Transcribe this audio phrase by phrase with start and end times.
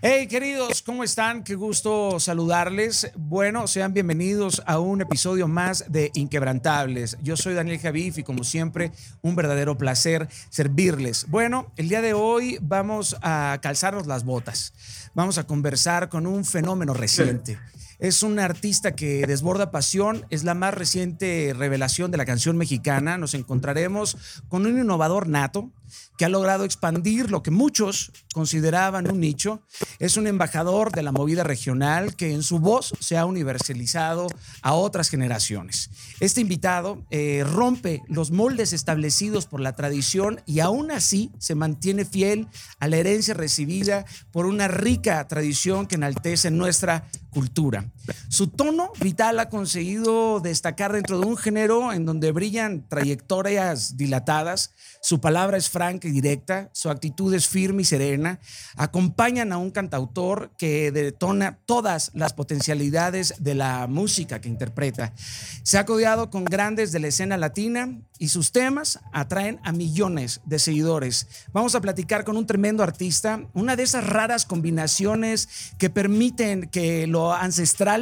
[0.00, 1.42] Hey queridos, ¿cómo están?
[1.42, 3.10] Qué gusto saludarles.
[3.16, 7.18] Bueno, sean bienvenidos a un episodio más de Inquebrantables.
[7.20, 8.92] Yo soy Daniel Javif y como siempre,
[9.22, 11.26] un verdadero placer servirles.
[11.28, 14.72] Bueno, el día de hoy vamos a calzarnos las botas.
[15.14, 17.58] Vamos a conversar con un fenómeno reciente.
[17.98, 23.18] Es un artista que desborda pasión, es la más reciente revelación de la canción mexicana.
[23.18, 24.16] Nos encontraremos
[24.48, 25.72] con un innovador nato
[26.16, 29.62] que ha logrado expandir lo que muchos consideraban un nicho.
[29.98, 34.28] Es un embajador de la movida regional que en su voz se ha universalizado
[34.62, 35.90] a otras generaciones.
[36.20, 42.04] Este invitado eh, rompe los moldes establecidos por la tradición y aún así se mantiene
[42.04, 47.84] fiel a la herencia recibida por una rica tradición que enaltece nuestra cultura.
[48.28, 54.74] Su tono vital ha conseguido destacar dentro de un género en donde brillan trayectorias dilatadas.
[55.00, 58.38] Su palabra es franca y directa, su actitud es firme y serena.
[58.76, 65.12] Acompañan a un cantautor que detona todas las potencialidades de la música que interpreta.
[65.62, 70.40] Se ha codeado con grandes de la escena latina y sus temas atraen a millones
[70.44, 71.26] de seguidores.
[71.52, 75.48] Vamos a platicar con un tremendo artista, una de esas raras combinaciones
[75.78, 77.97] que permiten que lo ancestral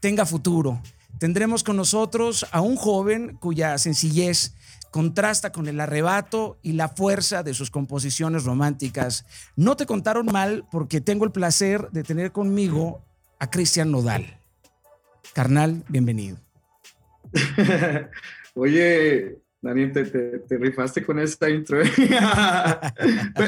[0.00, 0.80] tenga futuro.
[1.18, 4.54] Tendremos con nosotros a un joven cuya sencillez
[4.90, 9.24] contrasta con el arrebato y la fuerza de sus composiciones románticas.
[9.56, 13.02] No te contaron mal porque tengo el placer de tener conmigo
[13.38, 14.38] a Cristian Nodal.
[15.34, 16.38] Carnal, bienvenido.
[18.54, 21.82] Oye, Daniel, te, rifaste con esta intro.
[21.82, 21.90] ¿eh?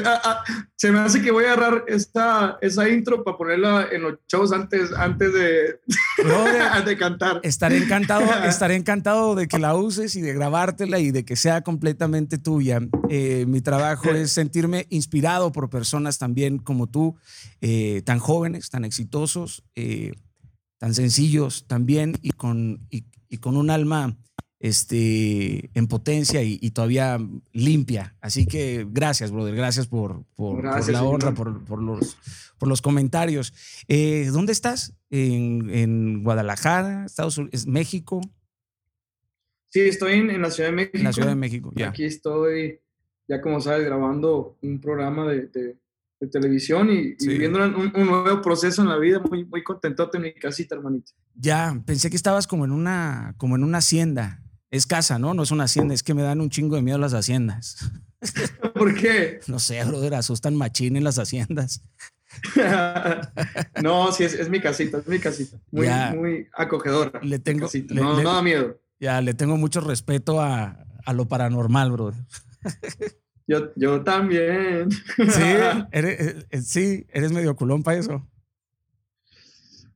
[0.03, 0.43] Ah, ah,
[0.75, 4.51] se me hace que voy a agarrar esta, esa intro para ponerla en los shows
[4.51, 5.79] antes, antes de,
[6.85, 7.39] de cantar.
[7.43, 11.61] Estaré encantado, estaré encantado de que la uses y de grabártela y de que sea
[11.61, 12.79] completamente tuya.
[13.09, 17.15] Eh, mi trabajo es sentirme inspirado por personas también como tú,
[17.61, 19.63] eh, tan jóvenes, tan exitosos,
[20.77, 24.17] tan sencillos también y con, y con un alma
[24.61, 27.19] este, en potencia y, todavía
[27.51, 28.15] limpia.
[28.21, 29.55] Así que gracias, brother.
[29.55, 32.17] Gracias por, por, la honra, por, los,
[32.59, 33.55] por los comentarios.
[33.87, 34.93] Eh, ¿Dónde estás?
[35.09, 38.21] ¿En, Guadalajara, Estados Unidos, México?
[39.69, 40.97] Sí, estoy en, la Ciudad de México.
[40.99, 41.89] En la Ciudad de México, ya.
[41.89, 42.79] Aquí estoy,
[43.27, 45.75] ya como sabes, grabando un programa de,
[46.31, 49.19] televisión y, viviendo un, nuevo proceso en la vida.
[49.27, 51.13] Muy, muy contentote en mi casita, hermanito.
[51.33, 54.43] Ya, pensé que estabas como en una, como en una hacienda.
[54.71, 55.33] Es casa, ¿no?
[55.33, 55.93] No es una hacienda.
[55.93, 57.91] Es que me dan un chingo de miedo las haciendas.
[58.73, 59.41] ¿Por qué?
[59.47, 61.83] No sé, brother, asustan machín en las haciendas.
[63.83, 65.57] no, sí, es, mi casita, es mi casita.
[65.71, 67.19] Muy, muy acogedora.
[67.21, 68.79] Le tengo, no, no da miedo.
[69.01, 72.23] Ya, le tengo mucho respeto a, lo paranormal, brother.
[73.47, 74.89] Yo, yo también.
[74.91, 75.41] Sí,
[75.91, 78.25] eres, eh, sí, eres medio culón para eso.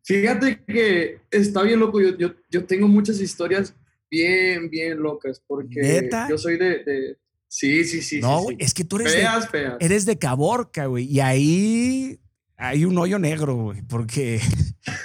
[0.04, 2.02] Fíjate que está bien loco.
[2.02, 3.74] Yo, yo, yo tengo muchas historias
[4.10, 7.18] bien, bien locas, porque yo soy de,
[7.48, 8.20] Sí, sí, sí.
[8.20, 12.20] No, es que tú eres de, eres de Caborca, güey, y ahí
[12.58, 14.42] hay un hoyo negro, güey, porque...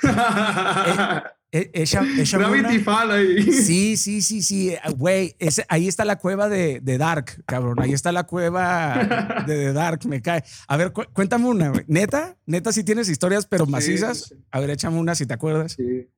[1.52, 3.52] e, e, Gravity ahí.
[3.52, 5.36] Sí, sí, sí, sí, güey,
[5.68, 10.42] ahí está la cueva de, Dark, cabrón, ahí está la cueva de, Dark, me cae.
[10.66, 11.84] A ver, cuéntame una, güey.
[11.88, 12.36] ¿Neta?
[12.46, 14.34] ¿Neta si tienes historias pero macizas?
[14.50, 15.72] A ver, échame una si te acuerdas.
[15.72, 16.08] Sí.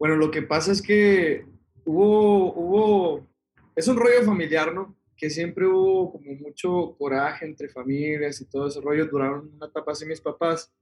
[0.00, 1.44] Bueno, lo que pasa es que
[1.84, 3.28] hubo, hubo,
[3.76, 4.96] es un rollo familiar, ¿no?
[5.14, 9.04] Que siempre hubo como mucho coraje entre familias y todo ese rollo.
[9.04, 10.72] Duraron una etapa así mis papás.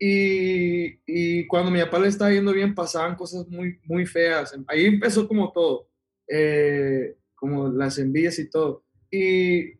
[0.00, 4.52] Y, y, cuando mi papá le estaba yendo bien, pasaban cosas muy, muy feas.
[4.66, 5.88] Ahí empezó como todo,
[6.26, 8.82] eh, como las envidias y todo.
[9.12, 9.74] Y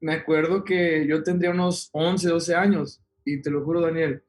[0.00, 3.00] me acuerdo que yo tendría unos 11, 12 años.
[3.24, 4.24] Y te lo juro, Daniel,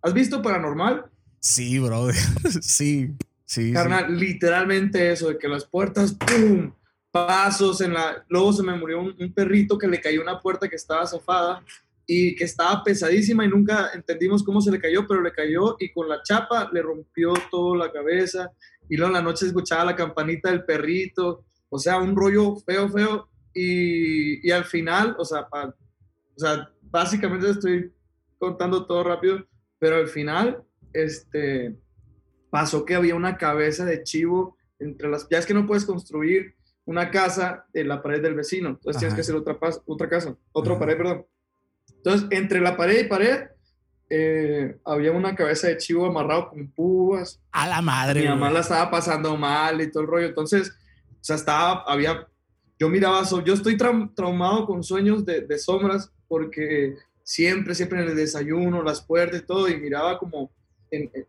[0.00, 1.09] ¿has visto Paranormal?
[1.40, 2.14] Sí, brother.
[2.60, 3.72] sí, sí.
[3.72, 6.72] Carnal, literalmente eso, de que las puertas, ¡pum!
[7.10, 8.24] Pasos en la.
[8.28, 11.64] Luego se me murió un, perrito que le cayó una puerta que estaba zafada
[12.06, 15.90] y que estaba pesadísima y nunca entendimos cómo se le cayó, pero le cayó y
[15.92, 18.50] con la chapa le rompió toda la cabeza.
[18.88, 21.44] Y luego en la noche escuchaba la campanita del perrito.
[21.68, 23.28] O sea, un rollo feo, feo.
[23.52, 27.92] Y, y al final, o sea, o sea, básicamente estoy
[28.38, 29.44] contando todo rápido,
[29.78, 31.76] pero al final este,
[32.50, 35.28] pasó que había una cabeza de chivo entre las...
[35.28, 36.54] Ya es que no puedes construir
[36.84, 40.78] una casa en la pared del vecino, entonces tienes que hacer otra, otra casa, otra
[40.78, 41.26] pared, perdón.
[41.96, 43.48] Entonces, entre la pared y pared,
[44.08, 47.40] eh, había una cabeza de chivo amarrado con púas.
[47.52, 48.22] A la madre.
[48.22, 50.26] Mi mamá la estaba pasando mal y todo el rollo.
[50.26, 50.72] Entonces,
[51.12, 52.26] o sea, estaba, había,
[52.78, 58.16] yo miraba, yo estoy traumado con sueños de, de, sombras porque siempre, siempre en el
[58.16, 60.50] desayuno, las puertas y todo, y miraba como,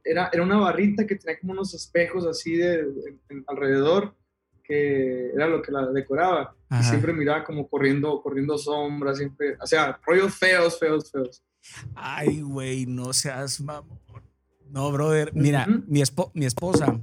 [0.03, 2.85] era, era una barrita que tenía como unos espejos así de,
[3.47, 4.15] alrededor,
[4.63, 6.55] que era lo que la decoraba.
[6.79, 11.43] Y siempre miraba como corriendo, corriendo sombras, siempre, o sea, rollos feos, feos, feos.
[11.95, 13.99] Ay, güey, no seas mamón.
[14.69, 16.01] No, brother, mira, mi,
[16.33, 16.99] mi esposa,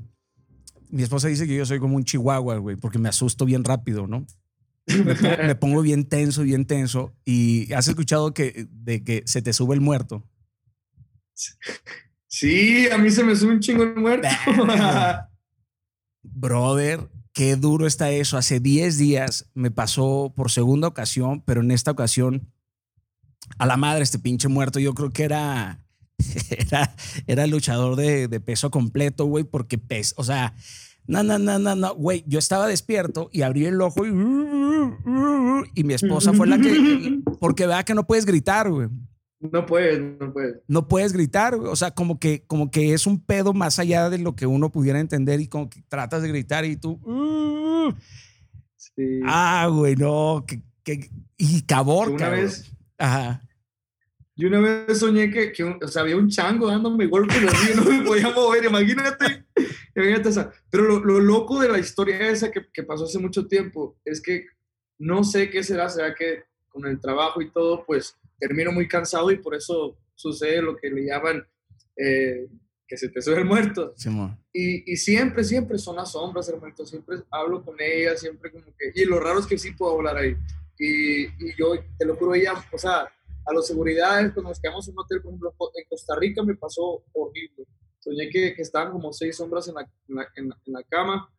[0.88, 4.06] mi esposa dice que yo soy como un chihuahua, güey, porque me asusto bien rápido,
[4.06, 4.26] ¿no?
[4.86, 5.14] Me
[5.54, 7.14] pongo, bien tenso, bien tenso.
[7.24, 10.24] Y has escuchado que, de que se te sube el muerto.
[12.28, 14.28] Sí, a mí se me sube un chingo el muerto.
[16.22, 18.36] Brother, qué duro está eso.
[18.36, 22.52] Hace 10 días me pasó por segunda ocasión, pero en esta ocasión,
[23.58, 25.82] a la madre, este pinche muerto, yo creo que era,
[26.50, 26.94] era,
[27.26, 30.54] era luchador de, peso completo, güey, porque pes, o sea,
[31.06, 34.10] no, no, no, no, no, güey, yo estaba despierto y abrí el ojo y,
[35.74, 38.88] y mi esposa fue la que, porque vea que no puedes gritar, güey.
[39.40, 40.56] No puedes, no puedes.
[40.66, 44.18] No puedes gritar, o sea, como que, como que es un pedo más allá de
[44.18, 46.98] lo que uno pudiera entender y como que tratas de gritar y tú...
[48.76, 49.20] Sí.
[49.24, 52.10] Ah, güey, no, que, que y cabor.
[52.10, 52.72] Una vez...
[52.98, 53.42] Ajá.
[54.34, 57.84] Yo una vez soñé que, que o sea, había un chango dándome golpes y no
[57.84, 59.46] me podía mover, imagínate.
[59.92, 64.20] Pero lo, lo, loco de la historia esa que, que, pasó hace mucho tiempo es
[64.20, 64.46] que
[64.98, 69.30] no sé qué será, será que con el trabajo y todo, pues termino muy cansado
[69.30, 71.46] y por eso sucede lo que le llaman
[71.96, 72.46] eh,
[72.86, 73.94] que se te sube el muerto.
[74.52, 76.74] y, y, siempre, siempre son las sombras, hermano.
[76.84, 78.92] Siempre hablo con ella, siempre como que...
[78.94, 80.34] Y lo raro es que sí puedo hablar ahí.
[80.78, 83.12] Y, y yo, te lo juro, ella, o sea,
[83.44, 86.54] a los seguridades, cuando nos quedamos en un hotel, por ejemplo, en Costa Rica me
[86.54, 87.66] pasó horrible
[88.00, 91.30] soñé que, que estaban como seis sombras en la, en la, en la, cama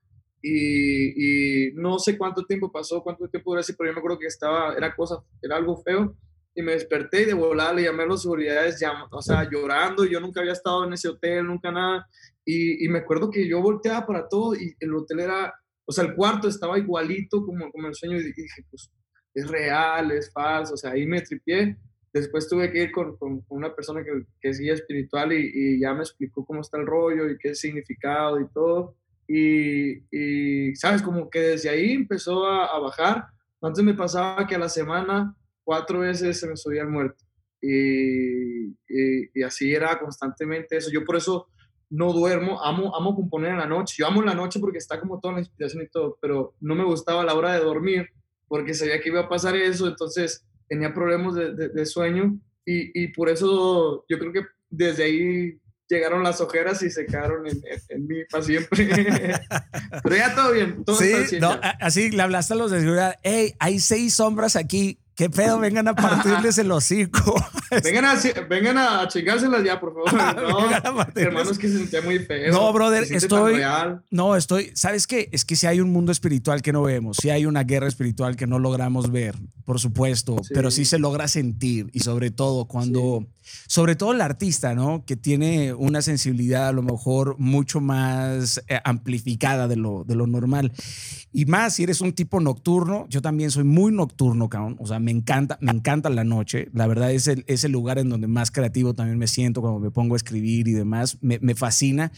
[0.41, 4.19] y, y, no sé cuánto tiempo pasó, cuánto tiempo duró así, pero yo me acuerdo
[4.19, 6.15] que estaba, era cosa, era algo feo
[6.55, 8.81] y me desperté y de volar le llamé a las seguridades,
[9.11, 12.07] o sea, llorando, yo nunca había estado en ese hotel, nunca nada,
[12.43, 15.53] y, y, me acuerdo que yo volteaba para todo y el hotel era,
[15.85, 18.91] o sea, el cuarto estaba igualito como, como el sueño y dije, pues
[19.33, 21.77] es real, es falso, o sea, ahí me tripié
[22.13, 24.11] después tuve que ir con, con, una persona que,
[24.41, 27.55] que es guía espiritual y, y, ya me explicó cómo está el rollo y qué
[27.55, 28.95] significado y todo.
[29.27, 33.27] Y, y sabes, como que desde ahí empezó a, a, bajar.
[33.61, 35.35] Antes me pasaba que a la semana
[35.69, 37.23] cuatro veces se me subía el muerto.
[37.61, 40.89] Y, y, así era constantemente eso.
[40.91, 41.47] Yo por eso
[41.91, 43.97] no duermo, amo, amo componer en la noche.
[43.99, 46.83] Yo amo la noche porque está como toda la inspiración y todo, pero no me
[46.83, 48.07] gustaba la hora de dormir
[48.47, 49.87] porque sabía que iba a pasar eso.
[49.87, 55.59] Entonces tenía problemas de, de, sueño y, y, por eso yo creo que desde ahí
[55.87, 58.87] llegaron las ojeras y se quedaron en, en, mí para siempre.
[60.03, 60.83] Pero ya todo bien.
[60.83, 63.19] Todo sí, no, así le hablaste a los de seguridad.
[63.21, 64.97] Hey, hay seis sombras aquí.
[65.19, 65.59] ¿Qué pedo?
[65.59, 67.35] Vengan a partirles el hocico.
[67.83, 68.15] vengan a,
[68.49, 70.09] vengan a chingárselas ya, por favor.
[70.39, 72.53] No, hermanos, que se sentía muy feo.
[72.53, 73.61] No, brother, estoy.
[74.11, 74.71] No, estoy.
[74.75, 75.27] ¿Sabes qué?
[75.33, 78.37] Es que si hay un mundo espiritual que no vemos, si hay una guerra espiritual
[78.37, 79.35] que no logramos ver,
[79.65, 83.27] por supuesto, pero sí se logra sentir y sobre todo cuando.
[83.67, 85.05] Sobre todo el artista, ¿no?
[85.05, 90.27] Que tiene una sensibilidad a lo mejor mucho más eh, amplificada de lo, de lo
[90.27, 90.71] normal.
[91.31, 94.77] Y más si eres un tipo nocturno, yo también soy muy nocturno, cabrón.
[94.79, 96.69] O sea, me encanta, me encanta la noche.
[96.73, 99.79] La verdad es el, es el lugar en donde más creativo también me siento cuando
[99.79, 101.17] me pongo a escribir y demás.
[101.21, 102.11] Me, me fascina.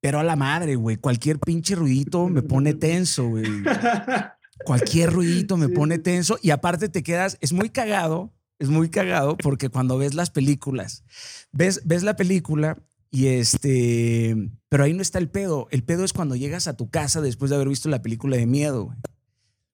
[0.00, 3.44] Pero a la madre, güey, cualquier pinche ruidito me pone tenso, güey.
[4.64, 9.36] Cualquier ruidito me pone tenso y aparte te quedas, es muy cagado, es muy cagado
[9.36, 11.04] porque cuando ves las películas,
[11.52, 12.78] ves, ves la película
[13.10, 14.36] y este,
[14.68, 15.68] pero ahí no está el pedo.
[15.70, 18.46] El pedo es cuando llegas a tu casa después de haber visto la película de
[18.46, 18.94] miedo,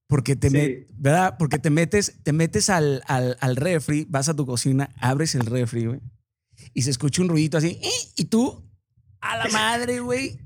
[0.06, 1.36] Porque te, ¿verdad?
[1.38, 5.46] Porque te metes, te metes al, al, al, refri, vas a tu cocina, abres el
[5.46, 6.00] refri, güey,
[6.72, 7.80] y se escucha un ruidito así,
[8.16, 8.62] y tú,
[9.20, 10.38] a la madre, güey,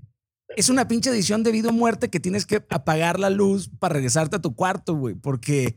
[0.57, 3.95] es una pinche edición de vida o muerte que tienes que apagar la luz para
[3.95, 5.15] regresarte a tu cuarto, güey.
[5.15, 5.77] Porque.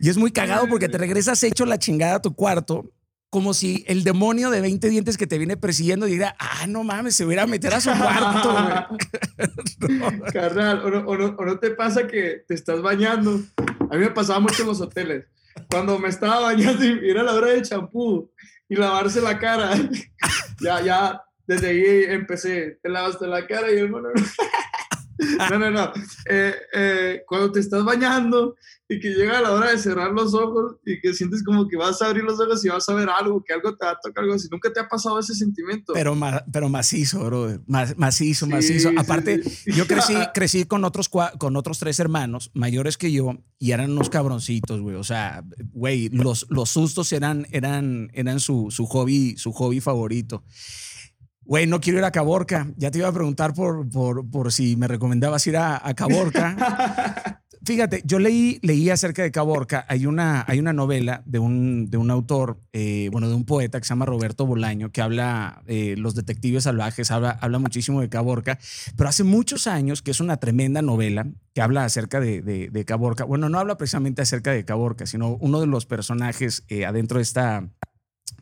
[0.00, 2.92] Y es muy cagado porque te regresas hecho la chingada a tu cuarto.
[3.28, 7.16] Como si el demonio de 20 dientes que te viene persiguiendo diga, ah, no mames,
[7.16, 10.20] se hubiera a meter a su cuarto, güey.
[10.32, 13.42] Carnal, o no, o no te pasa que te estás bañando.
[13.90, 15.26] A mí me pasaba mucho en los hoteles.
[15.70, 18.30] Cuando me estaba bañando y era la hora del champú
[18.68, 19.72] y lavarse la cara,
[20.60, 24.08] ya, ya desde ahí empecé, te lavaste la cara y el mono.
[25.50, 25.92] No, no, no.
[26.28, 28.56] Eh, eh, cuando te estás bañando
[28.88, 32.00] y que llega la hora de cerrar los ojos y que sientes como que vas
[32.02, 34.22] a abrir los ojos y vas a ver algo, que algo te va a tocar,
[34.22, 34.48] algo así.
[34.50, 35.92] ¿Nunca te ha pasado ese sentimiento?
[35.94, 36.16] Pero,
[36.52, 37.60] pero macizo, bro.
[37.66, 38.90] macizo, macizo.
[38.96, 43.92] Aparte, yo crecí, crecí con otros, con otros tres hermanos mayores que yo y eran
[43.92, 44.96] unos cabroncitos, güey.
[44.96, 50.44] O sea, güey, los, los sustos eran, eran, eran su, su, hobby, su hobby favorito.
[51.46, 52.66] Güey, no quiero ir a Caborca.
[52.76, 57.40] Ya te iba a preguntar por, por, por si me recomendabas ir a, a Caborca.
[57.66, 59.84] Fíjate, yo leí, leí acerca de Caborca.
[59.88, 63.80] Hay una, hay una novela de un, de un autor, eh, bueno, de un poeta
[63.80, 68.08] que se llama Roberto Bolaño, que habla eh, Los Detectives Salvajes, habla, habla muchísimo de
[68.08, 68.60] Caborca,
[68.96, 73.24] pero hace muchos años, que es una tremenda novela que habla acerca de, de, Caborca.
[73.24, 77.22] Bueno, no habla precisamente acerca de Caborca, sino uno de los personajes eh, adentro de
[77.22, 77.68] esta,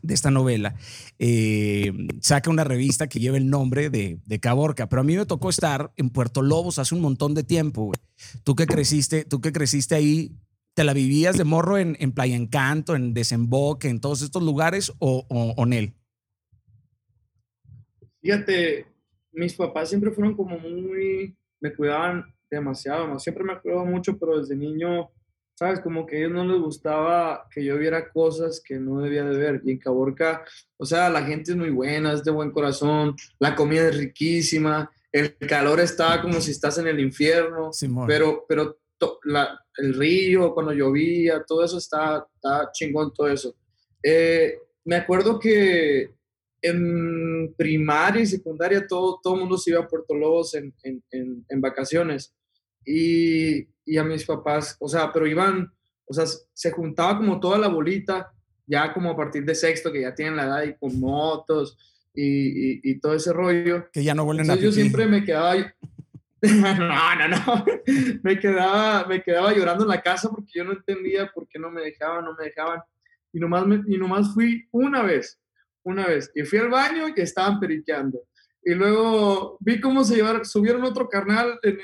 [0.05, 0.75] de esta novela,
[1.19, 5.25] eh, saca una revista que lleva el nombre de, de, Caborca, pero a mí me
[5.25, 7.91] tocó estar en Puerto Lobos hace un montón de tiempo.
[8.43, 10.31] Tú que creciste, tú que creciste ahí,
[10.73, 15.25] ¿te la vivías de morro en, Playa Encanto, en Desemboque, en todos estos lugares o,
[15.29, 15.93] o, en él?
[18.21, 18.85] Fíjate,
[19.31, 24.55] mis papás siempre fueron como muy, me cuidaban demasiado, siempre me cuidaban mucho, pero desde
[24.55, 25.09] niño
[25.55, 25.79] ¿sabes?
[25.79, 29.37] Como que a ellos no les gustaba que yo viera cosas que no debía de
[29.37, 29.61] ver.
[29.63, 30.45] Y en Caborca,
[30.77, 34.91] o sea, la gente es muy buena, es de buen corazón, la comida es riquísima,
[35.11, 37.71] el calor está como si estás en el infierno,
[38.05, 38.77] pero, pero
[39.77, 43.55] el río, cuando llovía, todo eso está, está chingón, todo eso.
[44.03, 46.11] Eh, me acuerdo que
[46.61, 51.45] en primaria y secundaria todo, todo el mundo se iba a Puerto Lobos en, en,
[51.47, 52.33] en vacaciones.
[52.85, 55.71] Y, y a mis papás, o sea, pero iban,
[56.05, 58.31] o sea, se juntaba como toda la bolita,
[58.67, 61.77] ya como a partir de sexto, que ya tienen la edad y con motos
[62.13, 63.89] y, y, todo ese rollo.
[63.91, 65.55] Que ya no vuelven a Yo siempre me quedaba,
[66.41, 67.65] no, no, no,
[68.23, 71.71] me quedaba, me quedaba llorando en la casa porque yo no entendía por qué no
[71.71, 72.81] me dejaban, no me dejaban.
[73.33, 75.39] Y nomás, me, y nomás fui una vez,
[75.83, 78.21] una vez, y fui al baño y estaban periqueando.
[78.67, 81.77] Y luego vi cómo se llevaron, subieron otro carnal en,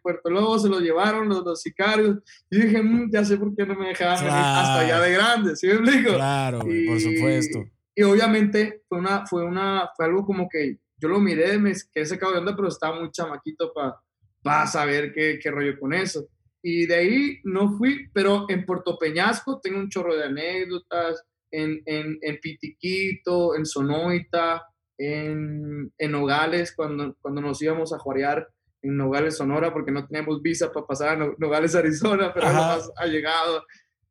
[0.00, 2.18] Puerto Lobo, se lo llevaron los, sicarios.
[2.48, 5.66] Y dije, mm, ya sé por qué no me dejaban hasta allá de grande, ¿sí
[5.66, 6.14] me explico?
[6.14, 7.64] Claro, por supuesto.
[7.94, 12.06] Y obviamente fue, una, fue, una, fue algo como que yo lo miré, me quedé
[12.06, 13.96] secado de onda, pero estaba muy chamaquito para
[14.42, 16.28] pa saber qué, qué rollo con eso.
[16.62, 21.82] Y de ahí no fui, pero en Puerto Peñasco tengo un chorro de anécdotas, en,
[21.84, 24.62] en, en Pitiquito, en Sonoita,
[25.06, 28.48] en, en Nogales cuando, cuando nos íbamos a juarear
[28.82, 33.64] en Nogales, Sonora, porque no teníamos visa para pasar a Nogales, Arizona, pero ha llegado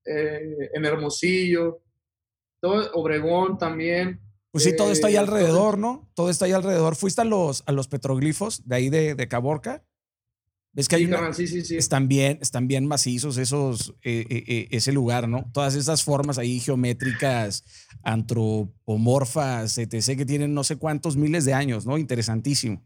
[0.06, 1.82] eh, en Hermosillo,
[2.62, 4.22] todo, Obregón también.
[4.52, 6.10] Pues sí, todo está ahí eh, alrededor, ¿no?
[6.14, 6.96] Todo está ahí alrededor.
[6.96, 9.84] ¿Fuiste a los, a los petroglifos de ahí de, de Caborca?
[10.74, 14.68] ¿Ves que hay sí, sí, sí, Están bien, están bien macizos esos, eh, eh, eh,
[14.72, 15.50] ese lugar, ¿no?
[15.54, 17.66] Todas esas formas ahí geométricas,
[18.04, 21.98] antropomorfas, etc., que tienen no sé cuántos miles de años, ¿no?
[21.98, 22.82] Interesantísimo.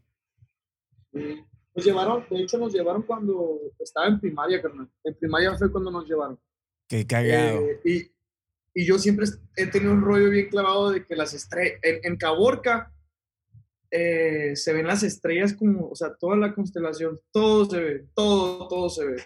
[1.12, 4.90] Nos llevaron, de hecho nos llevaron cuando estaba en primaria, carnal.
[5.04, 6.40] En primaria fue cuando nos llevaron.
[6.88, 7.62] Qué cagado.
[7.84, 8.10] y,
[8.74, 9.26] y, yo siempre
[9.56, 12.92] he tenido un rollo bien clavado de que las estrellas, en, en Caborca,
[13.90, 18.68] eh, se ven las estrellas como, o sea, toda la constelación, todo se ve, todo,
[18.68, 19.22] todo se ve.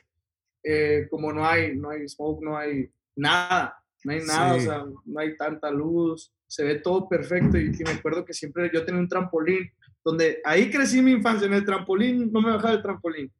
[0.62, 4.84] Eh, como no hay, no hay smoke, no hay nada, no hay nada, o sea,
[5.04, 7.58] no hay tanta luz, se ve todo perfecto.
[7.58, 9.70] Y, me acuerdo que siempre yo tenía un trampolín,
[10.04, 13.32] donde ahí crecí mi infancia, en el trampolín, no me bajaba del trampolín.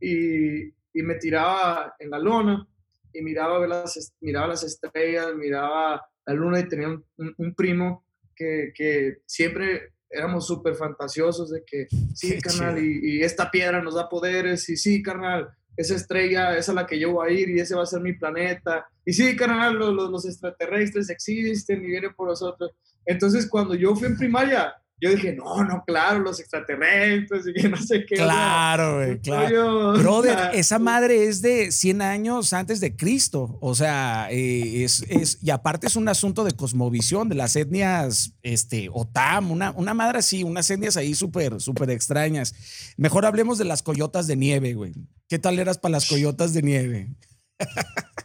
[0.00, 2.66] Y, y me tiraba en la lona
[3.12, 8.04] y miraba las, miraba las estrellas, miraba la luna y tenía un, un primo
[8.34, 14.08] que, que siempre éramos súper fantasiosos de que sí, carnal, y, esta piedra nos da
[14.08, 17.60] poderes, y sí, carnal, esa estrella, esa es la que yo voy a ir y
[17.60, 18.86] ese va a ser mi planeta.
[19.04, 22.72] Y sí, carnal, los, los extraterrestres existen y vienen por nosotros.
[23.04, 27.68] Entonces, cuando yo fui en primaria, yo dije, no, no, claro, los extraterrestres y que
[27.68, 28.14] no sé qué.
[28.14, 29.92] Claro, güey, claro.
[29.92, 33.58] Brother, esa madre es de 100 años antes de Cristo.
[33.60, 38.32] O sea, eh, es, es, y aparte es un asunto de cosmovisión, de las etnias,
[38.42, 42.54] este, Otam, una, una madre así, unas etnias ahí súper, súper extrañas.
[42.96, 44.94] Mejor hablemos de las coyotas de nieve, güey.
[45.28, 47.14] ¿Qué tal eras para las coyotas de nieve?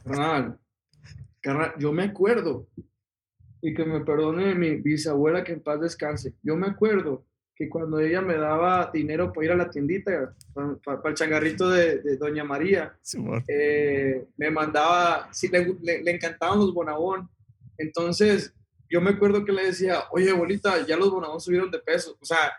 [0.06, 0.58] Carnal,
[1.42, 2.70] carnal, yo me acuerdo
[3.62, 6.34] y que me perdone mi bisabuela que en paz descanse.
[6.42, 7.26] Yo me acuerdo
[7.56, 10.36] que cuando ella me daba dinero para ir a la tiendita,
[10.84, 12.98] para, el changarrito de, Doña María,
[13.48, 17.30] eh, me mandaba, sí, le, le, encantaban los Bonabón.
[17.78, 18.54] Entonces,
[18.90, 22.18] yo me acuerdo que le decía, oye, abuelita, ya los Bonabón subieron de peso.
[22.20, 22.52] O sea,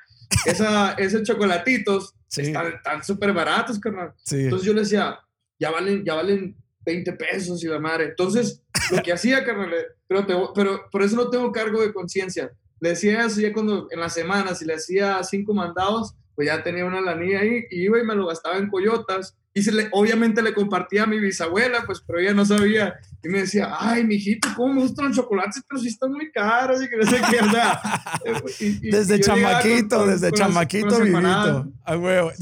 [0.46, 4.14] esa, esos chocolatitos están súper baratos, carnal.
[4.30, 5.18] Entonces yo le decía,
[5.58, 8.04] ya valen, ya valen 20 pesos y la madre.
[8.04, 9.70] Entonces, lo que hacía, carnal,
[10.06, 12.52] pero, pero por eso no tengo cargo de conciencia.
[12.80, 16.62] Le decía eso ya cuando en la semana, si le hacía cinco mandados, pues ya
[16.62, 19.36] tenía una lanilla ahí, y iba y me lo gastaba en coyotas.
[19.54, 22.94] Y se le, obviamente le compartía a mi bisabuela, pues, pero ella no sabía.
[23.22, 25.62] Y me decía, ay, mijito, ¿cómo me gustan los chocolates?
[25.68, 31.70] Pero si están muy caros y que no sé qué, desde chamaquito, desde chamaquito, vivito.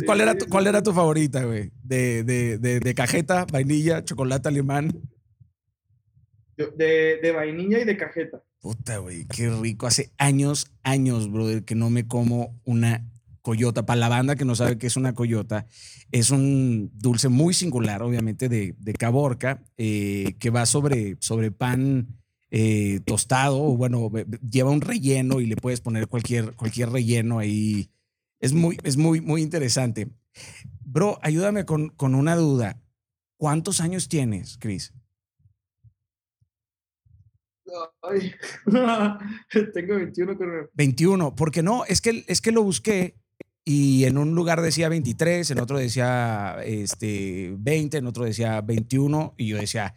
[0.07, 1.73] ¿Cuál, era tu, ¿Cuál era tu favorita, güey?
[1.83, 4.93] De, de, de, de, cajeta, vainilla, chocolate alemán.
[6.77, 8.43] De, vainilla y de cajeta.
[8.61, 9.87] Puta, güey, qué rico.
[9.87, 13.07] Hace años, años, brother, que no me como una
[13.43, 13.87] coyota.
[13.87, 15.67] Para la banda que no sabe qué es una coyota,
[16.13, 22.21] es un dulce muy singular, obviamente, de, de Caborca, eh, que va sobre, sobre pan
[22.51, 24.11] eh, tostado, bueno,
[24.51, 27.91] lleva un relleno y le puedes poner cualquier, cualquier relleno ahí.
[28.41, 30.09] Es muy, es muy, muy interesante.
[30.81, 32.83] Bro, ayúdame con, con una duda.
[33.37, 34.93] ¿Cuántos años tienes, Chris?
[38.03, 38.33] Ay,
[39.75, 40.71] tengo 21, creo.
[40.75, 43.17] 21, porque no, es que, es que lo busqué
[43.65, 49.35] y en un lugar decía 23, en otro decía este, 20, en otro decía 21,
[49.37, 49.95] y yo decía,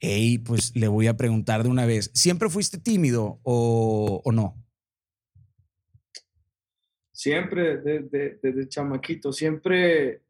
[0.00, 4.62] hey, pues le voy a preguntar de una vez, ¿siempre fuiste tímido o, o no?
[7.12, 10.22] Siempre, desde, desde chamaquito, siempre,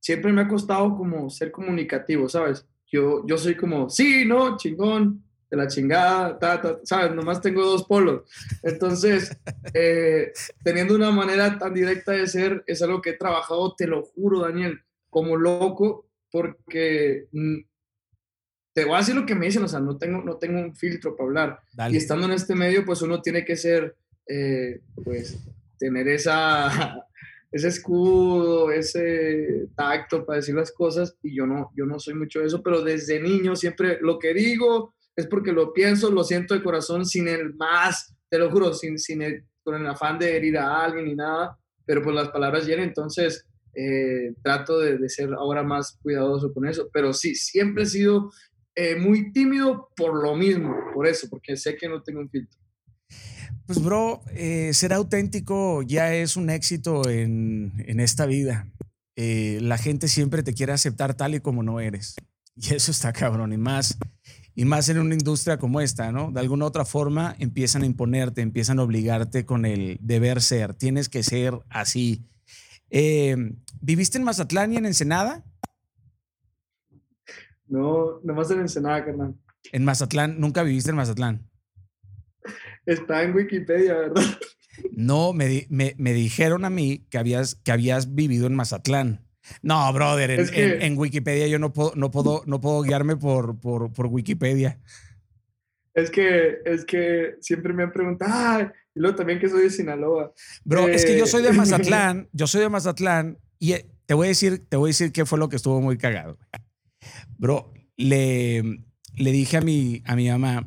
[0.00, 2.66] siempre me ha costado como ser comunicativo, ¿sabes?
[2.86, 7.14] Yo, yo soy como, sí, no, chingón, de la chingada, ta, ¿sabes?
[7.14, 8.22] Nomás tengo dos polos.
[8.62, 9.36] Entonces,
[9.74, 10.32] eh,
[10.64, 14.40] teniendo una manera tan directa de ser, es algo que he trabajado, te lo juro,
[14.40, 14.80] Daniel,
[15.10, 17.58] como loco, porque mm,
[18.72, 20.74] te voy a decir lo que me dicen, o sea, no tengo, no tengo un
[20.74, 21.60] filtro para hablar.
[21.92, 23.94] Y estando en este medio, pues uno tiene que ser,
[24.26, 25.36] eh, pues,
[25.78, 26.96] tener esa,
[27.52, 32.40] ese escudo, ese tacto para decir las cosas, y yo no, yo no soy mucho
[32.40, 36.54] de eso, pero desde niño siempre lo que digo, es porque lo pienso, lo siento
[36.54, 40.36] de corazón sin el más, te lo juro, sin, sin el, con el afán de
[40.36, 45.32] herir a alguien ni nada, pero pues las palabras llegan, entonces eh, trato de, ser
[45.34, 48.30] ahora más cuidadoso con eso, pero sí, siempre he sido
[48.74, 52.58] eh, muy tímido por lo mismo, por eso, porque sé que no tengo un filtro.
[53.66, 58.66] Pues bro, eh, ser auténtico ya es un éxito en, en esta vida.
[59.16, 62.16] la gente siempre te quiere aceptar tal y como no eres.
[62.56, 63.52] Y eso está cabrón.
[63.52, 63.96] Y más
[64.54, 66.30] y más en una industria como esta, ¿no?
[66.30, 70.74] De alguna otra forma empiezan a imponerte, empiezan a obligarte con el deber ser.
[70.74, 72.26] Tienes que ser así.
[72.90, 73.36] Eh,
[73.80, 75.44] ¿Viviste en Mazatlán y en Ensenada?
[77.66, 79.34] No, nomás en Ensenada, carnal.
[79.72, 81.48] En Mazatlán, nunca viviste en Mazatlán.
[82.84, 84.22] Está en Wikipedia, ¿verdad?
[84.90, 89.26] No, me, me, me dijeron a mí que habías, que habías vivido en Mazatlán.
[89.62, 94.78] No, brother, en, Wikipedia yo no puedo, no puedo, no puedo guiarme por, por, Wikipedia.
[95.94, 100.32] Es que, es que siempre me han preguntado, y luego también que soy de Sinaloa.
[100.64, 104.14] Bro, es que yo soy de eh, Mazatlán, yo soy de Mazatlán, y eh, te
[104.14, 106.38] voy a decir, te voy a decir qué fue lo que estuvo muy cagado.
[107.36, 108.62] Bro, le,
[109.16, 110.66] le dije a mi, a mi mamá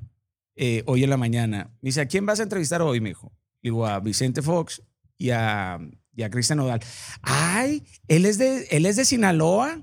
[0.55, 3.33] eh, hoy en la mañana, me dice, ¿a quién vas a entrevistar hoy, mi hijo?
[3.61, 4.81] Digo, a Vicente Fox
[5.17, 5.79] y a,
[6.15, 6.79] y a Cristian Nodal.
[7.21, 9.81] Ay, él es de, él es de Sinaloa.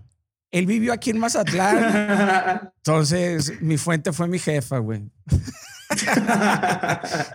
[0.50, 2.72] Él vivió aquí en Mazatlán.
[2.76, 5.02] Entonces, mi fuente fue mi jefa, güey.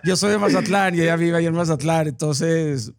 [0.04, 2.08] Yo soy de Mazatlán y ella vive ahí en Mazatlán.
[2.08, 2.92] Entonces,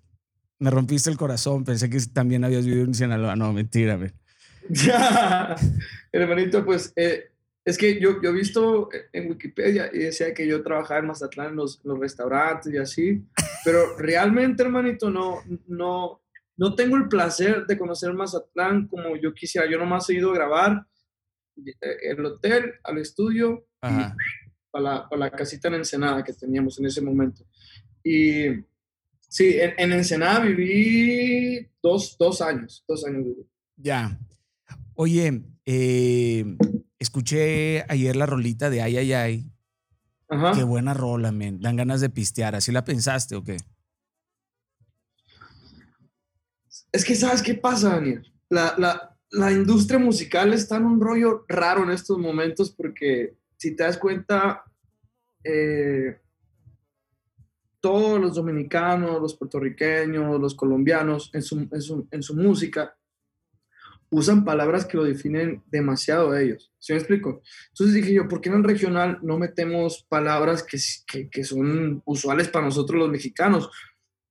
[0.60, 1.64] me rompiste el corazón.
[1.64, 3.36] Pensé que también habías vivido en Sinaloa.
[3.36, 4.12] No, mentira, güey.
[4.70, 5.56] Ya,
[6.12, 7.32] hermanito, pues eh,
[7.70, 11.50] es que yo, yo he visto en Wikipedia y decía que yo trabajaba en Mazatlán
[11.50, 13.24] en los, los restaurantes y así,
[13.64, 16.20] pero realmente, hermanito, no, no,
[16.58, 19.70] no tengo el placer de conocer Mazatlán como yo quisiera.
[19.70, 20.88] Yo nomás he ido a grabar
[21.58, 24.16] eh, el hotel, al estudio, para
[24.74, 27.46] la, la, casita en Ensenada que teníamos en ese momento.
[28.04, 28.48] Y
[29.20, 33.48] sí, en, Ensenada viví dos, dos años, dos años viví.
[33.78, 34.20] Ya.
[34.96, 36.58] Oye, eh,
[37.00, 39.52] Escuché ayer la rolita de Ay, ay, ay.
[40.28, 40.52] Ajá.
[40.54, 41.60] Qué buena rola, men.
[41.60, 42.56] Dan ganas de pistear.
[42.56, 43.58] ¿Así la pensaste o qué?
[46.92, 48.32] Es que, ¿sabes qué pasa, Daniel?
[48.50, 53.76] La, la, la industria musical está en un rollo raro en estos momentos porque, si
[53.76, 54.64] te das cuenta,
[55.44, 56.20] eh,
[57.80, 62.98] todos los dominicanos, los puertorriqueños, los colombianos, en su, en su, en su música,
[64.12, 66.72] usan palabras que lo definen demasiado a ellos.
[66.80, 67.42] ¿Sí me explico?
[67.70, 72.48] Entonces dije yo, ¿por qué en el regional no metemos palabras que, que, son usuales
[72.48, 73.70] para nosotros los mexicanos?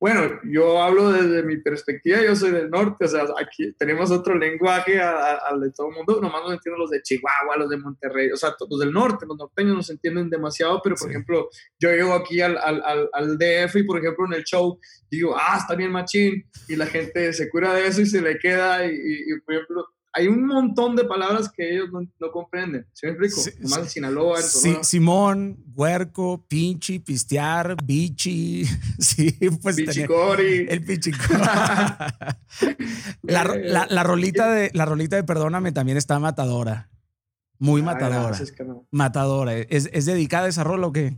[0.01, 4.37] Bueno, yo hablo desde mi perspectiva, yo soy del norte, o sea, aquí tenemos otro
[4.37, 8.31] lenguaje al de todo el mundo, nomás nos entienden los de Chihuahua, los de Monterrey,
[8.31, 11.49] o sea, los del norte, los norteños nos entienden demasiado, pero por ejemplo,
[11.81, 14.79] yo llego aquí al, al, al, DF y por ejemplo en el show
[15.11, 18.39] digo, ah, está bien machín, y la gente se cura de eso y se le
[18.39, 22.87] queda, y, y por ejemplo, hay un montón de palabras que ellos no, comprenden.
[22.93, 23.41] ¿Sí me explico?
[23.41, 28.65] Sí, en Sinaloa, en Simón, huerco, pinchi, pistear, bichi.
[28.99, 29.77] Sí, pues.
[29.77, 30.67] Pichicori.
[30.69, 31.39] El pichicori.
[33.23, 36.91] la, la, la, rolita de, la rolita de Perdóname también está matadora.
[37.59, 38.39] Muy matadora.
[38.91, 39.55] Matadora.
[39.57, 41.17] ¿Es, ¿Es dedicada esa rola o qué?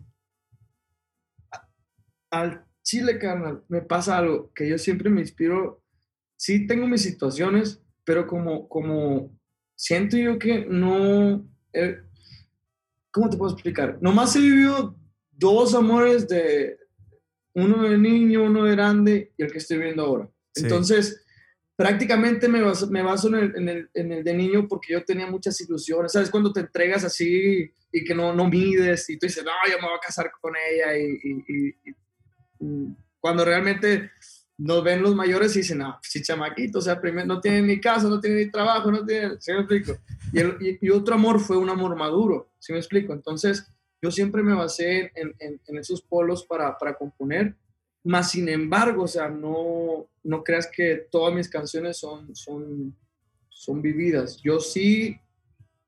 [2.30, 5.82] Al chile, carnal, me pasa algo que yo siempre me inspiro.
[6.36, 9.30] Sí, tengo mis situaciones, pero como, como
[9.76, 12.00] siento yo que no, eh,
[13.12, 13.98] ¿cómo te puedo explicar?
[14.00, 14.96] Nomás he vivido
[15.30, 16.76] dos amores de
[17.54, 20.28] uno de niño, uno de grande y el que estoy viendo ahora.
[20.56, 21.24] Entonces,
[21.76, 25.04] prácticamente me baso, me baso en, el, en, el, en, el, de niño porque yo
[25.04, 26.10] tenía muchas ilusiones.
[26.10, 26.30] ¿Sabes?
[26.30, 29.86] Cuando te entregas así y que no, no mides y tú dices, no, yo me
[29.86, 34.10] voy a casar con ella y, y, y cuando realmente
[34.60, 37.80] nos ven los mayores y dicen, no, si chamaquito, o sea, primero no tiene ni
[37.80, 39.98] casa, no tiene ni trabajo, no tiene, ¿sí me explico?
[40.32, 43.14] Y, el, y, otro amor fue un amor maduro, ¿sí me explico?
[43.14, 43.66] Entonces,
[44.02, 47.56] yo siempre me basé en, en, en esos polos para, para, componer,
[48.04, 52.94] más sin embargo, o sea, no, no creas que todas mis canciones son, son,
[53.48, 54.42] son vividas.
[54.42, 55.18] Yo sí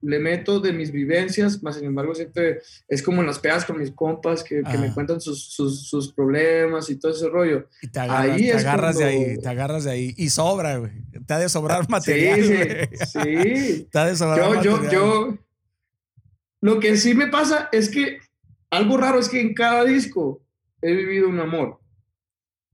[0.03, 3.79] le meto de mis vivencias, más sin embargo siempre es como en las pedas con
[3.79, 7.69] mis compas que, que me cuentan sus, sus, sus, problemas y todo ese rollo.
[7.81, 10.93] Y te agarras, ahí te agarras de ahí, te agarras de ahí y sobra, güey.
[11.27, 12.43] Te ha de sobrar material.
[12.43, 13.07] Sí, sí.
[13.07, 13.89] sí.
[13.93, 14.93] Te ha de sobrar yo, material.
[14.93, 15.39] Yo, yo,
[16.61, 18.19] lo que sí me pasa es que
[18.71, 20.43] algo raro es que en cada disco
[20.81, 21.79] he vivido un amor.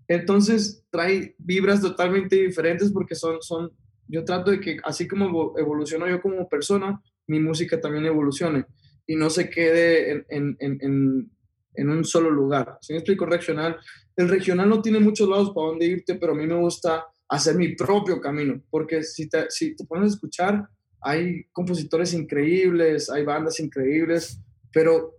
[0.09, 3.73] Entonces trae vibras totalmente diferentes porque son, son,
[4.07, 8.65] yo trato de que así como evoluciono yo como persona, mi música también evolucione
[9.07, 11.31] y no se quede en, en, en,
[11.75, 12.79] en un solo lugar.
[12.83, 13.77] Si me explico regional,
[14.17, 17.55] el regional no tiene muchos lados para dónde irte, pero a mí me gusta hacer
[17.57, 20.69] mi propio camino, porque si te, si te pones a escuchar,
[21.01, 24.41] hay compositores increíbles, hay bandas increíbles,
[24.73, 25.15] pero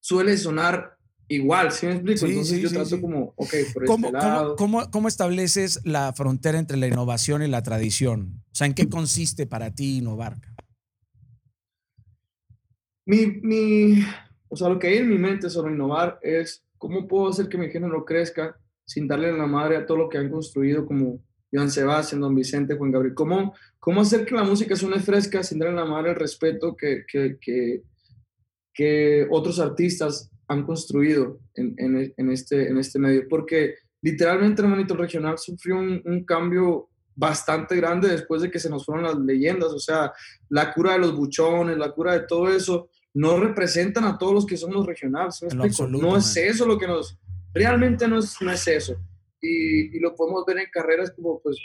[0.00, 0.96] suele sonar
[1.28, 2.18] igual, ¿sí me explico?
[2.26, 4.56] Sí, Entonces sí, yo trato como, ok, por ¿Cómo, este cómo- lado.
[4.56, 8.42] cómo- cómo estableces la frontera entre la innovación y la tradición?
[8.50, 10.36] O sea, ¿en qué consiste para ti innovar?
[13.08, 14.04] Mi, mi,
[14.50, 17.56] o sea, lo que hay en mi mente sobre innovar es cómo puedo hacer que
[17.56, 21.18] mi género crezca sin darle la madre a todo lo que han construido como
[21.50, 23.14] Joan Sebastián, Don Vicente, Juan Gabriel.
[23.14, 27.04] ¿Cómo, cómo hacer que la música suene fresca sin darle la madre el respeto que,
[27.10, 27.38] que,
[28.74, 33.26] que, otros artistas han construido en, en, en este, en este medio?
[33.26, 38.84] Porque literalmente, el regional sufrió un, un cambio bastante grande después de que se nos
[38.84, 40.12] fueron las leyendas, o sea,
[40.50, 44.46] la cura de los buchones, la cura de todo eso, no representan a todos los
[44.46, 45.40] que somos regionales.
[46.00, 47.18] no es eso lo que nos,
[47.54, 48.96] realmente no es, no es eso.
[49.40, 51.56] Y, y lo podemos ver en carreras como, pues,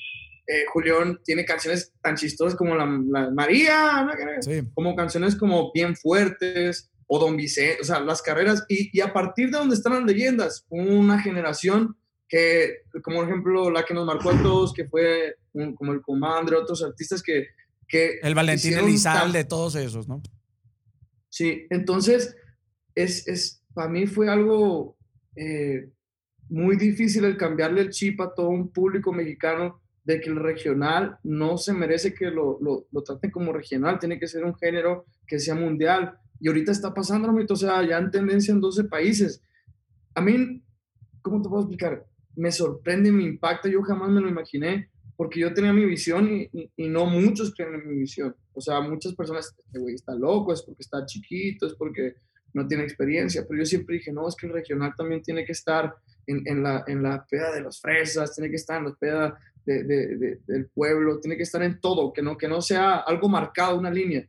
[0.47, 4.11] eh, Julián tiene canciones tan chistosas como la, la María, ¿no?
[4.41, 4.61] Sí.
[4.73, 9.11] como canciones como bien fuertes o Don Vicente, o sea, las carreras y, y a
[9.13, 11.95] partir de donde están las leyendas, una generación
[12.27, 16.01] que, como por ejemplo la que nos marcó a todos, que fue un- como el
[16.01, 17.47] Comandre, otros artistas que...
[17.87, 20.21] que El Valentín Elizalde, tan- todos esos, ¿no?
[21.33, 22.35] Sí, entonces,
[22.93, 24.95] es, es, para mí fue algo
[25.35, 25.89] eh,
[26.47, 31.17] muy difícil el cambiarle el chip a todo un público mexicano de que el regional
[31.23, 35.39] no se merece que lo, lo, traten como regional, tiene que ser un género que
[35.39, 36.15] sea mundial.
[36.39, 39.41] Y ahorita está pasando, o sea, ya en tendencia en 12 países.
[40.13, 40.61] A mí,
[41.23, 42.05] ¿cómo te puedo explicar?
[42.35, 46.49] Me sorprende, me impacta, yo jamás me lo imaginé, porque yo tenía mi visión y,
[46.51, 48.35] y- y no muchos creen en mi visión.
[48.53, 52.15] O sea, muchas personas, este güey está loco, es porque está chiquito, es porque
[52.53, 55.51] no tiene experiencia, pero yo siempre dije, no, es que el regional también tiene que
[55.53, 55.93] estar
[56.27, 59.37] en, en la, en la peda de los fresas, tiene que estar en la peda
[59.65, 62.97] de- de- de- del pueblo, tiene que estar en todo, que no, que no sea
[62.97, 64.27] algo marcado, una línea.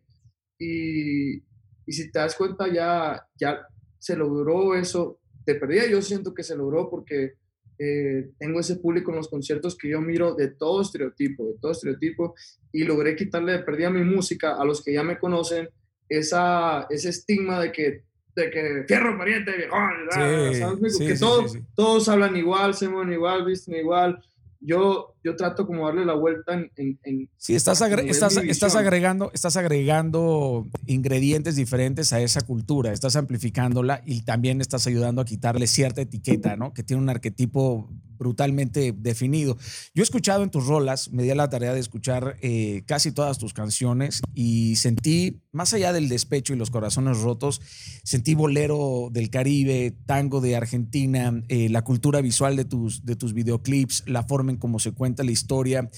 [0.58, 3.66] Y, y si te das cuenta, ya, ya
[3.98, 5.18] se logró eso.
[5.44, 7.34] De perdida yo siento que se logró porque
[7.78, 11.72] eh, tengo ese público en los conciertos que yo miro de todo estereotipo, de todo
[11.72, 12.34] estereotipo,
[12.72, 15.68] y logré quitarle de perdida mi música a los que ya me conocen,
[16.08, 18.02] esa, ese estigma de que,
[18.36, 20.96] de que fierro pariente, viejón, Sí, ¿sabes?
[20.96, 21.64] sí, que sí, todo- sí, sí.
[21.74, 24.22] todos hablan igual, se mueven igual, visten igual.
[24.60, 26.70] Yo, yo trato como darle la vuelta en...
[26.76, 32.92] en, en- Sí, estás, agre- estás, estás, agregando, estás agregando ingredientes diferentes a esa cultura,
[32.92, 36.72] estás amplificándola y también estás ayudando a quitarle cierta etiqueta, ¿no?
[36.72, 39.56] Que tiene un arquetipo brutalmente definido.
[39.94, 43.38] Yo he escuchado en tus rolas, me di la tarea de escuchar eh, casi todas
[43.38, 47.60] tus canciones y sentí, más allá del despecho y los corazones rotos,
[48.02, 53.34] sentí bolero del Caribe, tango de Argentina, eh, la cultura visual de tus, de tus
[53.34, 55.88] videoclips, la forma en cómo se cuenta la historia.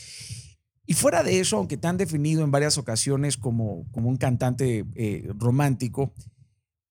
[0.84, 4.84] Y fuera de eso, aunque te han definido en varias ocasiones como, como un cantante
[4.94, 6.12] eh, romántico,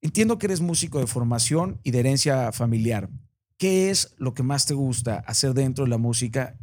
[0.02, 3.10] entiendo que eres músico de formación y de herencia familiar.
[3.58, 6.58] ¿Qué es lo que más te gusta hacer dentro de la música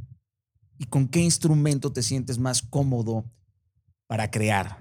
[0.78, 3.24] y con qué instrumento te sientes más cómodo
[4.06, 4.78] para crear?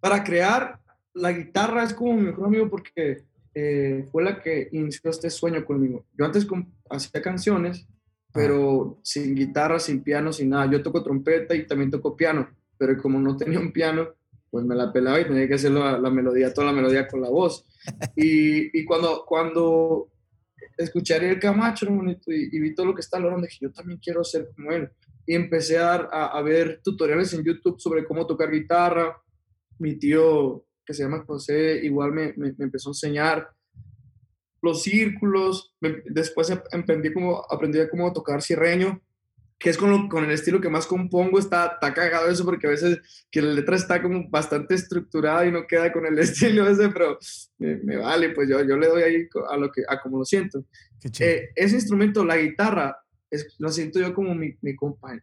[0.00, 0.80] Para crear,
[1.14, 5.64] la guitarra es como mi mejor amigo porque eh, fue la que inició este sueño
[5.64, 6.06] conmigo.
[6.16, 6.46] Yo antes
[6.90, 7.86] hacía canciones
[8.34, 10.68] pero sin guitarra, sin piano, sin nada.
[10.68, 14.08] Yo toco trompeta y también toco piano, pero como no tenía un piano,
[14.50, 17.30] pues me la pelaba y tenía que hacer la, melodía, toda la melodía con la
[17.30, 17.64] voz.
[18.16, 20.08] Y, y cuando, cuando
[20.76, 21.86] escuché a Ariel Camacho
[22.26, 24.90] y, vi todo lo que está logrando, dije, yo también quiero ser como él.
[25.26, 29.16] Y empecé a, a, ver tutoriales en YouTube sobre cómo tocar guitarra.
[29.78, 33.48] Mi tío, que se llama José, igual me, me, me empezó a enseñar
[34.64, 35.74] los círculos,
[36.06, 39.02] después aprendí cómo, aprendí cómo tocar cierreño,
[39.58, 42.70] que es con, con el estilo que más compongo, está, está cagado eso porque a
[42.70, 42.98] veces
[43.30, 47.18] que la letra está como bastante estructurada y no queda con el estilo ese, pero
[47.58, 50.64] me, vale, pues yo, yo le doy ahí a, lo que, a como lo siento.
[51.20, 52.96] Eh, ese instrumento, la guitarra,
[53.30, 54.74] es, lo siento yo como mi, mi,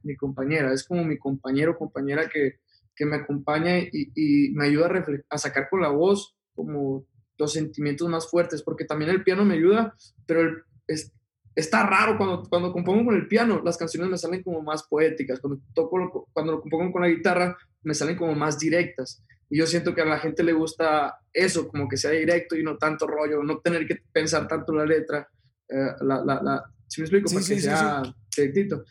[0.03, 2.59] mi compañera, es como mi compañero compañera que,
[2.95, 7.05] que me acompaña y, y me ayuda a, a sacar con la voz como
[7.37, 11.11] los sentimientos más fuertes, porque también el piano me ayuda, pero es,
[11.55, 15.39] está raro cuando, cuando compongo con el piano, las canciones me salen como más poéticas,
[15.39, 19.23] cuando, toco, cuando lo compongo con la guitarra, me salen como más directas.
[19.49, 22.63] Y yo siento que a la gente le gusta eso, como que sea directo y
[22.63, 25.27] no tanto rollo, no tener que pensar tanto la letra.
[25.67, 27.27] Eh, la, la, la, ¿sí me explico?
[27.27, 28.01] Sí, Para que sea
[28.37, 28.83] directito.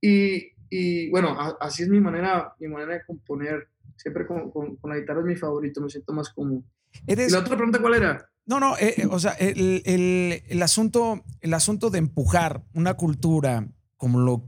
[0.00, 3.68] Y, y, bueno, así es mi manera, mi manera de componer.
[3.96, 6.62] Siempre con, con, con la guitarra es mi favorito, me siento más como
[7.06, 8.30] ¿Y la otra pregunta cuál era?
[8.46, 12.94] No, no, eh, eh, o sea, el, el, el, asunto, el asunto de empujar una
[12.94, 14.44] cultura como, lo,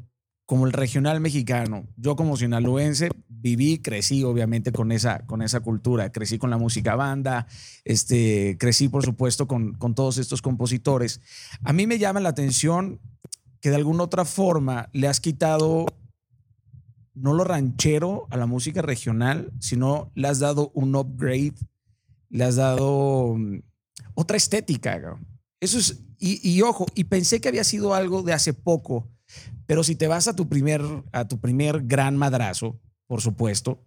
[0.47, 6.13] como el regional mexicano, yo como sinaloense viví, crecí obviamente con esa, con esa cultura,
[6.13, 7.47] crecí con la música banda,
[7.85, 11.21] este, crecí por supuesto con, con todos estos compositores.
[11.65, 13.01] A mí me llama la atención
[13.61, 15.87] que de alguna otra forma le has quitado
[17.21, 21.55] no lo ranchero a la música regional, sino le has dado un upgrade
[22.31, 23.61] le has dado mm,
[24.15, 25.19] otra estética.
[25.61, 29.09] Eso es, y, ojo, y pensé que había sido algo de hace poco,
[29.67, 33.85] pero si te vas a tu primer, a tu primer gran madrazo, por supuesto,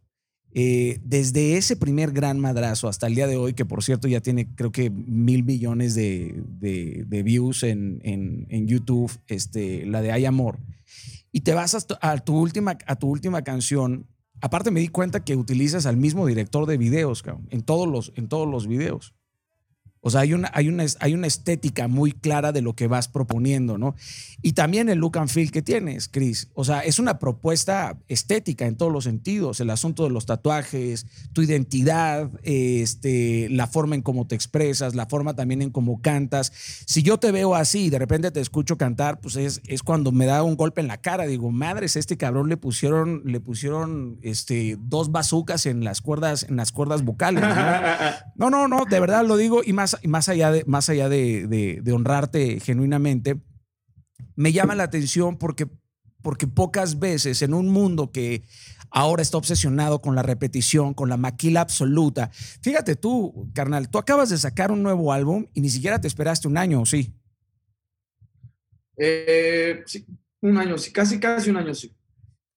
[0.54, 4.22] eh, desde ese primer gran madrazo hasta el día de hoy, que por cierto ya
[4.22, 6.44] tiene creo que mil millones de,
[7.24, 10.60] views en, en, YouTube, este, la de Hay Amor,
[11.32, 14.08] y te vas a tu, última, a tu última canción,
[14.42, 18.28] Aparte me di cuenta que utilizas al mismo director de videos, en todos los, en
[18.28, 19.14] todos los videos.
[20.04, 23.08] O sea, hay una, hay, una, hay una estética muy clara de lo que vas
[23.08, 23.96] proponiendo, ¿no?
[24.42, 26.50] Y también el look and feel que tienes, Chris.
[26.56, 29.60] O sea, es una propuesta estética en todos los sentidos.
[29.60, 35.06] El asunto de los tatuajes, tu identidad, este, la forma en cómo te expresas, la
[35.06, 36.52] forma también en cómo cantas.
[36.88, 40.12] Si yo te veo así y de repente te escucho cantar, pues es, es cuando
[40.12, 41.28] me da un golpe en la cara.
[41.28, 46.56] Digo, madres, este cabrón le pusieron, le pusieron este, dos bazucas en las cuerdas, en
[46.56, 47.44] las cuerdas vocales.
[47.44, 48.50] ¿no?
[48.50, 49.62] no, no, no, de verdad lo digo.
[49.64, 53.40] Y más más, allá, de, más allá de, honrarte genuinamente,
[54.36, 55.68] me llama la atención porque,
[56.22, 58.44] porque pocas veces en un mundo que
[58.90, 62.30] ahora está obsesionado con la repetición, con la maquila absoluta.
[62.62, 66.48] Fíjate tú, carnal, tú acabas de sacar un nuevo álbum y ni siquiera te esperaste
[66.48, 67.14] un año, ¿o sí?
[68.98, 70.06] Eh, sí,
[70.42, 71.96] un año, sí, casi, casi un año, sí.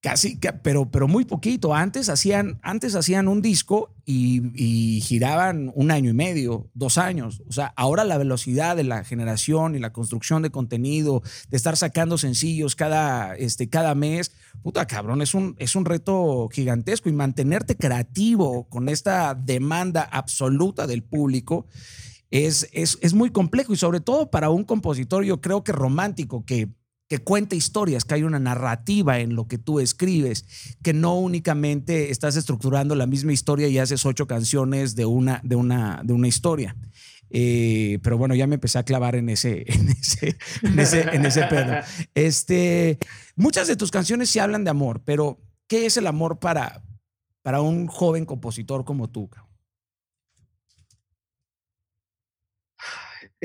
[0.05, 1.73] Casi, pero, pero muy poquito.
[1.73, 7.41] Antes hacían, antes hacían un disco y, giraban un año y medio, dos años.
[7.49, 11.75] O sea, ahora la velocidad de la generación y la construcción de contenido, de estar
[11.75, 17.09] sacando sencillos cada, este, cada mes, puta cabrón, es un, es un reto gigantesco.
[17.09, 21.65] Y mantenerte creativo con esta demanda absoluta del público
[22.29, 23.73] es, es, es muy complejo.
[23.73, 26.69] Y sobre todo para un compositor, yo creo que romántico, que
[27.07, 30.45] que cuenta historias, que hay una narrativa en lo que tú escribes,
[30.81, 35.55] que no únicamente estás estructurando la misma historia y haces ocho canciones de una, de
[35.55, 36.75] una, de una historia.
[37.29, 40.79] Eh, pero bueno, ya me empecé a clavar en ese, en ese, en
[41.25, 41.75] ese, en pedo.
[42.13, 42.97] Este,
[43.35, 46.83] muchas de tus canciones sí hablan de amor, pero ¿qué es el amor para,
[47.41, 49.29] para un joven compositor como tú?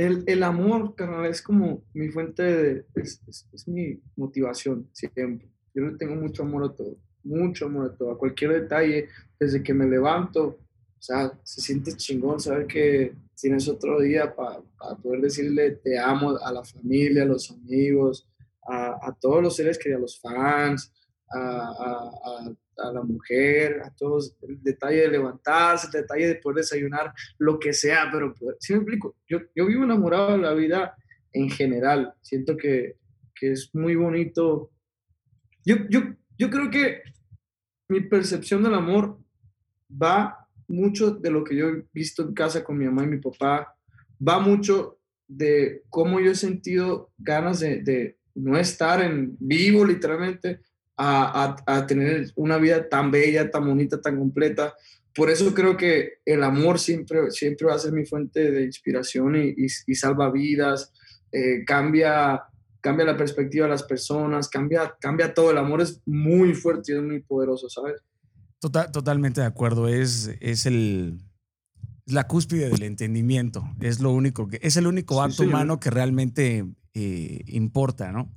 [0.00, 3.20] El, el amor, carnal, es como mi fuente de, es,
[3.52, 5.46] es, mi motivación siempre.
[5.74, 9.08] Yo le tengo mucho amor a todo, mucho amor a todo, a cualquier detalle,
[9.38, 14.62] desde que me levanto, o sea, se siente chingón saber que tienes otro día para
[15.02, 18.26] poder decirle te amo a la familia, a los amigos,
[18.66, 20.92] a, a todos los seres queridos, a los fans,
[21.30, 22.54] a, a, a,
[22.92, 27.72] la mujer, a todos, el detalle de levantarse, el detalle de poder desayunar, lo que
[27.72, 30.94] sea, pero si me explico, yo, yo vivo enamorado de la vida
[31.32, 32.96] en general, siento que,
[33.34, 34.70] que es muy bonito.
[35.64, 36.00] Yo, yo,
[36.38, 37.02] yo creo que
[37.88, 39.18] mi percepción del amor
[39.90, 43.18] va mucho de lo que yo he visto en casa con mi mamá y mi
[43.18, 43.74] papá,
[44.26, 50.60] va mucho de cómo yo he sentido ganas de, de no estar en vivo literalmente,
[51.00, 54.74] a, tener una vida tan bella, tan bonita, tan completa.
[55.14, 59.34] Por eso creo que el amor siempre, siempre va a ser mi fuente de inspiración
[59.36, 60.92] y, salva vidas,
[61.32, 62.42] eh, cambia,
[62.80, 65.50] cambia la perspectiva de las personas, cambia, cambia todo.
[65.50, 68.02] El amor es muy fuerte y es muy poderoso, ¿sabes?
[68.60, 69.88] Total, totalmente de acuerdo.
[69.88, 71.18] Es, es el,
[72.04, 73.64] la cúspide del entendimiento.
[73.80, 78.30] Es lo único que es el único acto humano que realmente eh, importa, ¿no?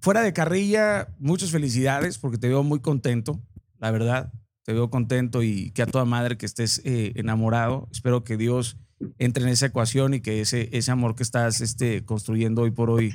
[0.00, 3.40] Fuera de carrilla, muchas felicidades porque te veo muy contento,
[3.78, 4.32] la verdad.
[4.64, 7.88] Te veo contento y que a toda madre que estés eh, enamorado.
[7.92, 8.78] Espero que Dios
[9.18, 12.90] entre en esa ecuación y que ese, ese amor que estás este, construyendo hoy por
[12.90, 13.14] hoy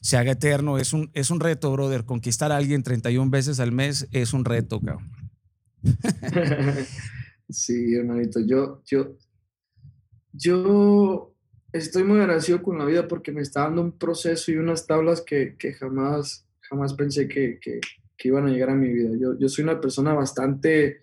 [0.00, 0.78] se haga eterno.
[0.78, 2.04] Es un, es un reto, brother.
[2.04, 5.10] Conquistar a alguien 31 veces al mes es un reto, cabrón.
[7.48, 8.40] Sí, hermanito.
[8.40, 9.18] Yo, yo,
[10.32, 11.33] yo
[11.74, 15.20] estoy muy agradecido con la vida porque me está dando un proceso y unas tablas
[15.20, 17.80] que, que jamás, jamás pensé que, que,
[18.26, 19.10] iban a llegar a mi vida.
[19.20, 21.02] Yo, yo soy una persona bastante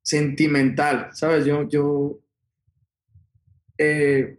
[0.00, 1.44] sentimental, ¿sabes?
[1.44, 2.20] Yo, yo,
[3.76, 4.38] eh,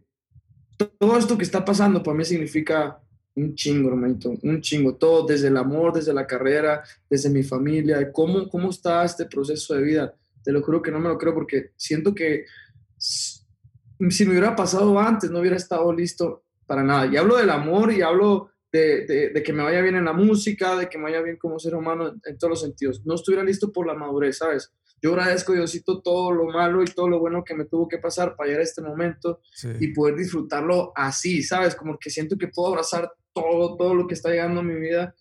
[0.97, 3.01] todo esto que está pasando para mí significa
[3.35, 8.09] un chingo, hermanito, un chingo, todo, desde el amor, desde la carrera, desde mi familia,
[8.13, 10.15] cómo, cómo está este proceso de vida.
[10.43, 12.45] Te lo juro que no me lo creo porque siento que
[14.09, 17.07] si me hubiera pasado antes, no hubiera estado listo para nada.
[17.07, 20.77] Y hablo del amor y hablo de, de, que me vaya bien en la música,
[20.77, 23.05] de que me vaya bien como ser humano en, todos los sentidos.
[23.05, 24.71] No estuviera listo por la madurez, ¿sabes?
[25.01, 28.35] Yo agradezco, Diosito, todo lo malo y todo lo bueno que me tuvo que pasar
[28.35, 29.41] para llegar a este momento
[29.79, 31.73] y poder disfrutarlo así, ¿sabes?
[31.73, 35.15] Como que siento que puedo abrazar todo, todo lo que está llegando a mi vida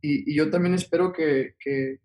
[0.00, 2.00] y, y yo también espero que, que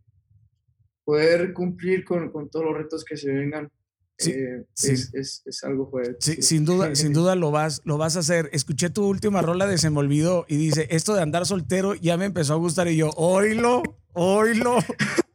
[1.04, 3.72] poder cumplir con, con todos los retos que se vengan
[4.18, 6.16] Sí, eh, Es, es, algo fuerte.
[6.20, 8.50] Sí, sin duda, sin duda lo vas, lo vas a hacer.
[8.54, 12.18] Escuché tu última rola de Se me olvidó y dice, esto de andar soltero ya
[12.18, 14.78] me empezó a gustar y yo, oílo, oílo.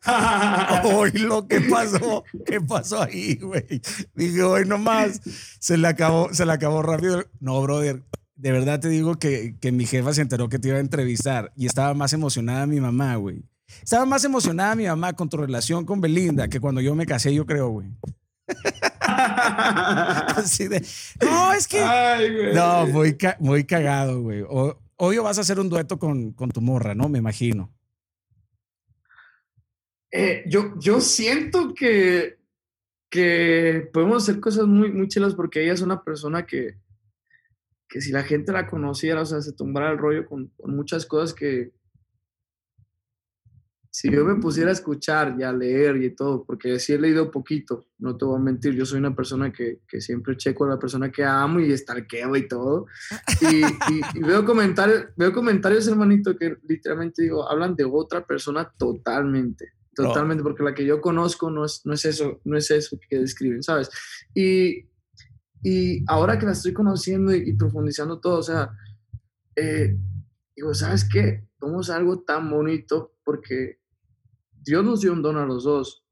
[0.85, 2.25] oílo, ¿qué pasó?
[2.47, 3.83] ¿Qué pasó ahí, güey?
[4.15, 5.21] Dije, hoy nomás,
[5.59, 7.23] se le acabó, se le acabó rápido.
[7.39, 8.03] No, brother,
[8.37, 11.53] de verdad te digo que, que mi jefa se enteró que te iba a entrevistar
[11.55, 13.45] y estaba más emocionada mi mamá, güey.
[13.83, 17.35] Estaba más emocionada mi mamá con tu relación con Belinda que cuando yo me casé,
[17.35, 17.89] yo creo, güey.
[20.37, 20.85] Así de,
[21.21, 21.81] no, es que.
[22.55, 24.45] no, muy, muy cagado, güey.
[24.97, 27.09] Obvio vas a hacer un dueto con, con tu morra, ¿no?
[27.09, 27.73] Me imagino.
[30.13, 32.39] Eh, yo, yo siento que,
[33.09, 36.77] que podemos hacer cosas muy, muy chilas porque ella es una persona que,
[37.89, 41.07] que si la gente la conociera, o sea, se tumbara el rollo con, con muchas
[41.07, 41.73] cosas que,
[43.93, 47.31] si yo me pusiera a escuchar y a leer y todo, porque sí he leído
[47.31, 50.69] poquito, no te voy a mentir, yo soy una persona que, que siempre checo a
[50.69, 52.87] la persona que amo y estalqueo y todo.
[53.41, 53.65] Y,
[54.15, 60.45] y, veo, comentarios, veo comentarios, hermanito, que literalmente digo, hablan de otra persona totalmente, totalmente,
[60.45, 63.65] porque la que yo conozco no es, no es eso, no es eso que describen,
[63.65, 63.91] ¿sabes?
[64.33, 64.89] Y,
[65.65, 68.71] y ahora que la estoy conociendo y, profundizando todo, o sea,
[69.57, 69.97] eh,
[70.55, 71.45] digo, ¿sabes qué?
[71.59, 73.80] Somos algo tan bonito porque
[74.65, 76.05] Dios nos dio un don a los dos.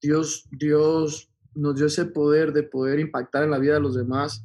[0.00, 4.44] Dios, Dios nos dio ese poder de poder impactar en la vida de los demás.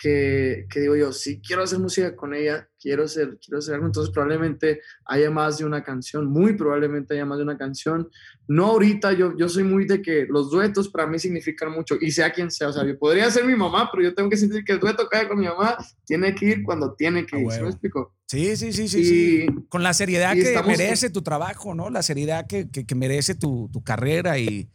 [0.00, 3.86] Que, que digo yo, si quiero hacer música con ella, quiero hacer, quiero hacer algo,
[3.86, 8.08] entonces probablemente haya más de una canción, muy probablemente haya más de una canción.
[8.46, 12.12] No ahorita, yo, yo soy muy de que los duetos para mí significan mucho, y
[12.12, 14.62] sea quien sea, o sea, yo podría ser mi mamá, pero yo tengo que sentir
[14.64, 17.60] que el dueto cae con mi mamá, tiene que ir cuando tiene que ir, ¿sí
[17.60, 18.14] me explico?
[18.28, 19.46] Sí, sí, sí, sí, sí.
[19.70, 21.88] Con la seriedad que merece tu trabajo, ¿no?
[21.88, 24.68] La seriedad que, que, merece tu, tu carrera y,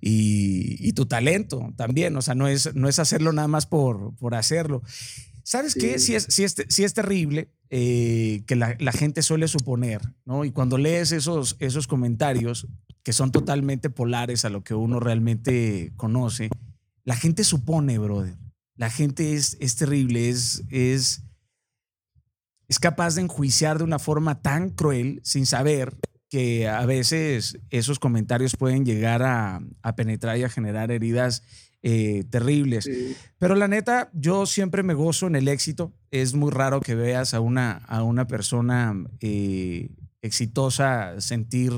[0.00, 2.16] y, y, tu talento también.
[2.16, 4.82] O sea, no es, no es hacerlo nada más por, por hacerlo.
[5.42, 5.98] ¿Sabes qué?
[5.98, 10.46] Sí es, sí es, sí es terrible eh, que la, la, gente suele suponer, ¿no?
[10.46, 12.66] Y cuando lees esos, esos comentarios
[13.02, 16.50] que son totalmente polares a lo que uno realmente conoce,
[17.04, 18.36] la gente supone, brother.
[18.76, 21.24] La gente es, es terrible, es, es,
[22.68, 25.96] es capaz de enjuiciar de una forma tan cruel sin saber
[26.28, 31.42] que a veces esos comentarios pueden llegar a, a penetrar y a generar heridas
[31.82, 32.84] eh, terribles.
[32.84, 33.16] Sí.
[33.38, 35.94] Pero la neta, yo siempre me gozo en el éxito.
[36.10, 39.88] Es muy raro que veas a una, a una persona eh,
[40.20, 41.72] exitosa sentir...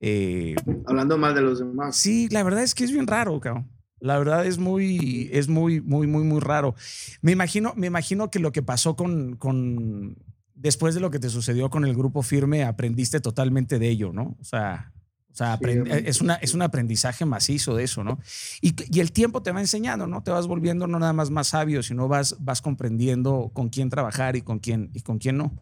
[0.00, 0.56] eh,
[0.86, 1.94] Hablando mal de los demás.
[1.96, 3.70] sí, la verdad es que es bien raro, cabrón.
[4.00, 6.74] La verdad es muy, es muy, muy, muy, muy raro.
[7.22, 10.16] Me imagino, me imagino que lo que pasó con, con,
[10.54, 14.36] después de lo que te sucedió con el grupo firme, aprendiste totalmente de ello, ¿no?
[14.40, 14.92] O sea,
[15.34, 18.20] o sea, Sí, es, una, es un aprendizaje macizo de eso, ¿no?
[18.60, 20.22] Y, y el tiempo te va enseñando, ¿no?
[20.22, 24.36] Te vas volviendo no nada más más sabio, sino vas, vas comprendiendo con quién trabajar
[24.36, 25.52] y con quién, y con quién no.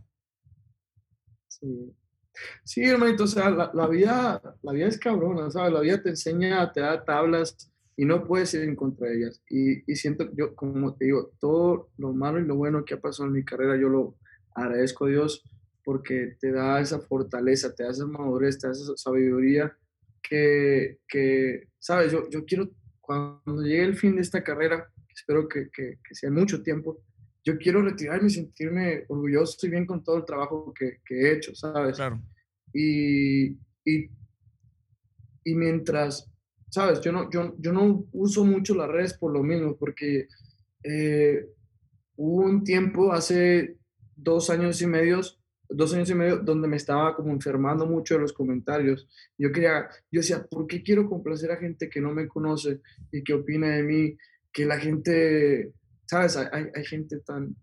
[1.48, 1.94] Sí.
[2.64, 5.72] Sí, hermanito, o sea, la, la vida, la vida es cabrona, ¿sabes?
[5.72, 9.43] La vida te enseña, te da tablas y no puedes ir en contra de ellas.
[9.49, 13.01] Y, y siento, yo, como te digo, todo lo malo y lo bueno que ha
[13.01, 14.16] pasado en mi carrera, yo lo
[14.55, 15.45] agradezco a Dios
[15.84, 19.76] porque te da esa fortaleza, te da esa madurez, te da esa sabiduría
[20.22, 22.12] que, que ¿sabes?
[22.12, 22.70] Yo, yo quiero,
[23.01, 27.03] cuando llegue el fin de esta carrera, espero que, que, que sea mucho tiempo,
[27.45, 31.32] yo quiero retirarme y sentirme orgulloso y bien con todo el trabajo que, que he
[31.32, 31.97] hecho, ¿sabes?
[31.97, 32.22] Claro.
[32.72, 33.49] Y,
[33.84, 34.09] y,
[35.45, 36.31] y mientras,
[36.72, 37.02] ¿sabes?
[37.02, 40.26] Yo no, yo, yo no uso mucho las redes por lo mismo, porque
[40.82, 41.46] eh,
[42.16, 43.76] hubo un tiempo, hace
[44.16, 45.20] dos años y medio,
[45.68, 49.06] dos años y medio, donde me estaba como enfermando mucho de los comentarios.
[49.36, 52.80] Yo quería, yo decía, ¿por qué quiero complacer a gente que no me conoce
[53.12, 54.16] y que opina de mí?
[54.50, 55.74] Que la gente,
[56.06, 56.38] ¿sabes?
[56.38, 57.54] Hay, hay, gente tan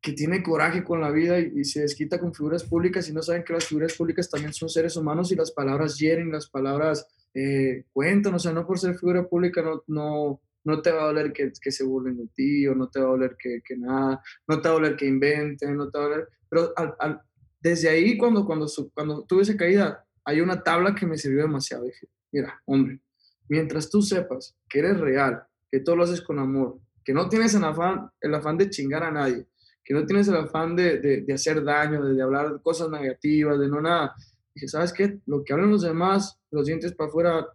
[0.00, 3.22] que tiene coraje con la vida y, y se desquita con figuras públicas y no
[3.22, 7.08] saben que las figuras públicas también son seres humanos y las palabras hieren, las palabras
[7.38, 11.06] eh, cuentan, o sea, no por ser figura pública no, no, no te va a
[11.06, 13.76] doler que, que se burlen de ti o no te va a doler que, que
[13.76, 16.94] nada, no te va a doler que inventen, no te va a doler, pero al,
[16.98, 17.20] al,
[17.60, 21.84] desde ahí cuando, cuando, cuando tuve esa caída, hay una tabla que me sirvió demasiado.
[21.84, 23.00] Dije, mira, hombre,
[23.48, 27.54] mientras tú sepas que eres real, que todo lo haces con amor, que no tienes
[27.54, 29.46] el afán, el afán de chingar a nadie,
[29.84, 33.58] que no tienes el afán de, de, de hacer daño, de, de hablar cosas negativas,
[33.58, 34.14] de no nada.
[34.56, 35.20] Dije, ¿sabes qué?
[35.26, 37.46] Lo que hablan los demás, los dientes para afuera,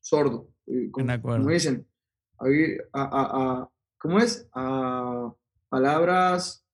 [0.00, 0.48] sordo.
[0.90, 1.86] Como, dicen,
[2.94, 3.02] a, a,
[3.62, 4.48] a- ¿cómo es?
[4.54, 5.34] A
[5.68, 6.64] palabras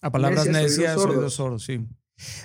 [0.00, 1.16] A palabras Necias, necias, sordos.
[1.16, 1.86] oídos sordos, sí.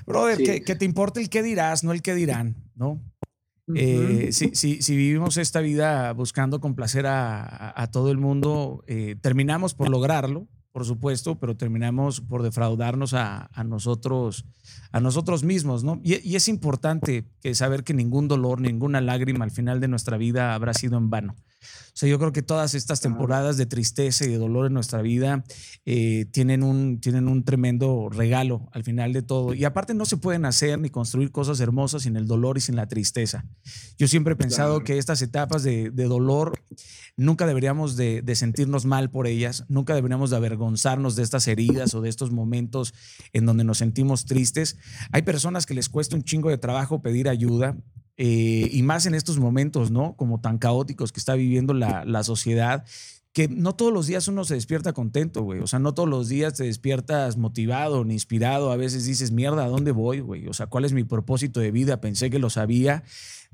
[0.06, 0.44] Brother, Sí.
[0.44, 3.02] que, que te importe el qué dirás, no el qué dirán, ¿no?
[3.74, 8.84] Eh, si, si- si vivimos esta vida buscando complacer a, a- a todo el mundo,
[8.86, 10.48] eh, terminamos por lograrlo,
[10.78, 14.46] por supuesto, pero terminamos por defraudarnos a, nosotros,
[14.92, 16.00] a nosotros mismos, ¿no?
[16.04, 20.18] Y, y es importante que saber que ningún dolor, ninguna lágrima al final de nuestra
[20.18, 21.36] vida habrá sido en vano.
[21.60, 25.02] O sea, yo creo que todas estas temporadas de tristeza y de dolor en nuestra
[25.02, 25.44] vida
[25.86, 29.54] eh, tienen, un, tienen un tremendo regalo al final de todo.
[29.56, 32.76] Y aparte no se pueden hacer ni construir cosas hermosas sin el dolor y sin
[32.76, 33.46] la tristeza.
[33.98, 34.84] Yo siempre he pensado Claro.
[34.86, 36.60] que estas etapas de, de dolor
[37.16, 41.94] nunca deberíamos de, de sentirnos mal por ellas, nunca deberíamos de avergonzarnos de estas heridas
[41.96, 42.94] o de estos momentos
[43.34, 44.78] en donde nos sentimos tristes.
[45.12, 47.76] Hay personas que les cuesta un chingo de trabajo pedir ayuda.
[48.18, 50.16] Eh, y más en estos momentos, ¿no?
[50.16, 52.84] Como tan caóticos que está viviendo la, la sociedad,
[53.32, 55.60] que no todos los días uno se despierta contento, güey.
[55.60, 58.72] O sea, no todos los días te despiertas motivado ni inspirado.
[58.72, 60.48] A veces dices, mierda, ¿a dónde voy, güey?
[60.48, 62.02] O sea, ¿cuál es mi propósito de vida?
[62.02, 63.04] Pensé que lo sabía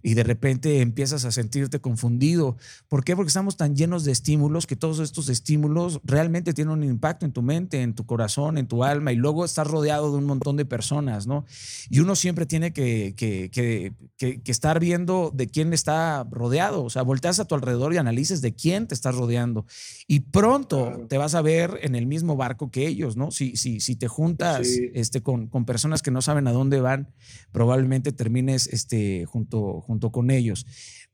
[0.04, 2.58] y de repente empiezas a sentirte confundido.
[2.90, 3.16] ¿Por qué?
[3.16, 7.32] Porque estamos tan llenos de estímulos que todos estos estímulos realmente tienen un impacto en
[7.32, 10.58] tu mente, en tu corazón, en tu alma y luego estás rodeado de un montón
[10.58, 11.46] de personas, ¿no?
[11.90, 16.84] Y uno siempre tiene que, que, que, que, que estar viendo de quién está rodeado.
[16.84, 19.66] O sea, volteas a tu alrededor y analices de quién te estás rodeando.
[20.08, 21.08] Y pronto Claro.
[21.08, 23.32] te vas a ver en el mismo barco que ellos, ¿no?
[23.32, 24.90] Si, si, si te juntas Sí.
[24.94, 27.08] este, con, con personas que no saben a dónde van,
[27.54, 30.66] probablemente termines este, junto, junto con ellos.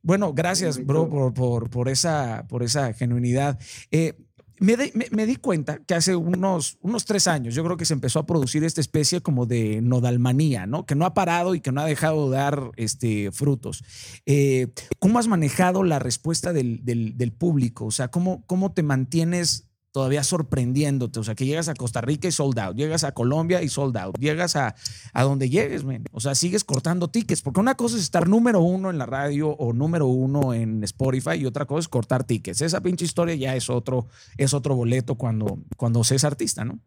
[0.01, 3.59] Bueno, gracias, bro, por, por, por esa, por esa genuinidad.
[3.91, 4.13] Eh,
[4.61, 7.85] me, di- me- me di cuenta que hace unos, unos tres años, yo creo que
[7.85, 10.85] se empezó a producir esta especie como de nodalmanía, ¿no?
[10.85, 13.83] Que no ha parado y que no ha dejado de dar este, frutos.
[14.25, 14.67] Eh,
[14.99, 17.85] ¿Cómo has manejado la respuesta del, del- del público?
[17.85, 21.19] O sea, ¿cómo, ¿cómo te mantienes todavía sorprendiéndote?
[21.19, 23.97] O sea, que llegas a Costa Rica y sold out, llegas a Colombia y sold
[23.97, 24.75] out, llegas a,
[25.13, 26.03] a donde llegues, man.
[26.11, 29.49] O sea, sigues cortando tickets, porque una cosa es estar número uno en la radio
[29.49, 32.61] o número uno en Spotify y otra cosa es cortar tickets.
[32.61, 36.79] Esa pinche historia ya es otro, es otro boleto cuando, cuando se es artista, ¿no?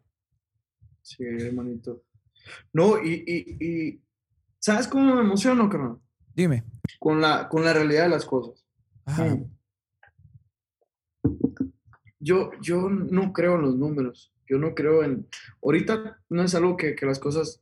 [1.01, 2.03] Sí, hermanito.
[2.71, 4.01] No, y, y, y
[4.59, 5.97] ¿sabes cómo me emociono, carnal?
[6.35, 6.63] Dime.
[6.99, 8.63] Con la, con la realidad de las cosas.
[9.05, 9.25] Ajá.
[9.25, 9.49] Mm.
[12.23, 14.31] Yo, yo no creo en los números.
[14.47, 15.27] Yo no creo en...
[15.61, 17.61] Ahorita no es algo que, que las cosas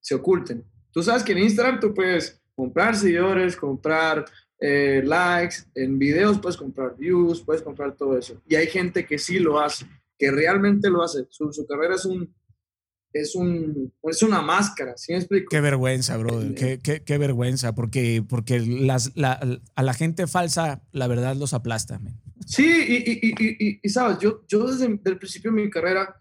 [0.00, 0.64] se oculten.
[0.92, 4.24] Tú sabes que en Instagram tú puedes comprar seguidores, comprar
[4.60, 8.40] eh, likes, en videos puedes comprar views, puedes comprar todo eso.
[8.46, 9.86] Y hay gente que sí lo hace,
[10.18, 11.26] que realmente lo hace.
[11.30, 12.32] Su, su carrera es un,
[13.12, 15.48] es, un, es una máscara, ¿sí me explico?
[15.50, 20.82] Qué vergüenza, brother, eh, qué, qué, vergüenza, porque, porque las, la, a la gente falsa
[20.92, 21.98] la verdad los aplasta.
[21.98, 22.20] Man.
[22.46, 26.14] Sí, y, sabes, yo, yo desde el principio de mi carrera,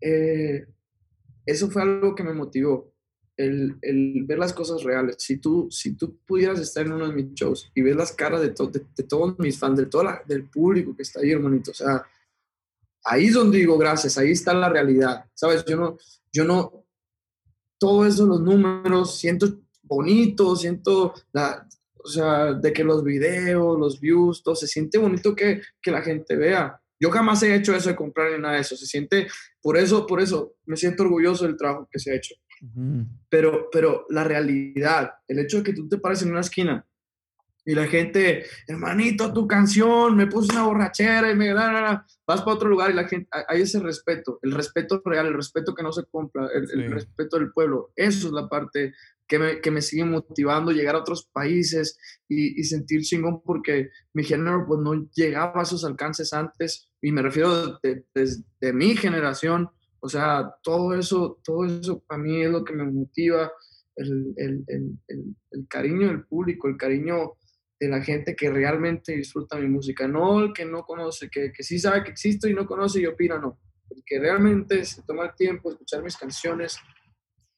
[0.00, 0.66] eh,
[1.44, 2.92] eso fue algo que me motivó,
[3.36, 3.76] el,
[4.26, 5.16] ver las cosas reales.
[5.18, 8.40] Si tú, si tú pudieras estar en uno de mis shows y ver las caras
[8.40, 11.74] de, to, de, todos mis fans, de todo del público que está ahí, hermanito, o
[11.74, 12.04] sea,
[13.04, 15.64] ahí es donde digo gracias, ahí está la realidad, ¿sabes?
[15.64, 15.96] Yo no,
[16.32, 16.84] yo no,
[17.78, 21.66] todo eso, los números, siento bonito, siento la,
[22.08, 26.02] o sea, de que los videos, los views, todo se siente bonito que, que la
[26.02, 26.80] gente vea.
[27.00, 28.76] Yo jamás he hecho eso de comprar ni nada de eso.
[28.76, 29.28] Se siente,
[29.62, 32.34] por eso, por eso me siento orgulloso del trabajo que se ha hecho.
[32.60, 33.06] Uh -huh.
[33.28, 36.84] Pero, pero la realidad, el hecho de que tú te pares en una esquina
[37.68, 42.06] y la gente, hermanito, tu canción, me puse una borrachera y me, la, la, la,
[42.26, 45.74] vas para otro lugar y la gente, hay ese respeto, el respeto real, el respeto
[45.74, 46.72] que no se compra, el, sí.
[46.78, 47.92] el respeto del pueblo.
[47.94, 48.94] Eso es la parte
[49.26, 53.90] que me, que me sigue motivando, llegar a otros países y, y, sentir chingón porque
[54.14, 58.72] mi género pues no llegaba a esos alcances antes y me refiero desde de, de
[58.72, 59.68] mi generación,
[60.00, 63.52] o sea, todo eso, todo eso para mí es lo que me motiva,
[63.96, 64.98] el, el, el,
[65.50, 67.34] el cariño del público, el cariño
[67.80, 71.62] de la gente que realmente disfruta mi música, no el que no conoce, que, que
[71.62, 73.60] sí sabe que existo y no conoce y opina, no,
[73.90, 76.78] el que realmente se toma el tiempo de escuchar mis canciones,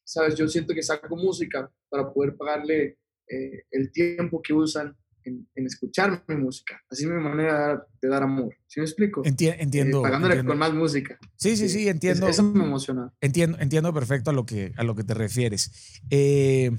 [0.04, 2.98] sabes, yo siento que saco música para poder pagarle
[3.28, 4.96] eh, el tiempo que usan
[5.30, 6.80] en, en, escuchar mi música.
[6.90, 8.54] Así es mi manera de dar, de dar amor.
[8.66, 9.22] ¿Sí me explico?
[9.24, 10.00] Enti entiendo.
[10.00, 10.52] Eh, pagándole entiendo.
[10.52, 11.18] con más música.
[11.36, 12.28] Sí, sí, sí, entiendo.
[12.28, 13.12] Eso me emociona.
[13.20, 16.00] Entiendo, entiendo perfecto a lo que, a lo que te refieres.
[16.10, 16.70] Eh,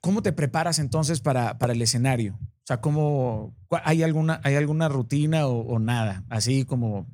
[0.00, 2.38] ¿Cómo te preparas entonces para, para el escenario?
[2.40, 6.24] O sea, ¿cómo, hay, alguna, ¿hay alguna rutina o, o nada?
[6.30, 7.06] Así como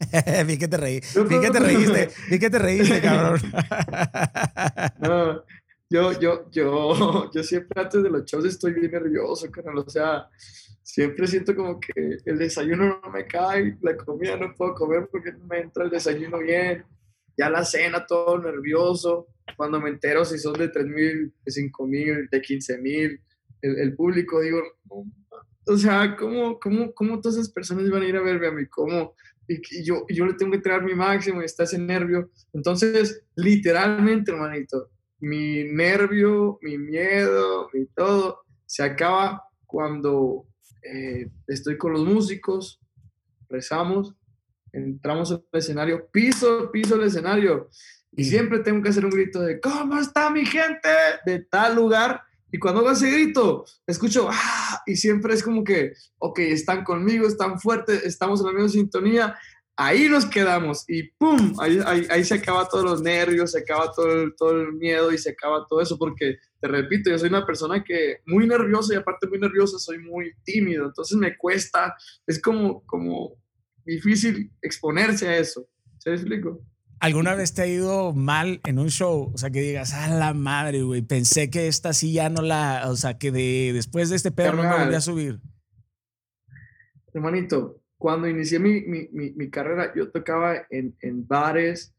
[0.46, 3.40] vi que te reí, vi que te reíste, vi que te reíste, cabrón.
[5.00, 5.42] no,
[5.94, 9.78] yo, yo, yo, yo siempre antes de los shows estoy bien nervioso, carnal.
[9.78, 10.28] O sea,
[10.82, 15.32] siempre siento como que el desayuno no me cae, la comida no puedo comer porque
[15.32, 16.84] no me entra el desayuno bien.
[17.36, 19.28] Ya la cena, todo nervioso.
[19.56, 23.20] Cuando me entero si son de 3 mil, de 5 mil, de 15 mil,
[23.62, 24.62] el, el, público, digo,
[25.66, 28.66] o sea, ¿cómo, cómo, ¿cómo todas esas personas van a ir a verme a mí?
[28.66, 29.14] ¿Cómo?
[29.48, 32.30] y, yo, yo le tengo que traer mi máximo y está ese nervio.
[32.52, 34.90] Entonces, literalmente, hermanito,
[35.24, 40.46] mi nervio, mi miedo, mi todo, se acaba cuando
[40.82, 42.78] eh, estoy con los músicos,
[43.48, 44.14] rezamos,
[44.72, 47.70] entramos al escenario, piso, piso el escenario,
[48.12, 50.88] y siempre tengo que hacer un grito de, ¿cómo está mi gente?
[51.24, 52.22] De tal lugar.
[52.52, 54.82] Y cuando hago ese grito, escucho, ¡ah!
[54.86, 59.36] y siempre es como que, ok, están conmigo, están fuertes, estamos en la misma sintonía,
[59.76, 61.54] ahí nos quedamos y ¡pum!
[61.58, 65.12] Ahí, ahí, ahí, se acaba todos los nervios, se acaba todo el, todo el miedo
[65.12, 68.94] y se acaba todo eso, porque te repito, yo soy una persona que muy nerviosa
[68.94, 71.94] y aparte muy nerviosa, soy muy tímido, entonces me cuesta,
[72.26, 73.34] es como, como
[73.84, 75.68] difícil exponerse a eso.
[75.98, 76.62] ¿Se me explico?
[77.00, 79.30] ¿Alguna vez te ha ido mal en un show?
[79.34, 82.84] O sea, que digas, a la madre, güey, pensé que esta sí ya no la,
[82.86, 85.40] o sea, que de, después de este pedo no me volví a subir.
[87.12, 91.94] Hermanito, cuando inicié mi, mi, mi, mi carrera, yo tocaba en, en, bares,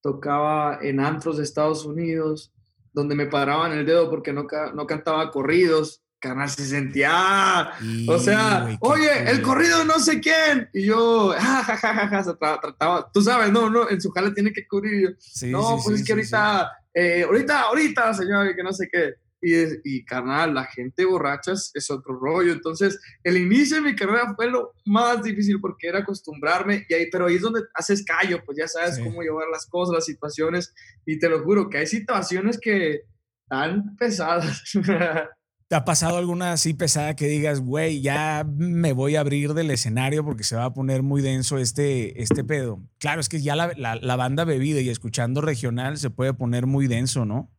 [0.00, 2.50] tocaba en antros de Estados Unidos,
[2.94, 6.02] donde me paraban el dedo porque no, no cantaba corridos.
[6.18, 7.72] Canal se sentía,
[8.08, 10.70] o sea, wey, oye, el corrido no sé quién.
[10.72, 14.54] Y yo, jajajaja, ja, ja, se trataba, tú sabes, no, no, en su jale tiene
[14.54, 15.14] que cubrir.
[15.18, 19.12] Sí, no, sí, pues es que ahorita, eh, ahorita, ahorita, señor, que no sé qué
[19.40, 22.52] y, y carnal, la gente borracha es otro rollo.
[22.52, 27.08] Entonces, el inicio de mi carrera fue lo más difícil porque era acostumbrarme, y ahí,
[27.10, 29.02] pero ahí es donde haces callo, pues ya sabes sí.
[29.02, 30.74] cómo llevar las cosas, las situaciones,
[31.06, 33.02] y te lo juro que hay situaciones que
[33.44, 34.62] están pesadas.
[35.68, 39.70] ¿Te ha pasado alguna así pesada que digas, güey, ya me voy a abrir del
[39.70, 42.82] escenario porque se va a poner muy denso este, este pedo?
[42.98, 46.66] Claro, es que ya la, la, la banda bebida y escuchando regional se puede poner
[46.66, 47.52] muy denso, ¿no?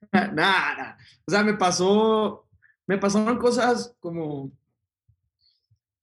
[0.12, 2.48] Nada, o sea, me pasó,
[2.86, 4.52] me pasaron cosas como,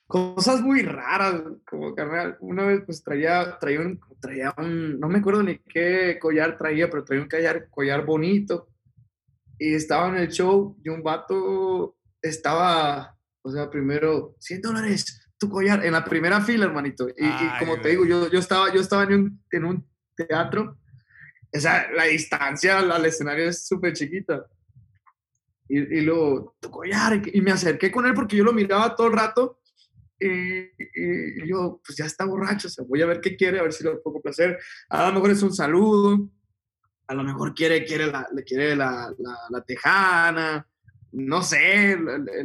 [0.07, 2.37] cosas muy raras, como carnal.
[2.39, 6.89] Una vez pues traía, traía un, traía un, no me acuerdo ni qué collar traía,
[6.89, 8.69] pero traía un collar, collar bonito.
[9.59, 15.49] Y estaba en el show y un vato estaba, o sea, primero 100 dólares, tu
[15.49, 17.07] collar en la primera fila, hermanito.
[17.09, 17.29] Y,
[17.59, 20.77] como te digo, yo, yo, estaba, yo estaba en un, en un teatro,
[21.57, 24.45] o sea, la distancia al, escenario es súper chiquita.
[25.69, 29.07] Y, y, luego, tu collar, y me acerqué con él porque yo lo miraba todo
[29.07, 29.59] el rato.
[30.19, 33.73] Y, yo, pues ya está borracho, o sea, voy a ver qué quiere, a ver
[33.73, 34.57] si le puedo placer.
[34.89, 36.29] A lo mejor es un saludo,
[37.07, 40.67] a lo mejor quiere, quiere, la, quiere la, la, la tejana,
[41.11, 41.97] no sé,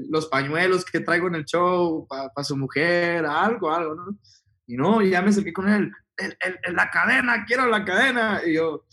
[0.08, 4.18] los pañuelos que traigo en el show para su mujer, algo, algo, ¿no?
[4.66, 5.90] Y no, ya me acerqué con él,
[6.22, 8.40] el, la cadena, quiero la cadena.
[8.46, 8.86] Y yo,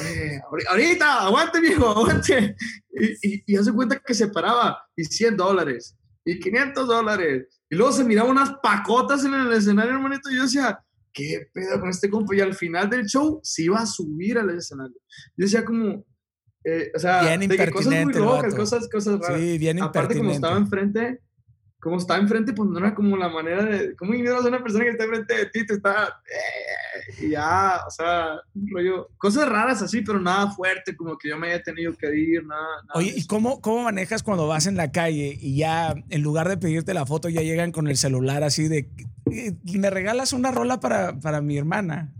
[0.00, 2.56] eh, ahorita, aguante, viejo, aguante.
[2.90, 7.46] Y, y, y hace cuenta que se paraba, y 100 dólares, y 500 dólares.
[7.68, 10.78] Y luego se miraba unas pacotas en el escenario, hermanito, y yo decía,
[11.12, 12.36] ¿qué pedo con este compa?
[12.36, 14.96] Y al final del show se iba a subir al escenario.
[15.36, 16.04] Yo decía como,
[16.64, 19.40] eh, o sea, bien de que cosas muy locas, cosas, cosas raras.
[19.40, 21.20] Sí, bien Aparte, como estaba enfrente,
[21.86, 23.94] como estaba enfrente, pues no era como la manera de.
[23.94, 25.64] ¿Cómo ignoras a una persona que está enfrente de ti?
[25.64, 26.20] Te está.
[26.26, 28.40] Eh, y ya, o sea,
[28.72, 29.08] rollo.
[29.18, 32.66] Cosas raras así, pero nada fuerte, como que yo me haya tenido que ir, nada.
[32.94, 36.56] Oye, ¿y cómo, cómo manejas cuando vas en la calle y ya, en lugar de
[36.56, 38.90] pedirte la foto, ya llegan con el celular así de.
[39.72, 42.12] Me regalas una rola para, para mi hermana?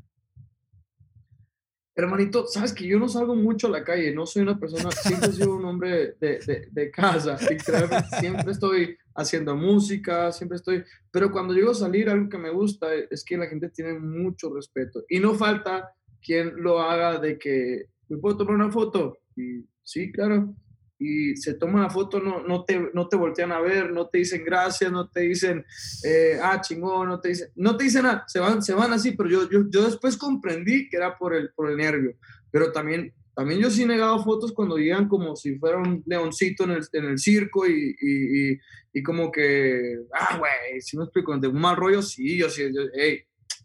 [1.97, 5.31] Hermanito, sabes que yo no salgo mucho a la calle, no soy una persona, siempre
[5.31, 11.33] he sido un hombre de, de, de casa, siempre estoy haciendo música, siempre estoy, pero
[11.33, 15.05] cuando llego a salir, algo que me gusta es que la gente tiene mucho respeto
[15.09, 15.91] y no falta
[16.21, 19.17] quien lo haga de que, ¿me puedo tomar una foto?
[19.35, 20.55] Y sí, claro,
[20.99, 24.19] y se toma la foto, no, no, te, no te voltean a ver, no te
[24.19, 25.65] dicen gracias, no te dicen,
[26.05, 29.13] eh, ah, chingón, no te dicen, no te dicen nada, se van, se van así,
[29.13, 32.17] pero yo, yo, yo después comprendí que era por el, por el nervio,
[32.51, 36.65] pero también, también yo sí he negado fotos cuando llegan como si fuera un leoncito
[36.65, 38.59] en el, en el circo y, y,
[38.95, 42.63] y, como que, ah, güey, si me explico, de un mal rollo, sí, yo sí,
[42.95, 43.21] hey,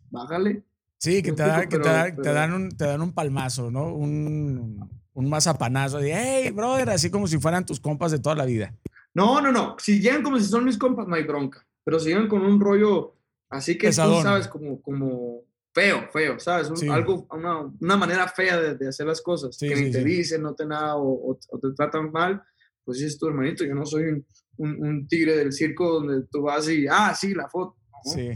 [0.09, 0.63] bájale.
[0.97, 3.91] Sí, que te, da, que te, te, dan un, te dan un palmazo, ¿no?
[3.95, 8.45] Un un mazapanazo de, hey, brother, así como si fueran tus compas de toda la
[8.45, 8.76] vida.
[9.14, 9.76] No, no, no.
[9.80, 11.66] Si llegan como si son mis compas, no hay bronca.
[11.84, 13.16] Pero si llegan con un rollo
[13.49, 15.41] así que tú sabes, como, como
[15.74, 16.72] feo, feo, ¿sabes?
[16.89, 19.57] Algo, una, una, manera fea de, hacer las cosas.
[19.57, 22.41] que ni te dicen, no te nada o, te tratan mal.
[22.84, 23.64] Pues sí, es tu hermanito.
[23.66, 24.26] Yo no soy un,
[24.57, 27.76] un, tigre del circo donde tú vas y, ah, sí, la foto.
[28.03, 28.32] Sí.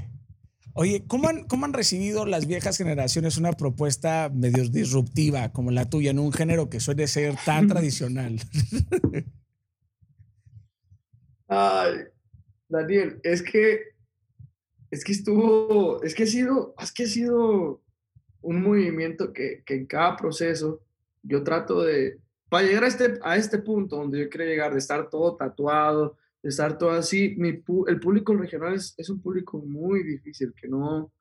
[0.78, 5.89] Oye, ¿cómo han, ¿cómo han recibido las viejas generaciones una propuesta medio disruptiva como la
[5.89, 8.41] tuya en un género que suele ser tan tradicional?
[11.47, 11.99] Ay,
[12.67, 13.95] Daniel, es que
[14.91, 17.82] es que estuvo, es que ha sido, es que ha sido
[18.41, 20.82] un movimiento que, que en cada proceso
[21.23, 22.19] yo trato de,
[22.49, 26.17] para llegar a este, a este punto donde yo quiero llegar, de estar todo tatuado,
[26.49, 27.35] estar todo así.
[27.37, 27.49] Mi,
[27.87, 31.11] el público regional es, es, un público muy difícil, que no...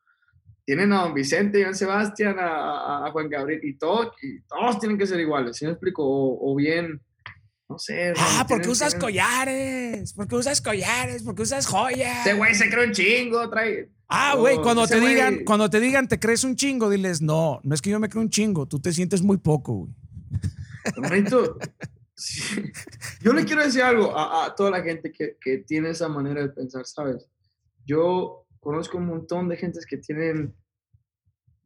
[0.67, 4.79] Tienen a don Vicente, a Juan Sebastián, a, a, Juan Gabriel, y, todo, y todos
[4.79, 6.03] tienen que ser iguales, ¿sí me explico?
[6.03, 7.03] O, bien,
[7.69, 8.15] no sé.
[8.17, 12.27] Ah, porque usas collares, porque usas collares, porque usas joyas.
[12.27, 13.91] Este güey se cree un chingo, trae...
[14.09, 17.75] Ah, güey, cuando te digan, cuando te digan te crees un chingo, diles, no, no
[17.75, 19.93] es que yo me creo un chingo, tú te sientes muy poco, güey.
[23.21, 26.51] Yo le quiero decir algo a, toda la gente que, que, tiene esa manera de
[26.51, 27.29] pensar, ¿sabes?
[27.85, 30.55] Yo conozco un montón de gentes que tienen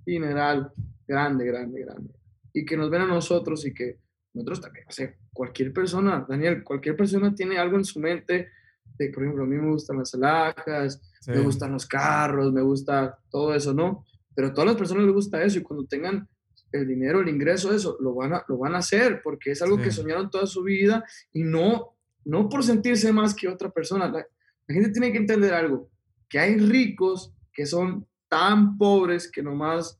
[0.05, 0.73] dineral
[1.07, 2.15] grande, grande, grande.
[2.53, 3.99] Y que nos ven a nosotros y que
[4.35, 8.51] nosotros también, o sea, cualquier persona, Daniel, cualquier persona tiene algo en su mente
[8.99, 13.19] de, por ejemplo, a mí me gustan las alhajas, me gustan los carros, me gusta
[13.31, 14.05] todo eso, ¿no?
[14.35, 16.29] Pero a todas las personas les gusta eso y cuando tengan
[16.73, 19.79] el dinero, el ingreso, eso, lo van a, lo van a hacer porque es algo
[19.79, 24.09] que soñaron toda su vida y no, no por sentirse más que otra persona.
[24.09, 24.27] La,
[24.69, 25.91] gente tiene que entender algo,
[26.29, 29.99] que hay ricos que son tan pobres que nomás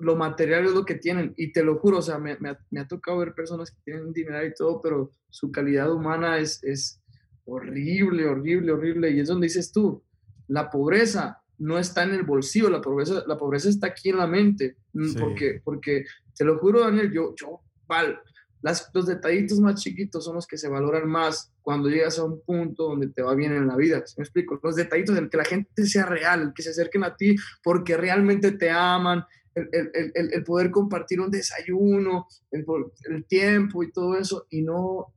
[0.00, 1.32] lo material es lo que tienen.
[1.36, 4.44] Y te lo juro, o sea, me, me, ha, tocado ver personas que tienen dinero
[4.44, 7.00] y todo, pero su calidad humana es, es
[7.44, 9.10] horrible, horrible, horrible.
[9.10, 10.02] Y es donde dices tú,
[10.48, 14.26] la pobreza no está en el bolsillo, la pobreza, la pobreza está aquí en la
[14.26, 14.76] mente.
[14.94, 16.04] Mm, porque, porque,
[16.34, 18.18] te lo juro, Daniel, yo, yo, val,
[18.62, 22.42] las, los detallitos más chiquitos son los que se valoran más cuando llegas a un
[22.42, 24.02] punto donde te va bien en la vida.
[24.16, 24.58] me explico?
[24.62, 27.96] Los detallitos, el que la gente sea real, el que se acerquen a ti porque
[27.96, 34.16] realmente te aman, el, el, el, el poder compartir un desayuno, el, tiempo y todo
[34.16, 35.14] eso, y no,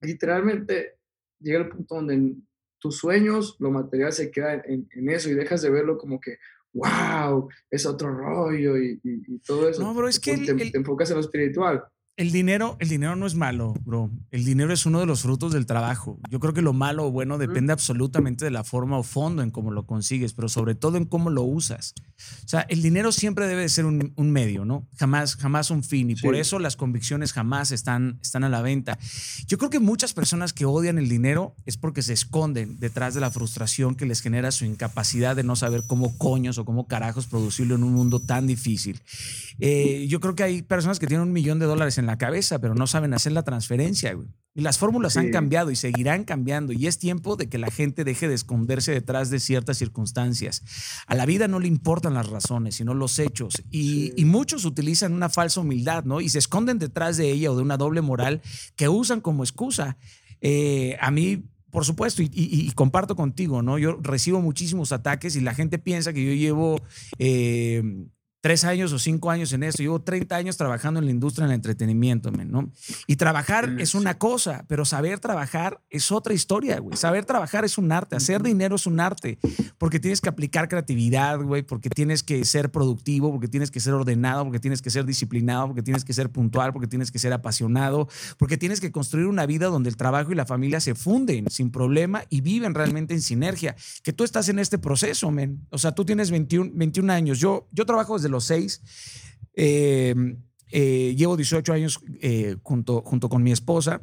[0.00, 0.98] literalmente
[1.40, 2.34] llega el punto donde
[2.82, 6.38] tus sueños, lo material se queda en, en, eso y dejas de verlo como que,
[6.72, 9.82] wow, es otro rollo y, y, todo eso.
[9.82, 10.36] No, pero es que...
[10.36, 11.84] Te, enfocas en lo espiritual.
[12.16, 14.10] El dinero, el dinero no es malo, bro.
[14.30, 16.20] El dinero es uno de los frutos del trabajo.
[16.28, 19.50] Yo creo que lo malo o bueno depende absolutamente de la forma o fondo en
[19.50, 21.94] cómo lo consigues, pero sobre todo en cómo lo usas.
[22.44, 24.86] O sea, el dinero siempre debe de ser un, medio, ¿no?
[24.96, 26.10] Jamás, jamás un fin.
[26.10, 28.98] Y por eso las convicciones jamás están, están a la venta.
[29.46, 33.20] Yo creo que muchas personas que odian el dinero es porque se esconden detrás de
[33.20, 37.26] la frustración que les genera su incapacidad de no saber cómo coños o cómo carajos
[37.26, 39.00] producirlo en un mundo tan difícil.
[39.58, 42.58] Eh, yo creo que hay personas que tienen un millón de dólares en la cabeza,
[42.58, 44.16] pero no saben hacer la transferencia,
[44.54, 46.72] Y las fórmulas han cambiado y seguirán cambiando.
[46.72, 50.62] Y es tiempo de que la gente deje de esconderse detrás de ciertas circunstancias.
[51.06, 53.62] A la vida no le importan las razones, sino los hechos.
[53.70, 56.20] Y, muchos utilizan una falsa humildad, ¿no?
[56.22, 58.40] Y se esconden detrás de ella o de una doble moral
[58.76, 59.98] que usan como excusa.
[60.40, 63.78] Eh, a mí por supuesto, y, comparto contigo, ¿no?
[63.78, 66.82] Yo recibo muchísimos ataques y la gente piensa que yo llevo
[67.18, 67.82] eh,
[68.42, 71.54] tres años o cinco años en esto, llevo 30 años trabajando en la industria del
[71.54, 72.70] entretenimiento, ¿no?
[73.06, 76.96] Y trabajar es una cosa, pero saber trabajar es otra historia, güey.
[76.96, 79.38] Saber trabajar es un arte, hacer dinero es un arte,
[79.78, 83.94] porque tienes que aplicar creatividad, güey, porque tienes que ser productivo, porque tienes que ser
[83.94, 87.32] ordenado, porque tienes que ser disciplinado, porque tienes que ser puntual, porque tienes que ser
[87.32, 91.48] apasionado, porque tienes que construir una vida donde el trabajo y la familia se funden
[91.48, 93.76] sin problema y viven realmente en sinergia.
[94.02, 95.64] Que tú estás en este proceso, men.
[95.70, 97.38] O sea, tú tienes 21, 21 años.
[97.38, 98.82] Yo, yo trabajo desde los seis.
[99.54, 100.14] Eh,
[100.72, 104.00] eh, llevo 18 años eh, junto, junto con mi esposa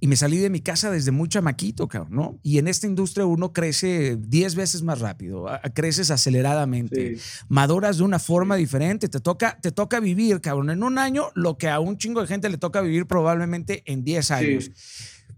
[0.00, 2.40] y me salí de mi casa desde muy chamaquito, cabrón, ¿no?
[2.42, 7.18] Y en esta industria uno crece 10 veces más rápido, creces aceleradamente,
[7.48, 11.56] maduras de una forma diferente, te toca, te toca vivir, cabrón, en un año lo
[11.56, 14.70] que a un chingo de gente le toca vivir probablemente en 10 años.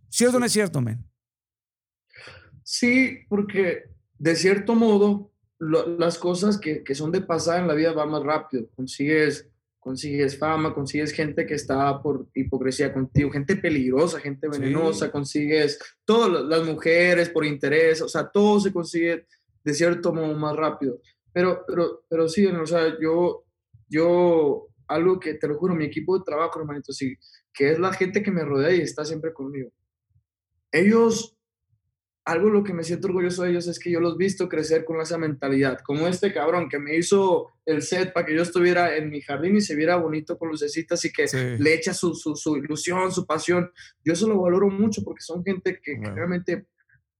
[0.09, 1.05] ¿Cierto o no es cierto, men?
[2.65, 3.85] Sí, porque
[4.19, 8.23] de cierto modo las cosas que, que, son de pasada en la vida van más
[8.23, 8.69] rápido.
[8.77, 9.49] Consigues,
[9.79, 16.45] consigues fama, consigues gente que está por hipocresía contigo, gente peligrosa, gente venenosa, consigues todas
[16.45, 19.27] las mujeres por interés, o sea, todo se consigue
[19.65, 21.01] de cierto modo más rápido.
[21.33, 23.45] Pero, pero, pero sí, o sea, yo,
[23.89, 27.17] yo, algo que te lo juro, mi equipo de trabajo, hermanito, sí,
[27.53, 29.71] que es la gente que me rodea y está siempre conmigo.
[30.71, 31.38] Ellos
[32.29, 34.85] algo lo que me siento orgulloso de ellos es que yo los he visto crecer
[34.85, 38.97] con esa mentalidad, como este cabrón que me hizo el set para que yo estuviera
[38.99, 41.25] en mi jardín y se viera bonito con lucecitas y que
[41.59, 43.71] le echa su, su, ilusión, su pasión.
[44.05, 46.67] Yo eso lo valoro mucho porque son gente que, realmente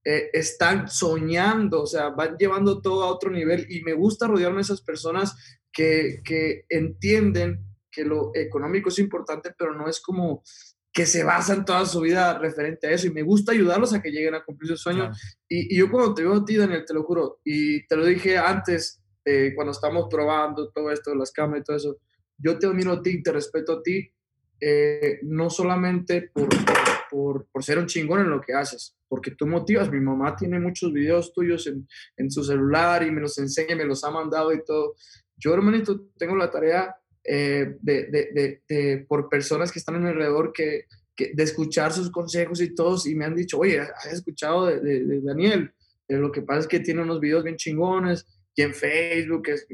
[0.05, 4.57] eh, están soñando, o sea, van llevando todo a otro nivel y me gusta rodearme
[4.57, 5.35] de esas personas
[5.71, 10.43] que, que entienden que lo económico es importante, pero no es como
[10.99, 14.11] que se basan toda su vida referente a eso y me gusta ayudarlos a que
[14.11, 15.17] lleguen a cumplir sus sueños.
[15.47, 18.37] Y, yo cuando te veo a ti, Daniel, te lo juro, y te lo dije
[18.37, 21.97] antes, eh, cuando estamos probando todo esto, las cámaras y todo eso,
[22.37, 24.11] yo te admiro a ti, te respeto a ti,
[24.59, 26.49] eh, no solamente por,
[27.09, 29.89] por, por, ser un chingón en lo que haces, porque tú motivas.
[29.89, 31.87] Mi mamá tiene muchos videos tuyos en,
[32.17, 34.95] en su celular y me los enseña, me los ha mandado y todo.
[35.37, 36.93] Yo, hermanito, tengo la tarea
[37.31, 41.93] eh, de, de, de, por personas que están a mi alrededor que, que, de escuchar
[41.93, 45.71] sus consejos y todos y me han dicho, oye, ¿has escuchado de, Daniel?
[46.07, 48.25] Lo que pasa es que tiene unos videos bien chingones
[48.55, 49.67] y en Facebook es...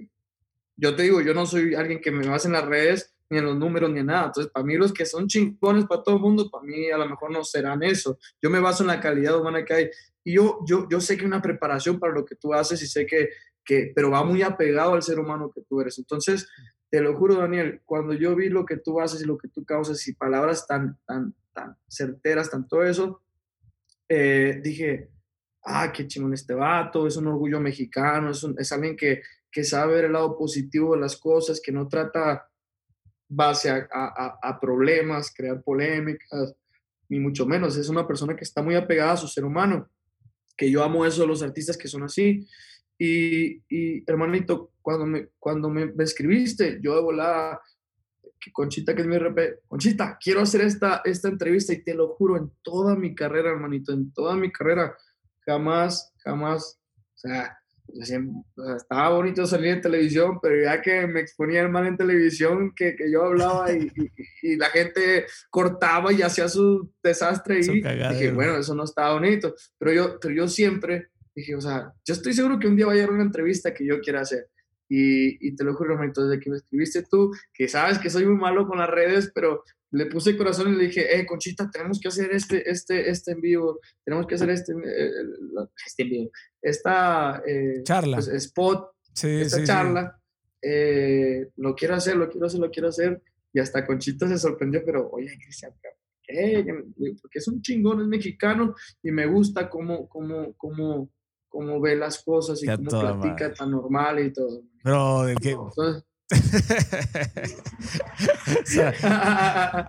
[0.76, 3.46] Yo te digo, yo no soy alguien que me base en las redes ni en
[3.46, 4.26] los números ni en nada.
[4.26, 7.08] Entonces, para mí los que son chingones para todo el mundo, para mí a lo
[7.08, 8.20] mejor no serán eso.
[8.42, 9.90] Yo me baso en la calidad humana que hay.
[10.26, 13.06] Y yo, yo, yo sé que una preparación para lo que tú haces y sé
[13.06, 13.30] que,
[13.64, 15.98] que, pero va muy apegado al ser humano que tú eres.
[15.98, 16.50] Entonces,
[16.90, 19.66] te lo juro, Daniel, cuando yo vi lo que tú haces y lo que tú
[19.66, 23.22] causas y palabras tan, tan, tan certeras, tan todo eso,
[24.08, 25.10] eh, dije,
[25.64, 29.22] ah, qué chingón este vato, es un orgullo mexicano, es, es alguien que,
[29.52, 32.48] que, sabe ver el lado positivo de las cosas, que no trata
[33.28, 36.56] base a, a, a, problemas, crear polémicas,
[37.10, 37.76] ni mucho menos.
[37.78, 39.90] Es una persona que está muy apegada a su ser humano,
[40.56, 42.48] que yo amo eso de los artistas que son así.
[42.98, 47.62] Y, y hermanito, cuando me, cuando me, escribiste, yo de volada,
[48.54, 52.38] Conchita, que es mi RP, Conchita, quiero hacer esta, esta entrevista y te lo juro,
[52.38, 54.96] en toda mi carrera, hermanito, en toda mi carrera,
[55.46, 56.80] jamás, jamás,
[57.16, 57.58] o sea,
[58.78, 63.12] estaba bonito salir en televisión, pero ya que me exponía mal en televisión, que, que
[63.12, 63.92] yo hablaba y,
[64.42, 69.56] y, la gente cortaba y hacía su desastre y dije, bueno, eso no estaba bonito,
[69.78, 72.94] pero yo, pero yo siempre dije, o sea, yo estoy seguro que un día va
[72.94, 74.48] a llegar una entrevista que yo quiera hacer.
[74.88, 78.26] Y, y te lo juro, entonces desde que me escribiste tú, que sabes que soy
[78.26, 82.00] muy malo con las redes, pero le puse corazón y le dije, eh, Conchita, tenemos
[82.00, 85.12] que hacer este, este, este en vivo, tenemos que hacer este, eh,
[85.86, 86.32] este en vivo,
[86.62, 88.92] esta eh, charla, pues, spot,
[89.24, 90.20] esta charla,
[90.62, 93.22] eh, lo quiero hacer, lo quiero hacer, lo quiero hacer.
[93.54, 95.72] Y hasta Conchita se sorprendió, pero oye, Cristian,
[96.24, 96.66] ¿qué?
[97.22, 101.10] Porque es un chingón, es mexicano y me gusta cómo, cómo, cómo,
[101.56, 104.64] cómo ve las cosas y cómo platica tan normal y todo.
[104.84, 105.56] Bro, ¿de qué?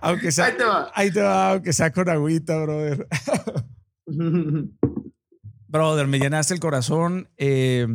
[0.01, 0.91] aunque sea, ahí te va.
[0.95, 3.05] Ahí te va, aunque sea con agüita, brother.
[5.67, 7.27] brother, me llenaste el corazón.
[7.35, 7.85] Eh,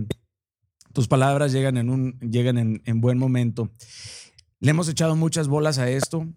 [0.93, 3.71] tus palabras llegan en un llegan en, en, buen momento.
[4.61, 6.29] Le hemos echado muchas bolas a esto.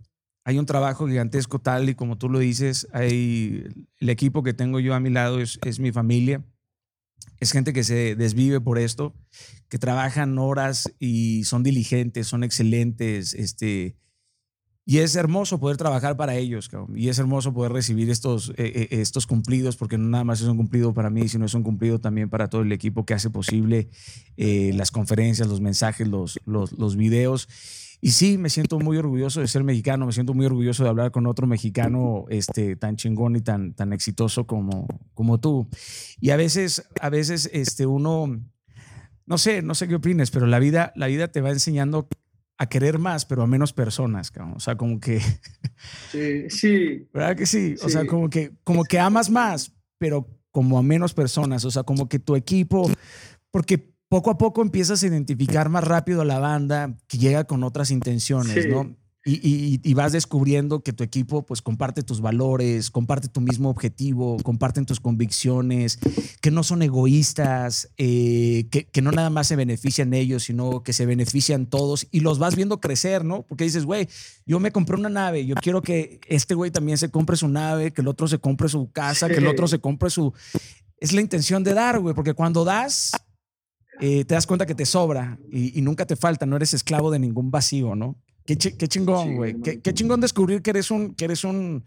[0.46, 2.88] Hay un trabajo gigantesco tal y como tú lo dices.
[2.94, 3.66] Hay
[4.00, 6.46] el equipo que tengo yo a mi lado es, es mi familia
[7.46, 9.14] es gente que se desvive por esto,
[9.70, 13.96] que trabajan horas y son diligentes, son excelentes, este,
[14.84, 18.88] y es hermoso poder trabajar para ellos, y es hermoso poder recibir estos, eh, eh,
[18.90, 22.00] estos cumplidos, porque no nada más es un cumplido para mí, sino es un cumplido
[22.00, 23.90] también para todo el equipo que hace posible
[24.38, 27.48] eh, las conferencias, los mensajes, los, los, los videos.
[28.06, 31.10] Y sí, me siento muy orgulloso de ser mexicano, me siento muy orgulloso de hablar
[31.10, 34.86] con otro mexicano este, tan chingón y tan, tan exitoso como,
[35.16, 35.68] como tú.
[36.22, 38.40] Y a veces, a veces este, uno,
[39.26, 42.08] no sé, no sé qué opines, pero la vida, la vida te va enseñando
[42.60, 45.20] a querer más, pero a menos personas, o sea, como que...
[46.12, 47.10] Sí, sí.
[47.12, 47.74] ¿Verdad que sí?
[47.84, 51.82] O sea, como que, como que amas más, pero como a menos personas, o sea,
[51.82, 52.88] como que tu equipo,
[53.50, 57.64] porque poco a poco empiezas a identificar más rápido a la banda que llega con
[57.64, 58.96] otras intenciones, ¿no?
[59.28, 64.86] Y, vas descubriendo que tu equipo pues comparte tus valores, comparte tu mismo objetivo, comparten
[64.86, 65.98] tus convicciones,
[66.42, 70.94] que no son egoístas, eh, que, que, no nada más se benefician ellos, sino que
[70.94, 73.42] se benefician todos y los vas viendo crecer, ¿no?
[73.42, 74.08] Porque dices, güey,
[74.46, 77.94] yo me compré una nave, yo quiero que este güey también se compre su nave,
[77.94, 80.34] que el otro se compre su casa, que el otro se compre su...
[81.00, 83.12] Es la intención de dar, güey, porque cuando das,
[84.00, 87.20] eh, te das cuenta que te sobra y, nunca te falta, no eres esclavo de
[87.20, 88.18] ningún vacío, ¿no?
[88.46, 89.60] Qué, chingón, güey.
[89.62, 91.84] Qué, chingón descubrir que eres un, que eres un,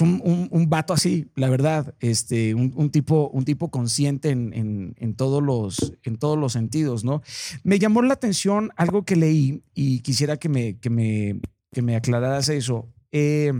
[0.00, 1.94] un, un, vato así, la verdad.
[2.00, 7.22] Este, un, tipo, un tipo consciente en, en, todos los, en todos los sentidos, ¿no?
[7.64, 11.40] Me llamó la atención algo que leí y quisiera que me, que me,
[11.72, 12.88] que me aclararas eso.
[13.12, 13.52] Eh,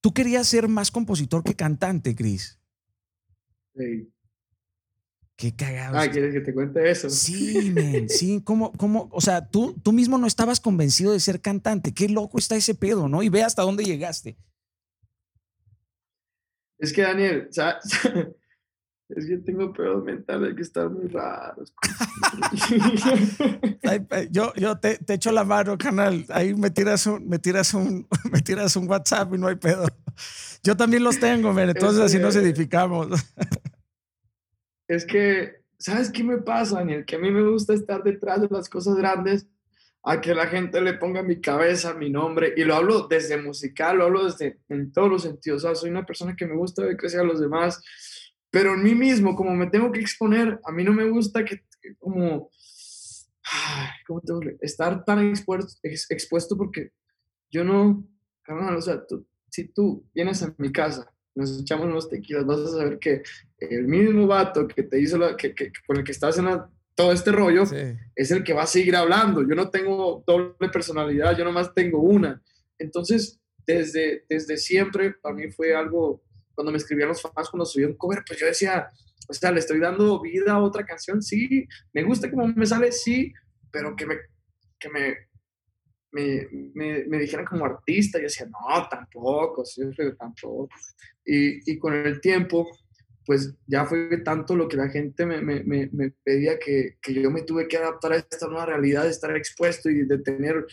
[0.00, 2.60] tú querías ser más compositor que cantante, Cris.
[3.74, 4.12] Sí.
[5.40, 5.96] Qué cagado.
[5.96, 7.08] Ah, ¿quieres que te cuente eso?
[7.08, 8.42] Sí, men, sí.
[8.44, 9.08] ¿Cómo, cómo?
[9.10, 11.94] O sea, tú, tú mismo no estabas convencido de ser cantante.
[11.94, 13.22] Qué loco está ese pedo, ¿no?
[13.22, 14.36] Y ve hasta dónde llegaste.
[16.78, 17.84] Es que, Daniel, ¿sabes?
[19.08, 21.72] es que tengo pedos mentales que están muy raros.
[24.30, 26.26] yo yo te, te, echo la mano, canal.
[26.28, 29.86] Ahí me tiras, un, me, tiras un, me tiras un WhatsApp y no hay pedo.
[30.62, 31.70] Yo también los tengo, men.
[31.70, 33.08] Entonces así nos edificamos
[34.90, 37.04] es que, ¿sabes qué me pasa, Daniel?
[37.04, 39.46] Que a mí me gusta estar detrás de las cosas grandes,
[40.02, 43.98] a que la gente le ponga mi cabeza, mi nombre, y lo hablo desde musical,
[43.98, 45.62] lo hablo desde en todos los sentidos.
[45.62, 47.80] O sea, soy una persona que me gusta ver crecer a los demás,
[48.50, 51.60] pero en mí mismo, como me tengo que exponer, a mí no me gusta que,
[51.98, 52.50] como,
[54.08, 56.90] ¿cómo tengo que estar tan expuesto, expuesto porque
[57.48, 58.04] yo no,
[58.42, 59.04] carnal, o sea,
[59.50, 63.22] si tú vienes a mi casa nos echamos unos tequilas, vas a saber que
[63.58, 66.46] el mismo vato que te hizo, la, que, que, con el que estás en
[66.94, 67.64] todo este rollo,
[68.14, 69.42] es el que va a seguir hablando.
[69.42, 72.42] Yo no tengo doble personalidad, yo nomás tengo una.
[72.78, 76.22] Entonces, desde, desde siempre, para mí fue algo,
[76.54, 78.90] cuando me escribían los fans, cuando subí un cover, pues yo decía,
[79.28, 82.92] o sea, le estoy dando vida a otra canción, sí, me gusta como me sale,
[82.92, 83.32] sí,
[83.70, 84.16] pero que me,
[84.78, 85.29] que me
[86.12, 90.68] me, me, me, dijeran como artista, yo decía, no, tampoco, siempre tampoco.
[91.24, 92.68] Y, y, con el tiempo,
[93.26, 97.42] pues ya fue tanto lo que la gente me, me pedía que, que, yo me
[97.42, 100.66] tuve que adaptar a esta nueva realidad, de estar expuesto y de tener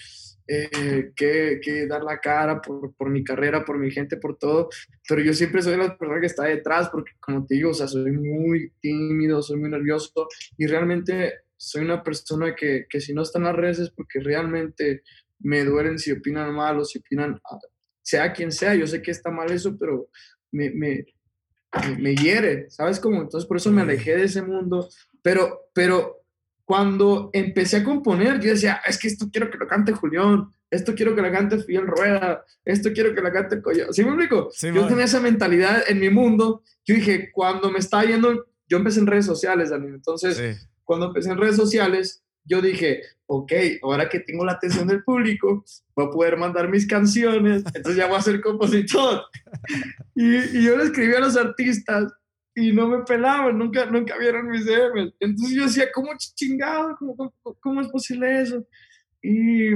[0.50, 4.70] eh, que, que, dar la cara por, por, mi carrera, por mi gente, por todo.
[5.08, 7.88] Pero yo siempre soy la persona que está detrás, porque como te digo, o sea,
[7.88, 10.28] soy muy tímido, soy muy nervioso
[10.58, 14.20] y realmente soy una persona que, que si no está en las redes es porque
[14.22, 15.04] realmente
[15.40, 17.40] me duelen si opinan mal o si opinan,
[18.02, 20.10] sea quien sea, yo sé que está mal eso, pero
[20.52, 21.06] me, me,
[22.00, 23.22] me hiere, ¿sabes cómo?
[23.22, 24.90] Entonces por eso me alejé de ese mundo,
[25.22, 26.24] pero, pero
[26.66, 30.94] cuando empecé a componer, yo decía, es que esto quiero que lo cante Julián, esto
[30.96, 33.92] quiero que lo cante Fidel Rueda, esto quiero que lo cante Coyo.
[33.94, 34.50] ¿Sí me explico?
[34.62, 36.64] yo tenía esa mentalidad en mi mundo.
[36.86, 39.96] Yo dije, cuando me está yendo, yo empecé en redes sociales, Daniel.
[39.96, 43.52] Entonces, cuando empecé en redes sociales, yo dije, ok,
[43.84, 45.64] ahora que tengo la atención del público,
[45.96, 49.24] voy a poder mandar mis canciones, entonces ya voy a ser compositor.
[50.16, 52.12] Y, yo le escribí a los artistas
[52.56, 55.14] y no me pelaban, nunca, nunca vieron mis DMs.
[55.20, 56.96] Entonces yo decía, ¿cómo chingado?
[56.98, 58.66] ¿Cómo, cómo, es posible eso?
[59.22, 59.72] Y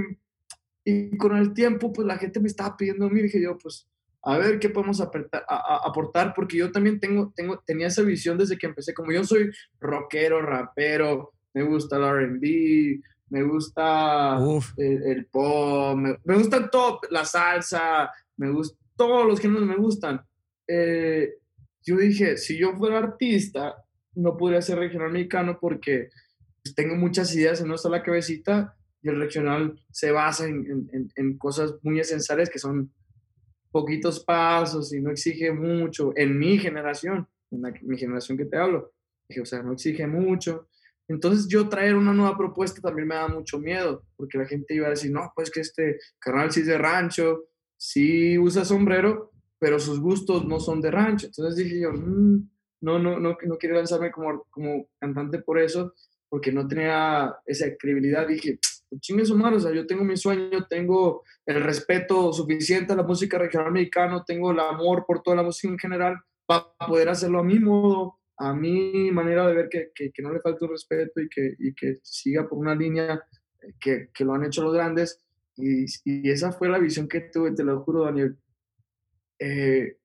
[0.83, 3.87] Y con el tiempo, pues la gente me estaba pidiendo a mí, dije yo, pues
[4.23, 8.67] a ver qué podemos aportar, porque yo también tengo, tengo, tenía esa visión desde que
[8.67, 14.37] empecé, como yo soy rockero, rapero, me gusta el RB, me gusta
[14.77, 20.21] el, pop, me, me, gusta todo, la salsa, me gusta, todos los géneros me gustan.
[20.67, 21.35] Eh,
[21.83, 23.75] yo dije, si yo fuera artista,
[24.15, 26.09] no podría ser regional mexicano porque
[26.61, 31.11] pues, tengo muchas ideas en una sola cabecita y el regional se basa en, en,
[31.15, 32.91] en cosas muy esenciales que son
[33.71, 38.93] poquitos pasos y no exige mucho en mi generación, en mi generación que te hablo.
[39.27, 40.67] Dije, o sea, no exige mucho.
[41.13, 44.87] Entonces yo traer una nueva propuesta también me da mucho miedo, porque la gente iba
[44.87, 47.45] a decir, no, pues que este canal sí es de rancho,
[47.77, 51.27] sí usa sombrero, pero sus gustos no son de rancho.
[51.27, 52.49] Entonces dije yo, mm,
[52.81, 55.93] no, no, no, no quiero lanzarme como, como cantante por eso,
[56.29, 58.27] porque no tenía esa credibilidad.
[58.27, 58.59] Dije,
[58.89, 62.95] pues chingue su madre, o sea, yo tengo mi sueño, tengo el respeto suficiente a
[62.95, 67.09] la música regional mexicana, tengo el amor por toda la música en general para poder
[67.09, 70.71] hacerlo a mi modo, a mi manera de ver que, que, no le falte un
[70.71, 73.23] respeto y que, y que siga por una línea
[73.79, 75.23] que, que, lo han hecho los grandes.
[75.55, 75.85] Y,
[76.27, 78.35] esa fue la visión que tuve, te lo juro, Daniel.
[79.37, 79.97] Eh,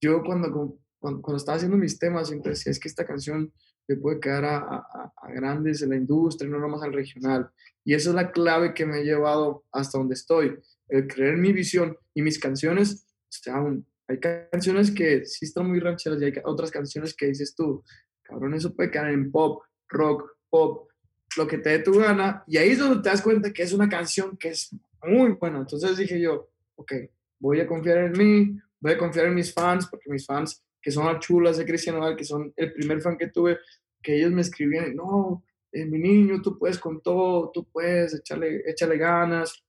[0.00, 0.50] yo cuando,
[0.98, 3.52] cuando, cuando, estaba haciendo mis temas siempre decía, es que esta canción
[3.86, 7.48] le puede quedar a, a, grandes en la industria, no nomás al regional.
[7.84, 10.58] Y esa es la clave que me ha llevado hasta donde estoy,
[10.88, 13.62] el creer mi visión y mis canciones, o sea,
[14.08, 17.84] hay canciones que sí están muy rancheras y hay otras canciones que dices tú,
[18.22, 20.88] cabrón, eso puede quedar en pop, rock, pop,
[21.36, 22.42] lo que te dé tu gana.
[22.46, 25.58] Y ahí es donde te das cuenta que es una canción que es muy buena.
[25.58, 26.92] Entonces dije yo, ok,
[27.38, 30.90] voy a confiar en mí, voy a confiar en mis fans, porque mis fans, que
[30.90, 33.58] son las chulas de Cristian Nodal, que son el primer fan que tuve,
[34.02, 38.96] que ellos me escribían, no, eh, mi niño, tú puedes con todo, tú puedes, échale
[38.96, 39.64] ganas,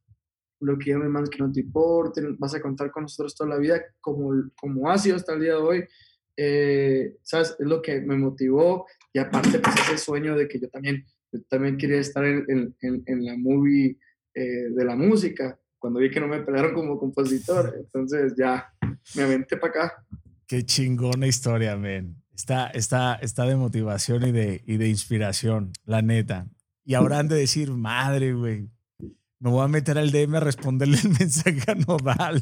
[0.62, 3.52] lo que yo me mando que no te importe, vas a contar con nosotros toda
[3.52, 5.84] la vida, como, como ha sido hasta el día de hoy,
[6.38, 7.56] eh, ¿sabes?
[7.60, 11.42] Es lo que me motivó y aparte pues ese sueño de que yo también, yo
[11.50, 13.98] también quería estar en, en, en la movie
[14.34, 18.72] eh, de la música, cuando vi que no me pelearon como compositor, entonces ya
[19.16, 20.06] me aventé para acá.
[20.46, 22.16] Qué chingona historia, men.
[22.34, 26.48] Está, está, está de motivación y de, y de inspiración, la neta.
[26.86, 28.70] Y han de decir, madre, güey,
[29.40, 32.42] me voy a meter al DM a responderle el mensaje a Nodal.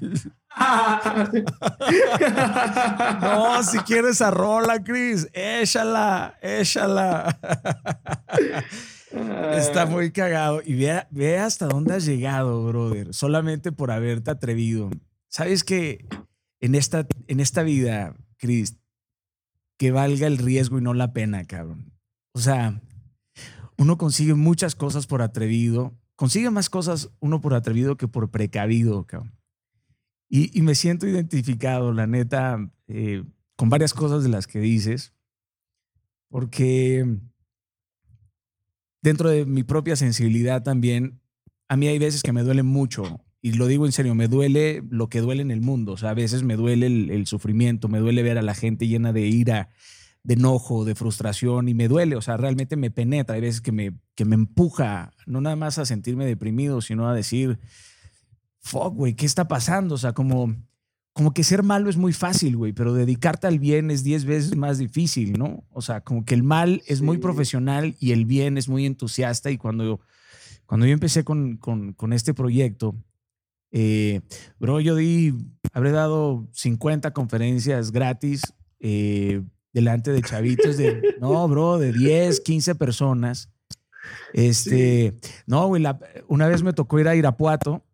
[3.21, 7.39] no, si quieres a rola, Chris, échala, échala.
[9.53, 10.61] Está muy cagado.
[10.65, 14.89] Y ve, ve hasta dónde has llegado, brother, solamente por haberte atrevido.
[15.29, 16.07] Sabes que
[16.59, 18.77] en esta, en esta vida, Chris,
[19.77, 21.93] que valga el riesgo y no la pena, cabrón.
[22.33, 22.81] O sea,
[23.77, 29.07] uno consigue muchas cosas por atrevido, consigue más cosas uno por atrevido que por precavido.
[30.29, 33.23] Y, me siento identificado, la neta, eh,
[33.55, 35.13] con varias cosas de las que dices,
[36.27, 37.05] porque
[39.01, 41.21] dentro de mi propia sensibilidad también,
[41.69, 44.83] a mí hay veces que me duele mucho y lo digo en serio, me duele
[44.89, 45.93] lo que duele en el mundo.
[45.93, 49.13] O sea, a veces me duele el, sufrimiento, me duele ver a la gente llena
[49.13, 49.69] de ira,
[50.23, 52.15] de enojo, de frustración y me duele.
[52.15, 53.35] O sea, realmente me penetra.
[53.35, 57.13] Hay veces que me, que me empuja, no nada más a sentirme deprimido, sino a
[57.13, 57.59] decir,
[58.59, 59.95] fuck, güey, ¿qué está pasando?
[59.95, 60.55] O sea, como,
[61.13, 64.55] como que ser malo es muy fácil, güey, pero dedicarte al bien es diez veces
[64.55, 65.63] más difícil, ¿no?
[65.71, 69.49] O sea, como que el mal es muy profesional y el bien es muy entusiasta.
[69.49, 69.99] Y cuando yo,
[70.65, 72.95] cuando yo empecé con, con, con este proyecto,
[73.71, 74.21] eh,
[74.59, 75.33] bro, yo di,
[75.73, 78.41] habré dado 50 conferencias gratis
[78.79, 79.41] eh,
[79.77, 83.51] delante de chavitos de, no, bro, de 10, 15 personas.
[84.33, 85.83] Este, no, güey,
[86.27, 87.85] una vez me tocó ir a Irapuato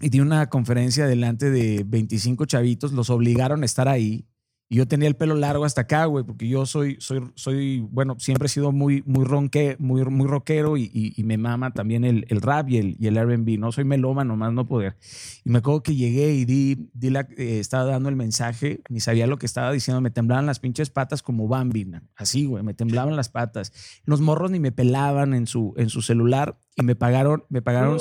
[0.00, 4.24] y di una conferencia delante de 25 chavitos, los obligaron a estar ahí
[4.72, 8.14] y yo tenía el pelo largo hasta acá, güey, porque yo soy, soy, soy, bueno,
[8.20, 12.24] siempre he sido muy, muy ronque, muy, muy rockero y, y, me mama también el,
[12.28, 13.58] el rap y el, y el R&B.
[13.58, 14.96] No soy meloma, nomás no poder.
[15.44, 19.00] Y me acuerdo que llegué y di, di la, eh, estaba dando el mensaje, ni
[19.00, 22.72] sabía lo que estaba diciendo, me temblaban las pinches patas como Bambi, así, güey, me
[22.72, 23.72] temblaban las patas.
[24.04, 27.98] Los morros ni me pelaban en su, en su celular y me pagaron, me pagaron,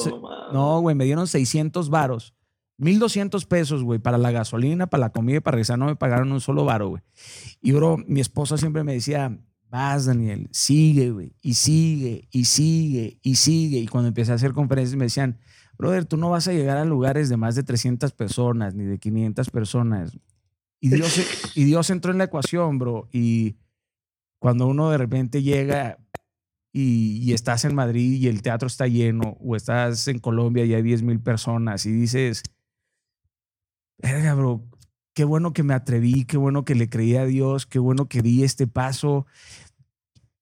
[0.53, 2.35] no, güey, me dieron 600 varos
[2.79, 5.77] 1200 pesos, güey, para la gasolina, para la comida y para regresar.
[5.77, 7.03] No me pagaron un solo varo, güey.
[7.61, 9.37] Y, bro, mi esposa siempre me decía,
[9.69, 13.79] vas, Daniel, sigue, güey, y sigue, y sigue, y sigue.
[13.79, 15.37] Y cuando empecé a hacer conferencias me decían,
[15.77, 18.97] brother, tú no vas a llegar a lugares de más de 300 personas, ni de
[18.97, 20.17] 500 personas.
[20.79, 21.19] Y Dios,
[21.55, 23.09] y Dios entró en la ecuación, bro.
[23.11, 23.57] Y
[24.39, 25.97] cuando uno de repente llega
[26.71, 30.81] y, estás en Madrid y el teatro está lleno, o estás en Colombia y hay
[30.81, 32.43] 10 mil personas y dices,
[34.01, 34.63] verga, bro,
[35.13, 38.21] qué bueno que me atreví, qué bueno que le creí a Dios, qué bueno que
[38.21, 39.25] di este paso.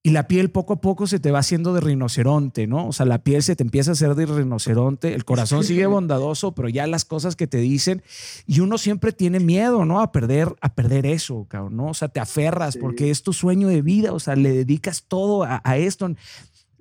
[0.04, 2.88] Y la piel poco a poco se te va haciendo de rinoceronte, ¿no?
[2.88, 6.54] O sea, la piel se te empieza a hacer de rinoceronte, el corazón sigue bondadoso,
[6.54, 8.04] pero ya las cosas que te dicen,
[8.46, 10.00] y uno siempre tiene miedo, ¿no?
[10.00, 11.88] A perder, a perder eso, cabrón, ¿no?
[11.88, 15.44] O sea, te aferras porque es tu sueño de vida, o sea, le dedicas todo
[15.44, 16.10] a, esto.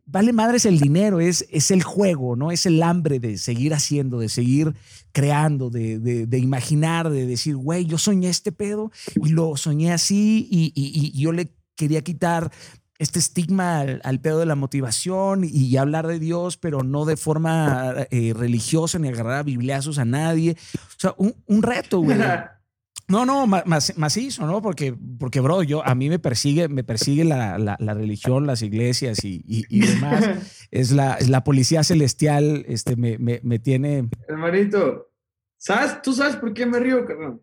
[0.09, 2.53] Vale madre es el dinero, es, es el juego, ¿no?
[2.53, 4.73] Es el hambre de seguir haciendo, de seguir
[5.11, 10.47] creando, de, de, imaginar, de decir, güey, yo soñé este pedo y lo soñé así
[10.49, 12.53] y, y, yo le quería quitar
[12.99, 18.07] este estigma al, pedo de la motivación y, hablar de Dios, pero no de forma
[18.11, 20.57] eh, religiosa ni agarrar bibliazos a nadie.
[20.75, 22.17] O sea, un, reto, güey.
[23.09, 24.61] No, no, más, macizo, ¿no?
[24.61, 29.25] Porque, porque, bro, yo, a mí me persigue, me persigue la, la, religión, las iglesias
[29.25, 30.67] y, y, demás.
[30.73, 34.09] es, la, es la policía celestial, este, me, me, me tiene...
[34.27, 35.13] Hermanito,
[35.57, 36.03] ¿sabes?
[36.03, 37.43] ¿Tú sabes por qué me río, cabrón?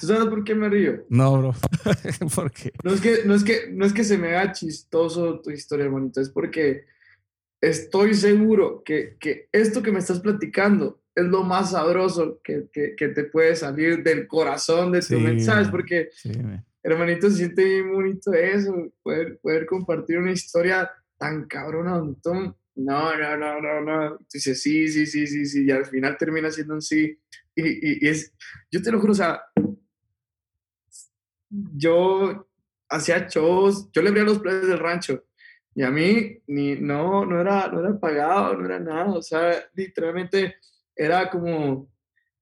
[0.00, 1.06] ¿Tú sabes por qué me río?
[1.08, 1.54] No, bro.
[2.34, 2.72] ¿Por qué?
[2.82, 5.86] No es que, no, es que, no es que se me haga chistoso tu historia,
[5.86, 6.20] hermanito.
[6.20, 6.84] Es porque
[7.60, 12.94] estoy seguro que, que esto que me estás platicando es lo más sabroso que, que,
[12.96, 15.68] que te puede salir del corazón de tu mente, ¿sabes?
[15.68, 16.10] Porque,
[16.82, 22.02] hermanito, se siente bien bonito eso, poder, poder compartir una historia tan cabrona
[22.76, 24.18] no, no, no, no, no.
[24.32, 27.16] Dice sí, sí, sí, sí, sí, y al final termina siendo un sí.
[27.54, 28.32] Y, y, y es,
[28.70, 29.40] yo te lo juro, o sea,
[31.48, 32.48] yo
[32.88, 35.24] hacía shows, yo le abría los planes del rancho
[35.74, 39.52] y a mí ni, no, no, era, no era pagado, no era nada, o sea,
[39.74, 40.56] literalmente
[40.96, 41.90] era como,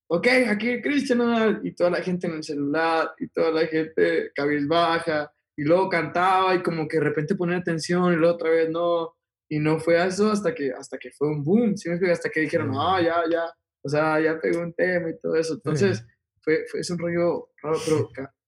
[0.08, 5.32] ok, aquí Cristian, y toda la gente en el celular, y toda la gente cabizbaja,
[5.56, 9.14] y luego cantaba y como que de repente ponía atención y luego otra vez no,
[9.48, 11.90] y no fue eso hasta que, hasta que fue un boom, ¿sí?
[11.90, 13.44] hasta que dijeron, no, ya, ya,
[13.82, 16.04] o sea, ya pegó un tema y todo eso, entonces
[16.40, 18.08] fue, fue es un rollo raro, pero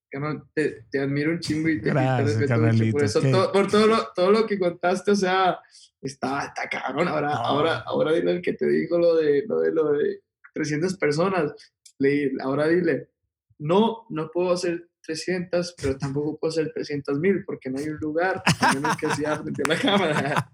[0.54, 4.30] te, te, admiro un chingo y te, respeto mucho por eso, por todo lo, todo
[4.30, 5.58] lo que contaste, o sea,
[6.00, 7.08] está, está cabrón.
[7.08, 10.20] Ahora, ahora, ahora dile al que te dijo lo de, lo de, lo de
[10.52, 11.52] 300 personas,
[11.98, 13.10] le, ahora dile,
[13.58, 17.98] no, no puedo hacer 300, pero tampoco puedo hacer 300 mil porque no hay un
[17.98, 18.42] lugar,
[18.74, 20.50] menos que sea frente a la cámara.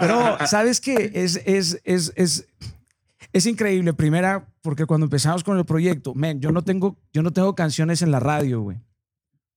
[0.00, 1.10] Pero, ¿sabes qué?
[1.14, 2.46] Es, es, es, es
[3.36, 7.32] es increíble, primera, porque cuando empezamos con el proyecto, men, yo no tengo, yo no
[7.32, 8.80] tengo canciones en la radio, güey.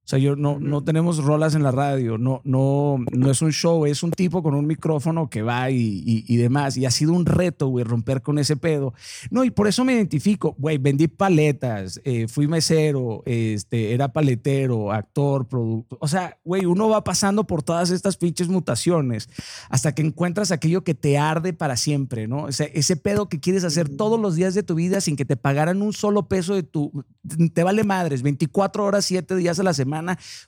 [0.10, 3.51] O sea, yo no, no tenemos rolas en la radio, no, no, no es un
[3.51, 6.78] show, es un tipo con un micrófono que va y, y, demás.
[6.78, 8.95] Y ha sido un reto, güey, romper con ese pedo.
[9.30, 14.91] No, y por eso me identifico, güey, vendí paletas, eh, fui mesero, este, era paletero,
[14.91, 15.99] actor, producto.
[16.01, 19.30] O sea, güey, uno va pasando por todas estas pinches mutaciones
[19.70, 22.45] hasta que encuentras aquello que te arde para siempre, ¿no?
[22.45, 25.26] O sea, ese pedo que quieres hacer todos los días de tu vida sin que
[25.26, 27.05] te pagaran un solo peso de tu...
[27.53, 29.99] Te vale madres, 24 horas, 7 días a la semana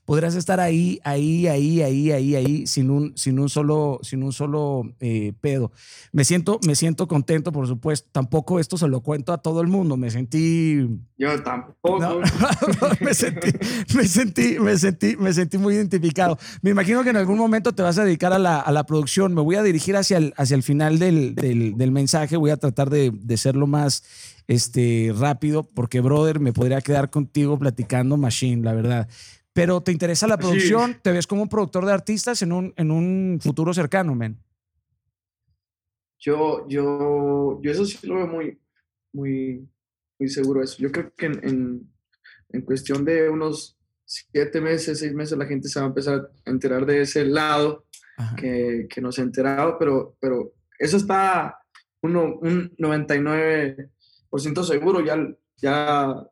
[0.05, 4.33] podrás estar ahí, ahí, ahí, ahí, ahí, ahí, sin un, sin un solo, sin un
[4.33, 5.71] solo eh, pedo.
[6.11, 8.09] Me siento, me siento contento, por supuesto.
[8.11, 9.97] Tampoco esto se lo cuento a todo el mundo.
[9.97, 10.87] Me sentí.
[11.17, 11.99] Yo tampoco.
[13.01, 13.51] me, sentí,
[13.95, 16.37] me, sentí, me, sentí, me sentí muy identificado.
[16.61, 19.33] Me imagino que en algún momento te vas a dedicar a la, a la producción.
[19.33, 22.37] Me voy a dirigir hacia el, hacia el final del, del, del mensaje.
[22.37, 24.03] Voy a tratar de, de ser lo más
[24.47, 29.07] este, rápido, porque, brother, me podría quedar contigo platicando Machine, la verdad.
[29.53, 30.99] Pero ¿te interesa la producción?
[31.01, 34.37] ¿Te ves como un productor de artistas en un, en un futuro cercano, men?
[36.19, 38.59] Yo, yo, yo eso sí lo veo muy,
[39.11, 39.67] muy,
[40.19, 40.77] muy seguro eso.
[40.77, 41.91] Yo creo que en,
[42.49, 46.49] en, cuestión de unos siete meses, seis meses, la gente se va a empezar a
[46.49, 47.85] enterar de ese lado
[48.37, 51.57] que, que no se ha enterado, pero, pero eso está
[52.01, 55.03] uno, un 99% seguro.
[55.03, 55.27] Ya,
[55.57, 56.23] ya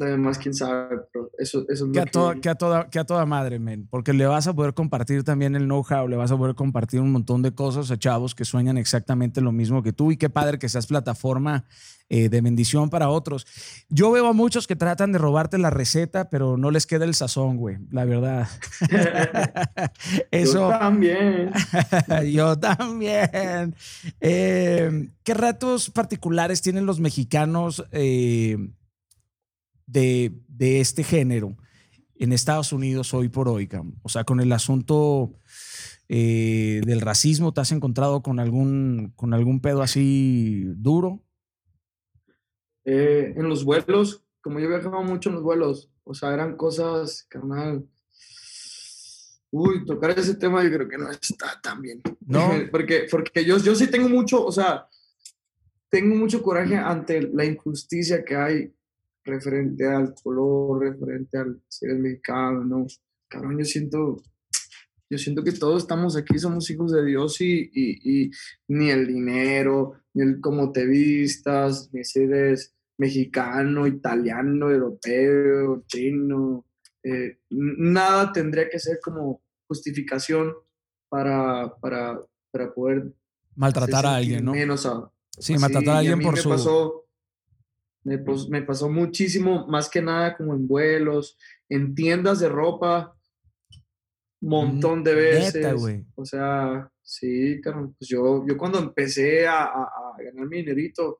[0.00, 2.48] Además, quién sabe, pero eso, eso es que, a toda, que...
[2.48, 3.86] a toda, que a toda madre, men.
[3.88, 7.12] Porque le vas a poder compartir también el know-how, le vas a poder compartir un
[7.12, 10.10] montón de cosas a chavos que sueñan exactamente lo mismo que tú.
[10.10, 11.64] Y qué padre que seas plataforma
[12.08, 13.46] eh, de bendición para otros.
[13.88, 17.14] Yo veo a muchos que tratan de robarte la receta, pero no les queda el
[17.14, 18.48] sazón, güey, la verdad.
[20.32, 21.52] eso, yo también.
[22.32, 23.76] yo también.
[24.20, 27.84] Eh, ¿Qué retos particulares tienen los mexicanos?
[27.92, 28.58] Eh,
[29.86, 31.56] de, de este género
[32.16, 33.68] en Estados Unidos hoy por hoy?
[34.02, 35.32] O sea, con el asunto
[36.08, 41.22] eh, del racismo, ¿te has encontrado con algún, con algún pedo así duro?
[42.84, 47.26] Eh, en los vuelos, como yo viajaba mucho en los vuelos, o sea, eran cosas,
[47.28, 47.86] carnal,
[49.56, 52.02] Uy, tocar ese tema yo creo que no está tan bien.
[52.26, 52.50] No.
[52.72, 54.88] porque, porque yo, yo sí tengo mucho, o sea,
[55.88, 58.74] tengo mucho coraje ante la injusticia que hay
[59.24, 62.86] referente al color, referente al ser mexicano, ¿no?
[63.28, 64.22] Cabrón, yo siento,
[65.10, 68.30] yo siento que todos estamos aquí, somos hijos de Dios y, y,
[68.68, 76.64] ni el dinero, ni el cómo te vistas, ni si eres mexicano, italiano, europeo, chino,
[77.02, 80.54] eh, nada tendría que ser como justificación
[81.08, 82.20] para, para,
[82.50, 83.12] para poder
[83.56, 84.52] maltratar a alguien, ¿no?
[84.52, 86.48] Menos a, sí, maltratar a alguien por me su...
[86.48, 87.03] Pasó,
[88.04, 91.36] me, me, pasó muchísimo, más que nada como en vuelos,
[91.68, 93.14] en tiendas de ropa,
[94.40, 95.66] montón de veces.
[96.14, 101.18] o sea, sí, pues yo, yo cuando empecé a, a, ganar mi dinerito,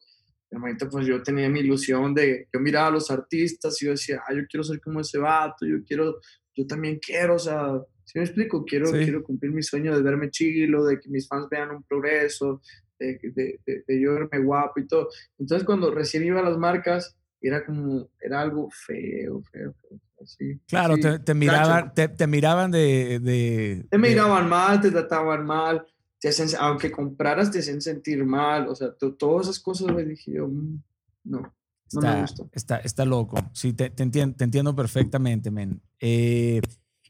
[0.90, 4.34] pues yo tenía mi ilusión de, yo miraba a los artistas y yo decía, ah,
[4.34, 6.20] yo quiero ser como ese vato, yo quiero,
[6.54, 8.64] yo también quiero, o sea, si me explico?
[8.64, 12.60] Quiero, quiero cumplir mi sueño de verme chilo, de que mis fans vean un progreso,
[12.98, 15.08] de, de, de, yo verme guapo y todo.
[15.38, 20.00] Entonces cuando recién iba a las marcas, era como, era algo feo, feo, feo.
[20.22, 23.86] Así, claro, te, te, miraban, te, te, miraban de, de...
[23.90, 25.84] Te miraban mal, te trataban mal,
[26.18, 30.32] te hacen, aunque compraras te hacen sentir mal, o sea, todas esas cosas me dije
[30.32, 30.82] yo, mm,
[31.24, 31.54] no.
[31.92, 32.48] No está, me gustó.
[32.52, 33.36] Está, está loco.
[33.52, 35.82] Sí, te, te, entiendo, te entiendo perfectamente, men.
[36.00, 36.60] Eh,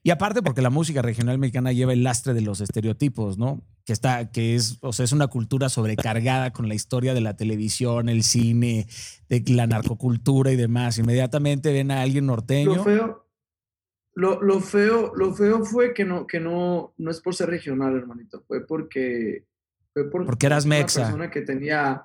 [0.06, 3.62] y aparte porque la música regional mexicana lleva el lastre de los estereotipos, ¿no?
[3.86, 7.39] Que está, que es, o sea, es una cultura sobrecargada con la historia de la
[7.39, 8.86] televisión, el cine,
[9.31, 10.98] de la narcocultura y demás.
[10.98, 12.76] Inmediatamente ven a alguien norteño.
[12.76, 13.26] Lo feo,
[14.12, 17.97] lo, lo feo, lo feo fue que no, que no, no es por ser regional,
[17.97, 18.44] hermanito.
[18.47, 19.47] Fue porque,
[19.94, 21.01] fue por, porque eras mexa.
[21.01, 22.02] Una persona que tenía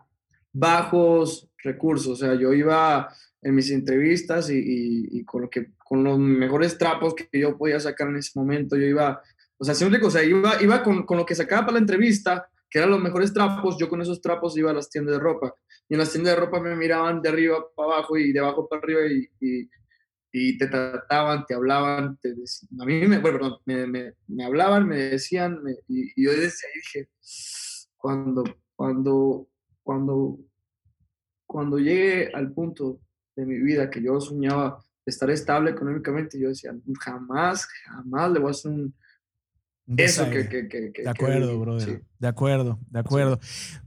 [0.53, 2.13] bajos recursos.
[2.13, 7.15] O sea, yo iba en mis entrevistas y, con, lo que, con los mejores trapos
[7.15, 9.21] que yo podía sacar en ese momento, yo iba,
[9.57, 12.49] o sea, siempre, o sea, iba, iba con, con, lo que sacaba para la entrevista,
[12.69, 15.53] que eran los mejores trapos, yo con esos trapos iba a las tiendas de ropa.
[15.87, 18.67] Y en las tiendas de ropa me miraban de arriba para abajo y de abajo
[18.67, 19.69] para arriba y,
[20.31, 22.19] y, te trataban, te hablaban,
[22.79, 27.09] a mí me, bueno, me, me, me, hablaban, me decían, y, yo ahí dije,
[27.97, 28.43] cuando,
[28.75, 29.47] cuando,
[29.81, 30.37] cuando,
[31.47, 32.99] cuando llegue al punto
[33.39, 38.49] de mi vida que yo soñaba estar estable económicamente, yo decía, jamás, jamás le voy
[38.49, 38.95] a hacer un...
[39.97, 42.03] Eso que, que, que, De acuerdo, brother.
[42.19, 43.39] De acuerdo, de acuerdo.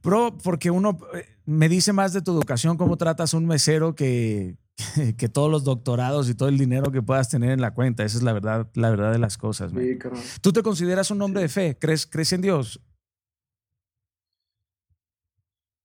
[0.02, 3.94] Bro, porque uno eh, me dice más de tu educación, cómo tratas a un mesero
[3.94, 4.56] que,
[5.16, 8.04] que todos los doctorados y todo el dinero que puedas tener en la cuenta.
[8.04, 9.72] Esa es la verdad, la verdad de las cosas.
[9.72, 9.98] Sí,
[10.40, 11.76] ¿Tú te consideras un hombre de fe?
[11.78, 12.80] ¿Crees, ¿Crees en Dios?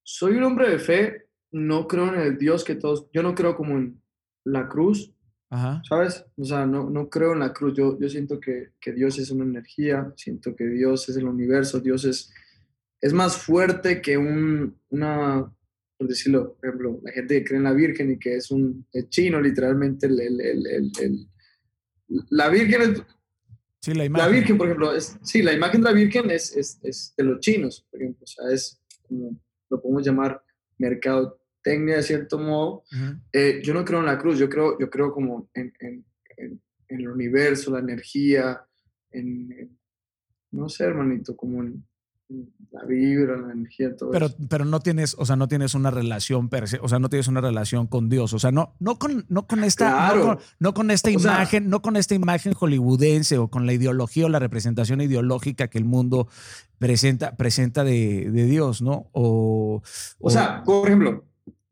[0.03, 3.55] Soy un hombre de fe, no creo en el Dios que todos, yo no creo
[3.55, 4.01] como en
[4.43, 5.13] la cruz,
[5.87, 6.25] ¿sabes?
[6.35, 9.31] O sea, no, no creo en la cruz, yo, yo siento que, que, Dios es
[9.31, 12.33] una energía, siento que Dios es el universo, Dios es,
[13.01, 15.49] es más fuerte que un, una,
[15.97, 18.85] por decirlo, por ejemplo, la gente que cree en la Virgen y que es un
[19.09, 21.27] chino, literalmente, el, el, el,
[22.29, 23.03] la Virgen es...
[23.81, 24.25] Sí, la imagen.
[24.25, 27.23] La Virgen, por ejemplo, es, sí, la imagen de la Virgen es, es, es de
[27.23, 30.43] los chinos, por ejemplo, o sea, es como, lo podemos llamar
[31.67, 32.83] mercadotecnia de cierto modo,
[33.31, 36.05] eh, yo no creo en la cruz, yo creo, yo creo como en, en,
[36.37, 38.61] en, el universo, la energía,
[39.11, 39.77] en,
[40.51, 41.85] no sé, hermanito, como en,
[42.71, 44.35] la vibra, la energía, todo pero, eso.
[44.49, 47.29] Pero no tienes, o sea, no tienes una relación per se, o sea, no tienes
[47.29, 50.13] una relación con Dios, o sea, no, no con, no con esta,
[50.59, 54.39] no, con, esta imagen, no con esta imagen hollywoodense o con la ideología o la
[54.39, 56.27] representación ideológica que el mundo
[56.79, 59.07] presenta, presenta de, de Dios, ¿no?
[59.13, 59.81] O,
[60.19, 61.26] o, sea, por ejemplo,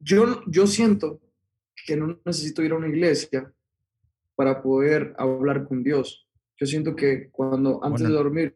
[0.05, 1.19] yo, yo siento
[1.85, 3.51] que no necesito ir a una iglesia
[4.35, 6.27] para poder hablar con Dios.
[6.57, 8.53] Yo siento que cuando antes de dormir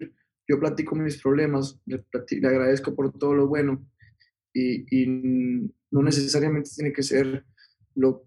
[0.48, 2.04] yo platico mis problemas, le,
[2.48, 3.86] agradezco por todo lo bueno
[4.54, 5.06] y,
[5.92, 7.46] no necesariamente tiene que ser
[7.96, 8.24] lo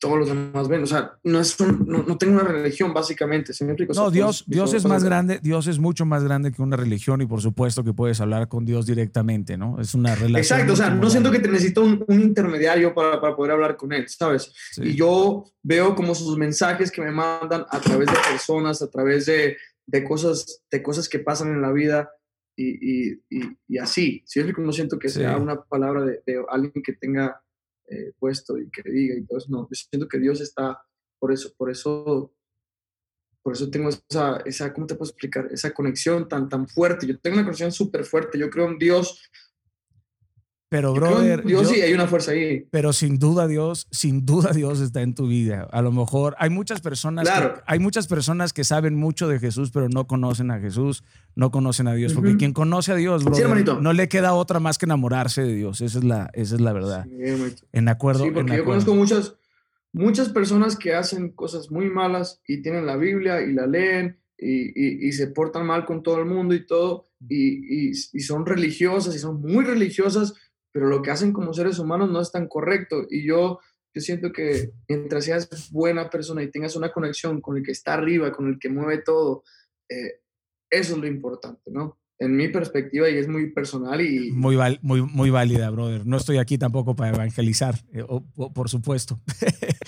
[0.00, 0.82] todos los demás ven.
[0.82, 3.52] O sea, no, es no, tengo una religión, básicamente.
[3.94, 7.26] no, Dios, Dios es más grande, Dios es mucho más grande que una religión y
[7.26, 9.80] por supuesto que puedes hablar con Dios directamente, ¿no?
[9.80, 10.38] Es una relación.
[10.38, 13.92] Exacto, o sea, no siento que te necesito un, intermediario para, para, poder hablar con
[13.92, 14.52] Él, ¿sabes?
[14.78, 19.26] Y yo veo como sus mensajes que me mandan a través de personas, a través
[19.26, 19.56] de,
[19.86, 22.10] de cosas, de cosas que pasan en la vida
[22.56, 23.22] y, y,
[23.68, 24.22] y, así.
[24.26, 27.42] Si es que no siento que sea una palabra de, alguien que tenga
[27.90, 29.48] eh, puesto y que diga y todo eso.
[29.50, 30.80] No, yo siento que Dios está,
[31.18, 32.32] por eso, por eso,
[33.42, 35.48] por eso tengo esa, esa, ¿cómo te puedo explicar?
[35.50, 37.06] Esa conexión tan, tan fuerte.
[37.06, 38.38] Yo tengo una conexión súper fuerte.
[38.38, 39.30] Yo creo en Dios
[40.70, 41.44] Pero, brother.
[41.44, 42.64] Yo, sí, hay una fuerza ahí.
[42.70, 45.68] Pero sin duda Dios, sin duda Dios está en tu vida.
[45.72, 49.72] A lo mejor hay muchas personas, que, hay muchas personas que saben mucho de Jesús,
[49.72, 51.02] pero no conocen a Jesús,
[51.34, 52.14] no conocen a Dios.
[52.14, 55.80] Porque quien conoce a Dios, brother, no le queda otra más que enamorarse de Dios.
[55.80, 57.04] Esa es la, esa es la verdad.
[57.72, 58.24] en acuerdo.
[58.24, 59.34] Sí, porque yo conozco muchas,
[59.92, 65.08] muchas personas que hacen cosas muy malas y tienen la Biblia y la leen y,
[65.08, 69.18] y, se portan mal con todo el mundo y todo, y, y, son religiosas y
[69.18, 70.34] son muy religiosas,
[70.72, 73.06] pero lo que hacen como seres humanos no es tan correcto.
[73.08, 73.58] Y yo,
[73.94, 77.94] yo siento que mientras seas buena persona y tengas una conexión con el que está
[77.94, 79.42] arriba, con el que mueve todo,
[79.88, 80.20] eh,
[80.70, 81.98] eso es lo importante, ¿no?
[82.18, 84.30] En mi perspectiva, y es muy personal y...
[84.30, 86.06] Muy, muy, muy válida, brother.
[86.06, 88.04] No estoy aquí tampoco para evangelizar, eh,
[88.54, 89.20] por supuesto.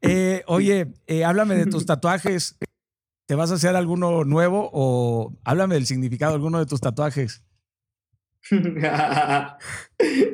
[0.00, 0.94] Eh, oye,
[1.26, 2.56] háblame de tus tatuajes.
[3.26, 7.44] ¿Te vas a hacer alguno nuevo o háblame del significado de alguno de tus tatuajes?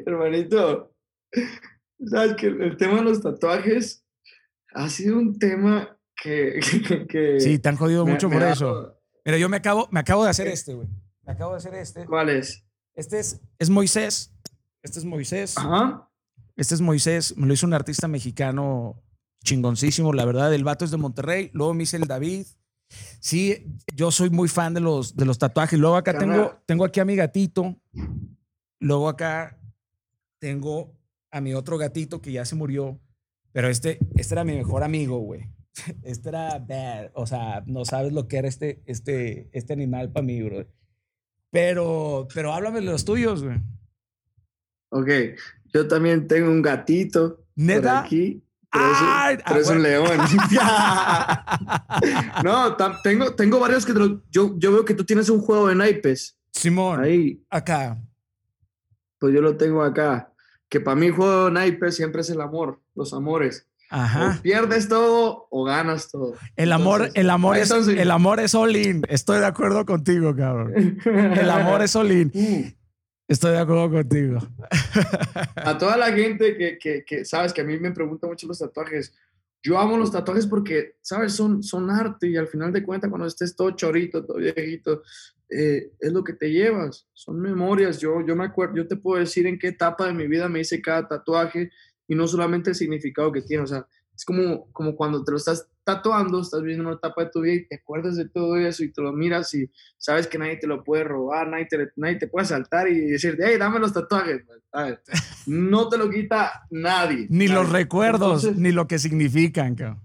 [0.07, 0.95] Hermanito,
[2.07, 4.05] sabes que el tema de los tatuajes
[4.73, 6.61] ha sido un tema que.
[7.41, 9.01] sí, te han jodido mucho por eso.
[9.25, 10.89] Mira, yo me acabo, me acabo de hacer este, güey.
[11.23, 12.05] Me acabo de hacer este.
[12.05, 12.65] ¿Cuál es?
[12.95, 14.33] Este es, es Moisés.
[14.83, 15.57] Este es Moisés.
[15.57, 16.09] Ajá.
[16.57, 17.37] Este es Moisés.
[17.37, 19.03] Me lo hizo un artista mexicano
[19.43, 20.13] chingoncísimo.
[20.13, 21.51] La verdad, el vato es de Monterrey.
[21.53, 22.47] Luego me hice el David.
[23.21, 25.79] Sí, yo soy muy fan de los, de los tatuajes.
[25.79, 27.77] Luego acá tengo, tengo aquí a mi gatito.
[28.81, 29.59] Luego acá
[30.39, 30.95] tengo
[31.31, 33.01] a mi otro gatito que ya se murió.
[33.53, 35.49] Pero este, este era mi mejor amigo, güey.
[36.03, 37.11] Este era bad.
[37.15, 40.67] O sea, no sabes lo que era este, este, este animal para mí, bro.
[41.51, 43.59] Pero, pero háblame de los tuyos, güey.
[44.91, 45.09] Ok,
[45.73, 47.45] yo también tengo un gatito.
[47.57, 48.03] ¿Neta?
[48.03, 48.45] Por aquí.
[48.71, 50.09] Pero, es, un león.
[52.45, 53.95] no, tengo, tengo varios que
[54.31, 56.37] yo, yo veo que tú tienes un juego de naipes.
[56.55, 57.01] Simón.
[57.01, 57.45] Ahí.
[57.51, 58.01] Acá.
[59.19, 60.33] Pues yo lo tengo acá.
[60.69, 63.69] Que para mí juego de naipes siempre es el amor, los amores.
[63.91, 64.37] Ajá.
[64.39, 66.35] O pierdes todo o ganas todo.
[66.57, 69.03] El amor, el amor es, el amor es all in.
[69.09, 70.99] Estoy de acuerdo contigo, cabrón.
[71.05, 72.33] El amor es all in.
[72.35, 72.85] Uh.
[73.27, 74.39] Estoy de acuerdo contigo.
[75.57, 78.59] A toda la gente que, que, que, sabes que a mí me preguntan mucho los
[78.59, 79.15] tatuajes.
[79.63, 83.27] Yo amo los tatuajes porque, sabes, son, son arte y al final de cuentas cuando
[83.27, 85.03] estés todo chorito, todo viejito,
[85.51, 87.07] eh, es lo que te llevas.
[87.13, 88.01] Son memorias.
[88.01, 90.61] Yo, yo me acuerdo, yo te puedo decir en qué etapa de mi vida me
[90.61, 91.71] hice cada tatuaje
[92.07, 93.65] y no solamente el significado que tiene.
[93.65, 97.31] O sea, es como, como cuando te lo estás tatuando, estás viendo una etapa de
[97.31, 100.39] tu vida y te acuerdas de todo eso y te lo miras y sabes que
[100.39, 103.79] nadie te lo puede robar, nadie te, nadie te puede saltar y decirte, hey, dame
[103.79, 104.43] los tatuajes.
[105.47, 107.27] No te lo quita nadie.
[107.29, 109.75] ni los recuerdos, ni lo que significan.
[109.75, 110.01] Cabrón.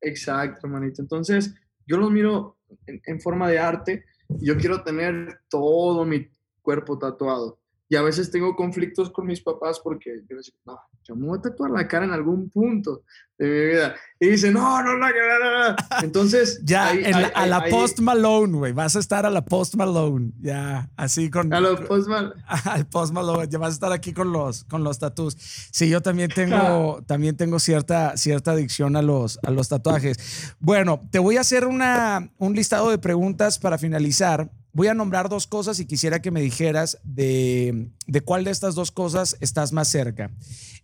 [0.00, 1.00] Exacto, hermanito.
[1.00, 1.54] Entonces,
[1.86, 4.04] yo los miro en, en forma de arte.
[4.28, 6.28] Yo quiero tener todo mi
[6.62, 7.58] cuerpo tatuado.
[7.94, 11.28] Y a veces tengo conflictos con mis papás porque yo les digo, no, yo me
[11.28, 13.04] voy a tatuar la cara en algún punto
[13.38, 13.94] de mi vida.
[14.18, 16.90] Y dicen, no, no, no, no, Entonces, ya
[17.34, 21.54] a la Post Malone, güey, vas a estar a la Post Malone, ya, así con.
[21.54, 22.34] A la Post Malone.
[22.48, 25.68] Al Post Malone, ya vas a estar aquí con los, con los tatuajes.
[25.70, 30.56] Sí, yo también tengo, también tengo cierta, cierta adicción a los, a los tatuajes.
[30.58, 35.28] Bueno, te voy a hacer una, un listado de preguntas para finalizar Voy a nombrar
[35.28, 37.92] dos cosas y quisiera que me dijeras de,
[38.24, 40.32] cuál de estas dos cosas estás más cerca.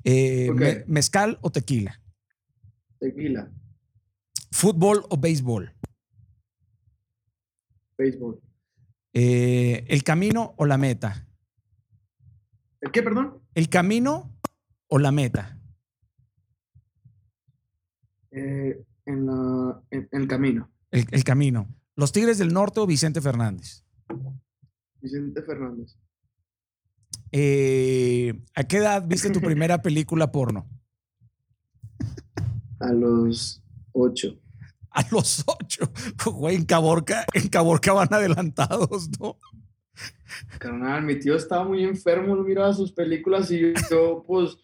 [0.05, 2.01] Eh, ¿Mezcal o tequila?
[3.01, 3.51] Tequila.
[4.53, 5.75] ¿Fútbol o béisbol?
[7.99, 8.41] Béisbol.
[9.13, 11.27] Eh, ¿El camino o la meta?
[12.81, 13.43] ¿El qué, perdón?
[13.55, 14.31] ¿El camino
[14.87, 15.59] o la meta?
[18.31, 19.29] Eh, en,
[20.13, 20.71] el camino.
[20.93, 21.67] el camino.
[22.01, 23.85] ¿Los Tigres del Norte o Vicente Fernández?
[25.03, 25.99] Vicente Fernández.
[27.31, 30.67] Eh, ¿A qué edad viste tu primera película porno?
[32.79, 33.63] A los
[33.93, 34.41] ocho.
[34.91, 35.93] A los ocho.
[36.25, 39.37] Güey, en Caborca, en Caborca van adelantados, ¿no?
[40.59, 44.57] Carnal, mi tío estaba muy enfermo, miraba sus películas y yo, pues,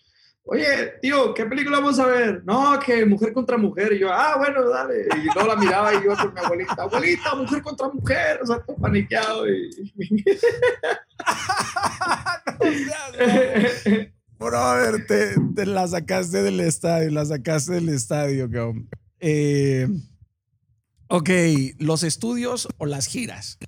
[0.47, 2.43] oye, tío, ¿qué película vamos a ver?
[2.45, 3.93] No, que mujer contra mujer.
[3.93, 5.09] Y yo, ah, bueno, dale.
[5.17, 8.41] Y luego la miraba y yo con mi abuelita, abuelita, mujer contra mujer.
[8.43, 9.49] O sea, todo paniqueado.
[9.49, 9.71] Y...
[14.39, 18.89] Brother, te, te, la sacaste del estadio, la sacaste del estadio, cabrón.
[19.19, 19.89] Eh,
[21.09, 21.31] ok,
[21.79, 23.59] ¿los estudios o las giras?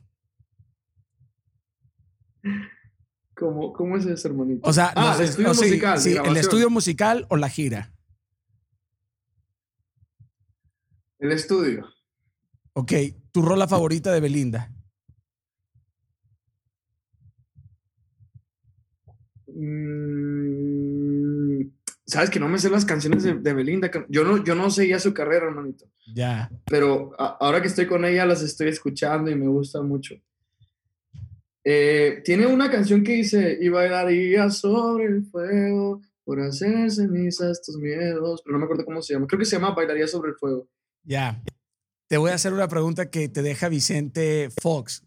[3.39, 4.69] ¿Cómo, cómo es ese hermanito?
[4.69, 5.99] O sea, ah, el estudio musical.
[6.01, 7.93] Sí, el estudio musical o la gira.
[11.21, 11.87] El estudio.
[12.73, 12.93] Ok,
[13.33, 14.73] ¿tu rola favorita de Belinda?
[20.29, 21.63] Mm,
[22.07, 23.91] sabes que no me sé las canciones de, de Belinda.
[24.09, 25.87] Yo no, yo no seguía su carrera, hermanito.
[26.15, 26.51] Ya.
[26.67, 30.15] Pero a- ahora que estoy con ella las estoy escuchando y me gusta mucho.
[31.71, 37.77] Eh, tiene una canción que dice, y bailaría sobre el fuego por hacer cenizas tus
[37.77, 39.27] miedos, pero no me acuerdo cómo se llama.
[39.27, 40.67] Creo que se llama Bailaría sobre el fuego.
[41.03, 41.43] Ya.
[42.07, 45.05] Te voy a hacer una pregunta que te deja Vicente Fox.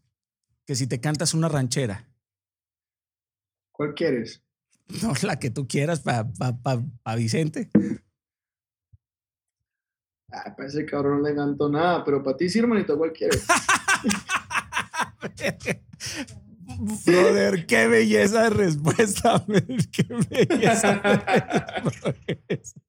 [0.67, 2.07] Que si te cantas una ranchera.
[3.71, 4.43] ¿Cuál quieres?
[5.01, 7.71] No, la que tú quieras para pa, pa- pa Vicente.
[10.31, 13.43] Ah, para ese cabrón no le cantó nada, pero para ti sí, hermanito, ¿cuál quieres?
[17.05, 19.43] Brother, qué belleza de respuesta.
[19.91, 22.81] Qué belleza de respuesta.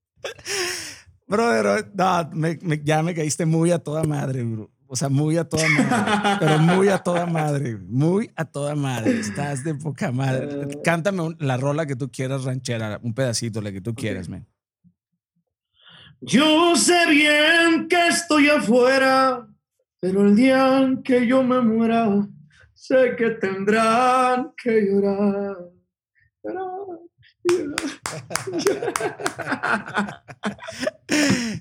[1.26, 4.70] Brother, no, me- me- ya me caíste muy a toda madre, bro.
[4.86, 6.36] O sea, muy a toda madre.
[6.40, 7.78] Pero muy a toda madre.
[7.78, 9.18] Muy a toda madre.
[9.20, 10.68] Estás de poca madre.
[10.84, 13.00] Cántame un- la rola que tú quieras, ranchera.
[13.02, 14.46] Un pedacito, la que tú quieras, man.
[16.20, 19.48] Yo sé bien que estoy afuera,
[19.98, 22.06] pero el día en que yo me muera,
[22.82, 25.56] sé que tendrán que llorar.
[26.42, 26.98] llorar,
[27.44, 27.82] llorar.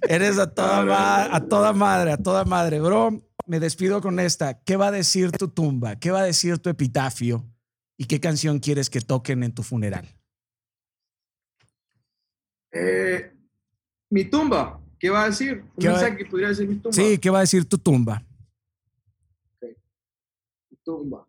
[0.10, 2.80] Eres a toda, ma- a toda madre, a toda madre.
[2.80, 4.60] Bro, me despido con esta.
[4.64, 5.95] ¿Qué va a decir tu tumba?
[5.98, 7.45] ¿Qué va a decir tu epitafio?
[7.98, 10.07] ¿Y qué canción quieres que toquen en tu funeral?
[12.72, 13.31] Eh,
[14.10, 15.64] mi tumba, ¿qué va a decir?
[15.80, 16.93] ¿Qué va- que pudiera decir mi tumba.
[16.95, 18.23] Sí, ¿qué va a decir tu tumba?
[20.84, 21.28] Tumba.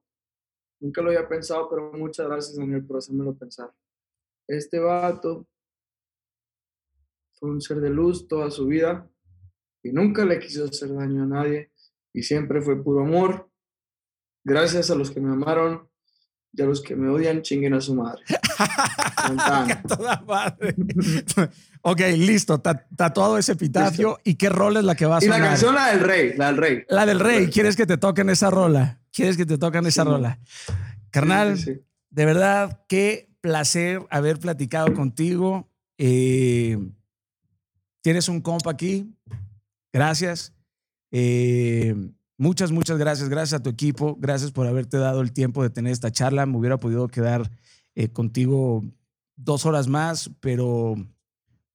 [0.80, 3.72] Nunca lo había pensado, pero muchas gracias, Daniel, por hacérmelo pensar.
[4.48, 5.46] Este vato
[7.38, 9.08] fue un ser de luz toda su vida
[9.82, 11.72] y nunca le quiso hacer daño a nadie
[12.12, 13.48] y siempre fue puro amor.
[14.44, 15.88] Gracias a los que me amaron
[16.52, 18.24] y a los que me odian, chinguen a su madre.
[19.88, 20.74] Toda madre.
[21.82, 22.60] ok, listo.
[22.60, 24.18] ta- Tatuado ese epitafio.
[24.24, 25.48] ¿Y qué rol es la que va a Y la sonar?
[25.50, 26.84] canción, la del rey, la del rey.
[26.88, 27.46] La del rey.
[27.48, 29.00] ¿Quieres que te toquen esa rola?
[29.12, 30.08] ¿Quieres que te toquen esa Sí.
[30.08, 30.40] rola?
[31.10, 31.80] Carnal, Sí, sí, sí.
[32.10, 35.68] de verdad, qué placer haber platicado contigo.
[35.98, 36.78] Eh,
[38.00, 39.14] tienes un compa aquí.
[39.92, 40.54] Gracias.
[41.10, 41.94] Eh,
[42.38, 43.28] muchas, muchas gracias.
[43.28, 44.16] Gracias a tu equipo.
[44.18, 46.46] Gracias por haberte dado el tiempo de tener esta charla.
[46.46, 47.50] Me hubiera podido quedar
[47.94, 48.82] eh, contigo
[49.36, 50.94] dos horas más, pero,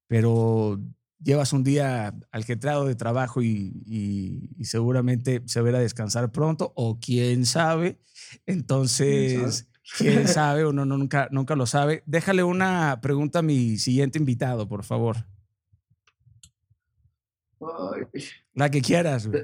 [0.08, 0.80] pero
[1.24, 7.00] llevas un día algetrado de trabajo y, y- y seguramente se verá descansar pronto, o
[7.00, 8.00] quién sabe.
[8.46, 9.68] Entonces,
[9.98, 12.04] quién sabe, uno no- nunca, nunca lo sabe.
[12.06, 15.26] Déjale una pregunta a mi siguiente invitado, por favor.
[17.60, 18.24] Ay,
[18.54, 19.28] La que quieras.
[19.28, 19.42] güey.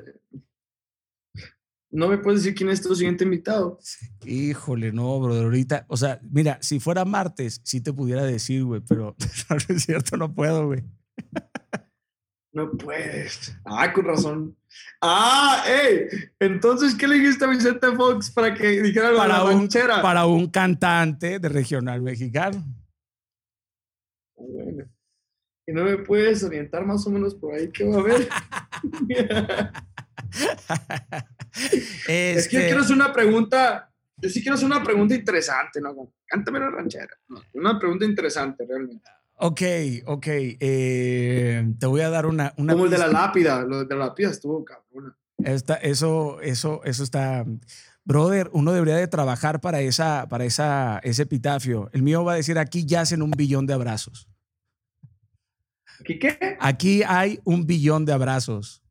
[1.90, 3.80] no me puedes decir quién es tu siguiente invitado.
[4.26, 5.44] Híjole, no, brother.
[5.46, 9.16] Ahorita, o sea, mira, si fuera martes, sí te pudiera decir, güey, pero
[9.50, 10.84] no es cierto, no puedo, güey.
[12.52, 13.56] No puedes.
[13.66, 14.56] Ah, con razón.
[15.02, 16.08] Ah, ey.
[16.40, 20.02] Entonces, ¿qué le dijiste a Vicente Fox para que dijera Para la un, ranchera?
[20.04, 22.64] para un cantante de regional mexicano.
[24.36, 24.86] Bueno.
[25.66, 28.30] Y no me puedes orientar más o menos por ahí qué va a haber.
[32.08, 33.90] Es que yo Este, quiero hacer una pregunta.
[34.18, 36.14] Yo sí quiero hacer una pregunta interesante, ¿no?
[36.28, 37.16] Cántame la ranchera.
[37.28, 39.10] No, una pregunta interesante, realmente.
[39.46, 39.62] Ok,
[40.06, 40.26] ok.
[40.28, 42.54] eh, te voy a dar una.
[42.58, 43.64] una Como el de la lápida.
[43.64, 45.18] Lo de la lápida estuvo cabrona.
[45.44, 47.46] Esta- eso, eso, eso está.
[48.06, 51.90] Brother, uno debería de trabajar para, esa, para esa, ese epitafio.
[51.94, 54.30] El mío va a decir: aquí yacen un billón de abrazos.
[56.00, 56.58] ¿Aquí qué?
[56.60, 58.82] Aquí hay un billón de abrazos.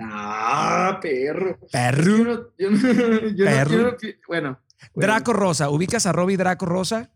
[0.00, 1.58] Ah, perro.
[1.62, 2.16] Yo Perro.
[2.24, 3.76] no, yo no- yo Perro.
[3.82, 3.98] no bueno.
[4.28, 4.58] bueno.
[4.94, 5.68] Draco Rosa.
[5.70, 7.10] ¿Ubicas a Robbie Draco Rosa?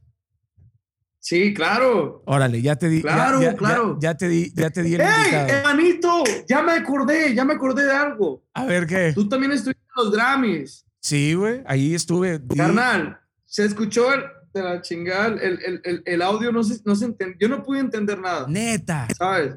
[1.28, 2.23] Sí, claro.
[2.24, 3.03] Órale, ya te di.
[3.03, 3.98] Claro, ya, ya- claro.
[4.01, 5.09] Ya, te di, ya te di el ¡Ey,
[5.48, 6.23] hermanito!
[6.48, 8.44] Ya me acordé, ya me acordé de algo.
[8.55, 9.11] A ver qué.
[9.12, 10.86] Tú también estuviste en los Grammys.
[11.01, 11.65] Sí, güey.
[11.66, 12.40] Ahí estuve.
[12.57, 14.20] Carnal, se escuchó el,
[14.55, 17.36] de la chingada, el, el, el, el audio no se, no se entendió.
[17.40, 19.09] Yo no pude entender nada, Neta.
[19.19, 19.57] ¿sabes?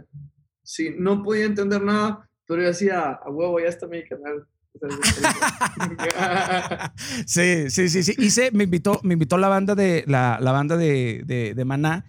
[0.63, 4.43] Sí, no podía entender nada, pero yo decía, a huevo, ya está mi canal.
[7.25, 8.15] sí, sí, sí, sí.
[8.17, 12.05] Hice, me invitó, me invitó la banda de la, la banda de, de, de Maná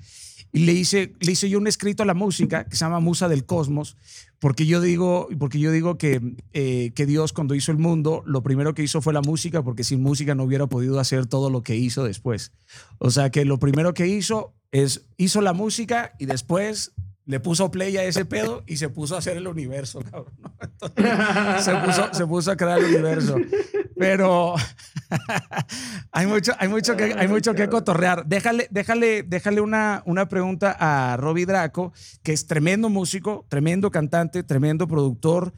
[0.53, 3.29] y le hice, le hice yo un escrito a la música que se llama Musa
[3.29, 3.97] del Cosmos,
[4.41, 6.21] porque yo digo, porque yo digo que,
[6.53, 9.85] eh, que Dios cuando hizo el mundo, lo primero que hizo fue la música, porque
[9.85, 12.53] sin música no hubiera podido hacer todo lo que hizo después.
[12.99, 16.93] O sea que lo primero que hizo es hizo la música y después
[17.31, 20.35] le puso play a ese pedo y se puso a hacer el universo, cabrón.
[21.61, 23.37] se, puso, se puso a crear el universo.
[23.97, 24.57] Pero
[26.13, 28.27] hay mucho, hay mucho que, hay mucho que cotorrear.
[28.27, 31.93] Déjale, déjale, déjale una, una pregunta a Robbie Draco,
[32.25, 35.53] que es tremendo músico, tremendo cantante, tremendo productor.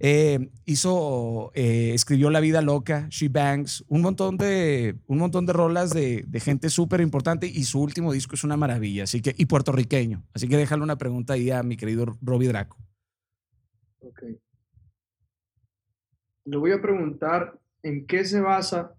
[0.00, 5.52] Eh, hizo, eh, escribió La Vida Loca, She Bangs, un montón de, un montón de
[5.52, 9.34] rolas de, de gente súper importante y su último disco es una maravilla, así que,
[9.36, 10.24] y puertorriqueño.
[10.34, 12.76] Así que déjale una pregunta ahí a mi querido Robbie Draco.
[14.00, 14.22] Ok.
[16.46, 18.94] Le voy a preguntar en qué se basa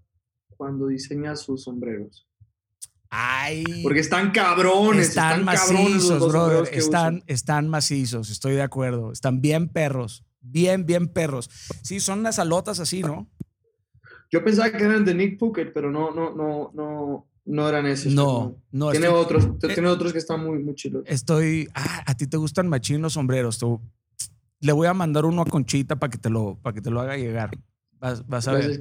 [0.57, 2.27] cuando diseña sus sombreros.
[3.09, 3.63] Ay.
[3.83, 5.09] Porque están cabrones.
[5.09, 6.73] Están, macizos, brother.
[6.73, 9.11] Están, están macizos, estoy de acuerdo.
[9.11, 10.25] Están bien perros.
[10.47, 11.49] Bien, bien perros.
[11.81, 13.29] Sí, son unas alotas así, ¿no?
[14.31, 18.13] Yo pensaba que eran de Nick Puckett, pero no, no, no, no, no eran esos.
[18.13, 18.91] No, no.
[18.91, 21.03] Tiene otros, eh, tiene otros que están muy, muy chilos.
[21.05, 21.67] Estoy.
[21.73, 23.57] Ah, a ti te gustan machín los sombreros.
[23.57, 23.81] Tú.
[24.59, 27.01] Le voy a mandar uno a Conchita para que te lo, para que te lo
[27.01, 27.51] haga llegar.
[28.27, 28.79] Vas, a ver.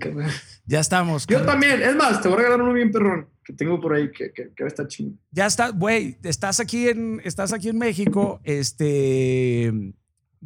[0.67, 1.27] Ya estamos.
[1.27, 1.81] Yo también.
[1.83, 4.53] Es más, te voy a regalar uno bien perrón que tengo por ahí que, que,
[4.55, 5.13] que va a estar chido.
[5.31, 6.19] Ya está, güey.
[6.23, 8.41] Estás aquí en, estás aquí en México.
[8.45, 9.95] Este.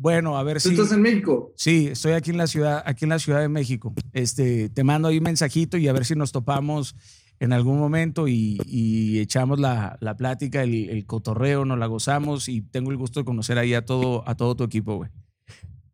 [0.01, 0.69] Bueno, a ver si.
[0.69, 1.53] ¿Tú estás en México?
[1.57, 3.93] Sí, estoy aquí en la ciudad, aquí en la Ciudad de México.
[4.13, 6.95] Este, te mando ahí un mensajito y a ver si nos topamos
[7.41, 12.63] en algún momento y, echamos la, la plática, el, el, cotorreo, nos la gozamos y
[12.63, 15.11] tengo el gusto de conocer ahí a todo, a todo tu equipo, güey.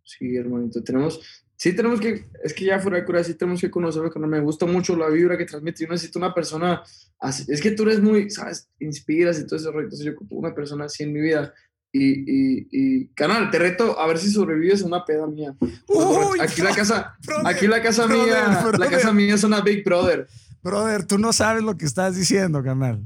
[0.02, 0.82] Sí, hermanito.
[0.82, 1.20] Tenemos,
[1.56, 4.26] sí tenemos que, es que ya fuera de cura, sí tenemos que conocerlo, que no
[4.26, 5.84] me gusta mucho la vibra que transmite.
[5.84, 6.82] Yo necesito una persona,
[7.20, 9.84] así, es que tú eres muy, sabes, inspiras y todo ese rollo.
[9.84, 11.54] Entonces yo ocupo una persona así en mi vida.
[11.96, 15.54] Y, y, y, canal, te reto a ver si sobrevives a una peda mía.
[15.86, 20.26] Uy, aquí la casa, aquí la casa mía, la casa mía es una Big Brother.
[20.60, 23.04] Brother, tú no sabes lo que estás diciendo, canal.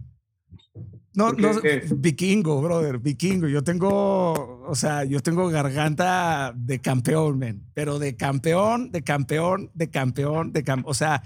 [1.12, 1.50] No, no,
[1.96, 3.46] vikingo, brother, vikingo.
[3.48, 9.70] Yo tengo, o sea, yo tengo garganta de campeón, men, pero de campeón, de campeón,
[9.74, 11.22] de campeón, de campeón, o sea,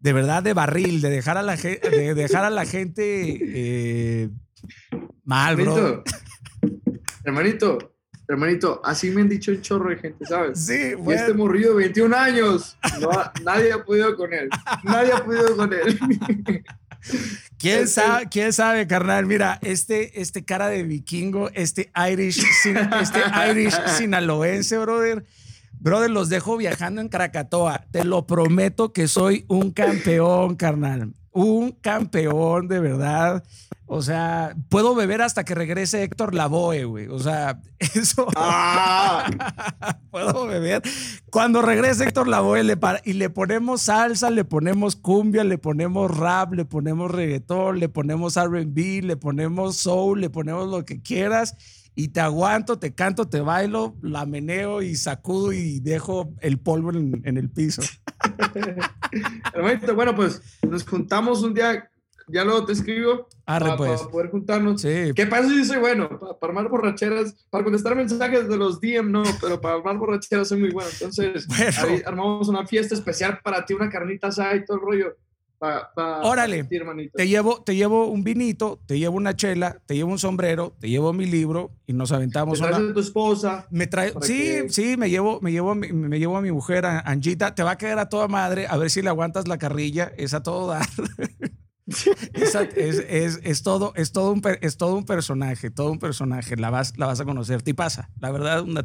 [0.00, 3.02] de verdad de barril, de dejar a la, de dejar a la gente
[3.42, 4.30] eh,
[5.24, 6.04] mal, bro.
[7.26, 7.92] Hermanito,
[8.28, 10.64] hermanito, así me han dicho un chorro de gente, ¿sabes?
[10.64, 11.10] Sí, bueno.
[11.10, 12.78] Y este morrido de 21 años,
[13.44, 14.48] nadie ha podido con él,
[14.84, 15.98] nadie ha podido con él.
[17.58, 19.26] ¿Quién sabe, ¿Quién sabe, carnal?
[19.26, 23.20] Mira, este, este cara de vikingo, este Irish, este
[23.50, 25.24] Irish sinaloense, brother.
[25.80, 27.86] Brother, los dejo viajando en Krakatoa.
[27.90, 31.12] Te lo prometo que soy un campeón, carnal.
[31.36, 33.44] Un campeón, de verdad.
[33.84, 37.08] O sea, puedo beber hasta que regrese Héctor Lavoe, güey.
[37.08, 38.26] O sea, eso.
[38.36, 39.28] Ah.
[40.10, 40.80] puedo beber.
[41.30, 46.54] Cuando regrese Héctor Lavoe le y le ponemos salsa, le ponemos cumbia, le ponemos rap,
[46.54, 51.54] le ponemos reggaetón, le ponemos RB, le ponemos soul, le ponemos lo que quieras.
[51.96, 56.90] Y te aguanto, te canto, te bailo, la meneo y sacudo y dejo el polvo
[56.90, 57.82] en, en el piso.
[59.94, 61.90] bueno, pues nos juntamos un día
[62.28, 64.02] ya luego te escribo para, pues.
[64.02, 64.82] poder juntarnos.
[64.82, 65.12] Sí.
[65.14, 66.08] ¿Qué pasa si soy bueno?
[66.08, 70.60] Para, armar borracheras, para contestar mensajes de los DM, no, pero para armar borracheras soy
[70.60, 70.90] muy bueno.
[70.92, 71.46] Entonces,
[71.78, 75.16] ahí armamos una fiesta especial para ti, una carnita asada y todo el rollo.
[75.58, 76.64] Órale,
[77.14, 80.88] te llevo, te llevo un vinito, te llevo una chela, te llevo un sombrero, te
[80.88, 82.60] llevo mi libro y nos aventamos.
[82.60, 82.92] ¿Te una...
[82.92, 83.66] tu esposa?
[83.70, 87.54] Me trae, sí, sí, me llevo, me llevo, me, llevo a mi mujer, a Angita.
[87.54, 90.34] Te va a quedar a toda madre, a ver si le aguantas la carrilla, es
[90.34, 90.86] a todo dar.
[91.86, 96.56] es, es, todo, es, todo un, es todo un personaje, todo un personaje.
[96.56, 97.62] La vas, la vas a conocer.
[97.62, 98.84] Tipaza, la verdad, una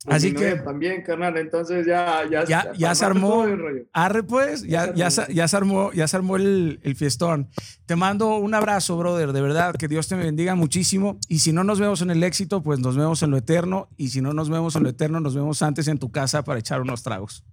[0.00, 0.16] tipaza.
[0.16, 0.56] Así que.
[0.56, 1.36] También, carnal.
[1.36, 2.24] Entonces ya.
[2.30, 3.46] Ya, ya, ya se armó.
[3.92, 4.62] Arre, pues.
[4.62, 7.48] Ya, ya, ya, se armó, ya se armó el, el, fiestón.
[7.86, 9.32] Te mando un abrazo, brother.
[9.32, 11.18] De verdad, que Dios te bendiga muchísimo.
[11.28, 13.88] Y si no nos vemos en el éxito, pues nos vemos en lo eterno.
[13.96, 16.58] Y si no nos vemos en lo eterno, nos vemos antes en tu casa para
[16.58, 17.44] echar unos tragos.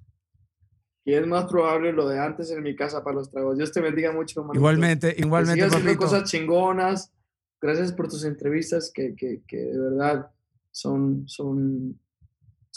[1.08, 3.58] Y es más probable lo de antes en mi casa para los tragos.
[3.58, 4.60] Dios te bendiga mucho, hermano.
[4.60, 5.64] Igualmente, igualmente.
[5.64, 7.14] Sigas haciendo cosas chingonas.
[7.62, 10.30] Gracias por tus entrevistas que, que, que, de verdad
[10.70, 11.98] son, son,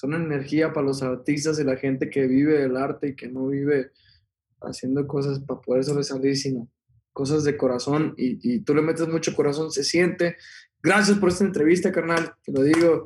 [0.00, 3.48] son energía para los artistas y la gente que vive el arte y que no
[3.48, 3.90] vive
[4.62, 6.70] haciendo cosas para poder sobresalir, sino
[7.12, 8.14] cosas de corazón.
[8.16, 10.38] Y, tú le metes mucho corazón, se siente.
[10.82, 12.32] Gracias por esta entrevista, carnal.
[12.42, 13.02] Te lo digo.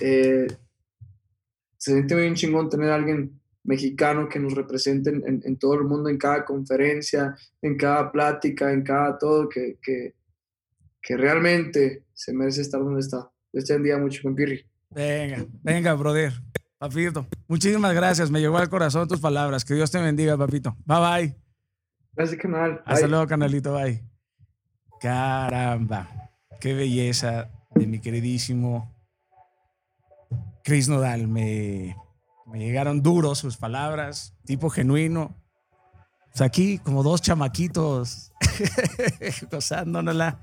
[0.00, 0.48] Eh,
[1.76, 6.18] se siente bien chingón tener alguien mexicano que nos representen en, todo el mundo, en
[6.18, 12.98] cada conferencia, en cada plática, en cada todo, que, que, realmente se merece estar donde
[12.98, 13.30] está.
[13.52, 14.71] Dios te bendiga mucho, Pirri.
[14.94, 16.32] Venga, venga, brother.
[16.78, 18.30] Papito, muchísimas gracias.
[18.30, 19.64] Me llegó al corazón tus palabras.
[19.64, 20.76] Que Dios te bendiga, papito.
[20.84, 21.36] Bye bye.
[22.14, 22.82] Gracias, canal.
[22.84, 23.72] Hasta luego, canalito.
[23.72, 24.04] Bye.
[25.00, 26.08] Caramba.
[26.60, 28.94] qué belleza de mi queridísimo
[30.64, 31.28] Chris Nodal.
[31.28, 31.96] Me,
[32.46, 35.36] me llegaron duros sus palabras, tipo genuino.
[36.34, 38.32] O sea, aquí como dos chamaquitos
[39.50, 40.40] gozándonosla.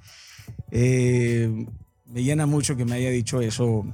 [0.71, 1.65] Eh,
[2.05, 3.85] me llena mucho que me haya dicho eso,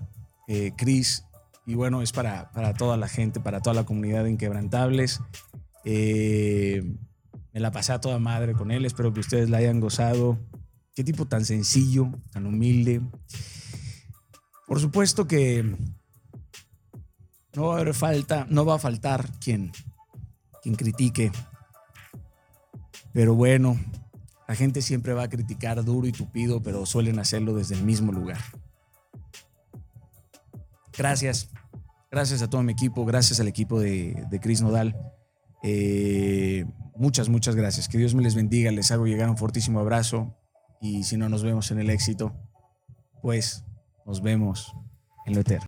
[0.48, 1.26] eh, Chris.
[1.66, 5.20] Y bueno, es para, para toda la gente, para toda la comunidad de Inquebrantables.
[5.84, 6.84] Eh,
[7.54, 8.86] me la pasé a toda madre con él.
[8.86, 10.38] Espero que ustedes la hayan gozado.
[10.94, 13.02] Qué tipo tan sencillo, tan humilde.
[14.68, 15.76] Por supuesto que
[17.56, 19.72] no va a haber falta, no va a faltar quien,
[20.62, 21.32] quien critique.
[23.14, 23.80] Pero bueno,
[24.48, 28.12] la gente siempre va a criticar duro y tupido, pero suelen hacerlo desde el mismo
[28.12, 28.40] lugar.
[30.98, 31.50] Gracias.
[32.12, 34.96] Gracias a todo mi equipo, gracias al equipo de, de Chris Nodal.
[35.64, 36.66] Eh,
[36.96, 37.88] muchas, muchas gracias.
[37.88, 38.72] Que Dios me les bendiga.
[38.72, 40.36] Les hago llegar un fortísimo abrazo.
[40.80, 42.34] Y si no nos vemos en el éxito,
[43.22, 43.66] pues
[44.06, 44.74] nos vemos
[45.26, 45.64] en lo eterno.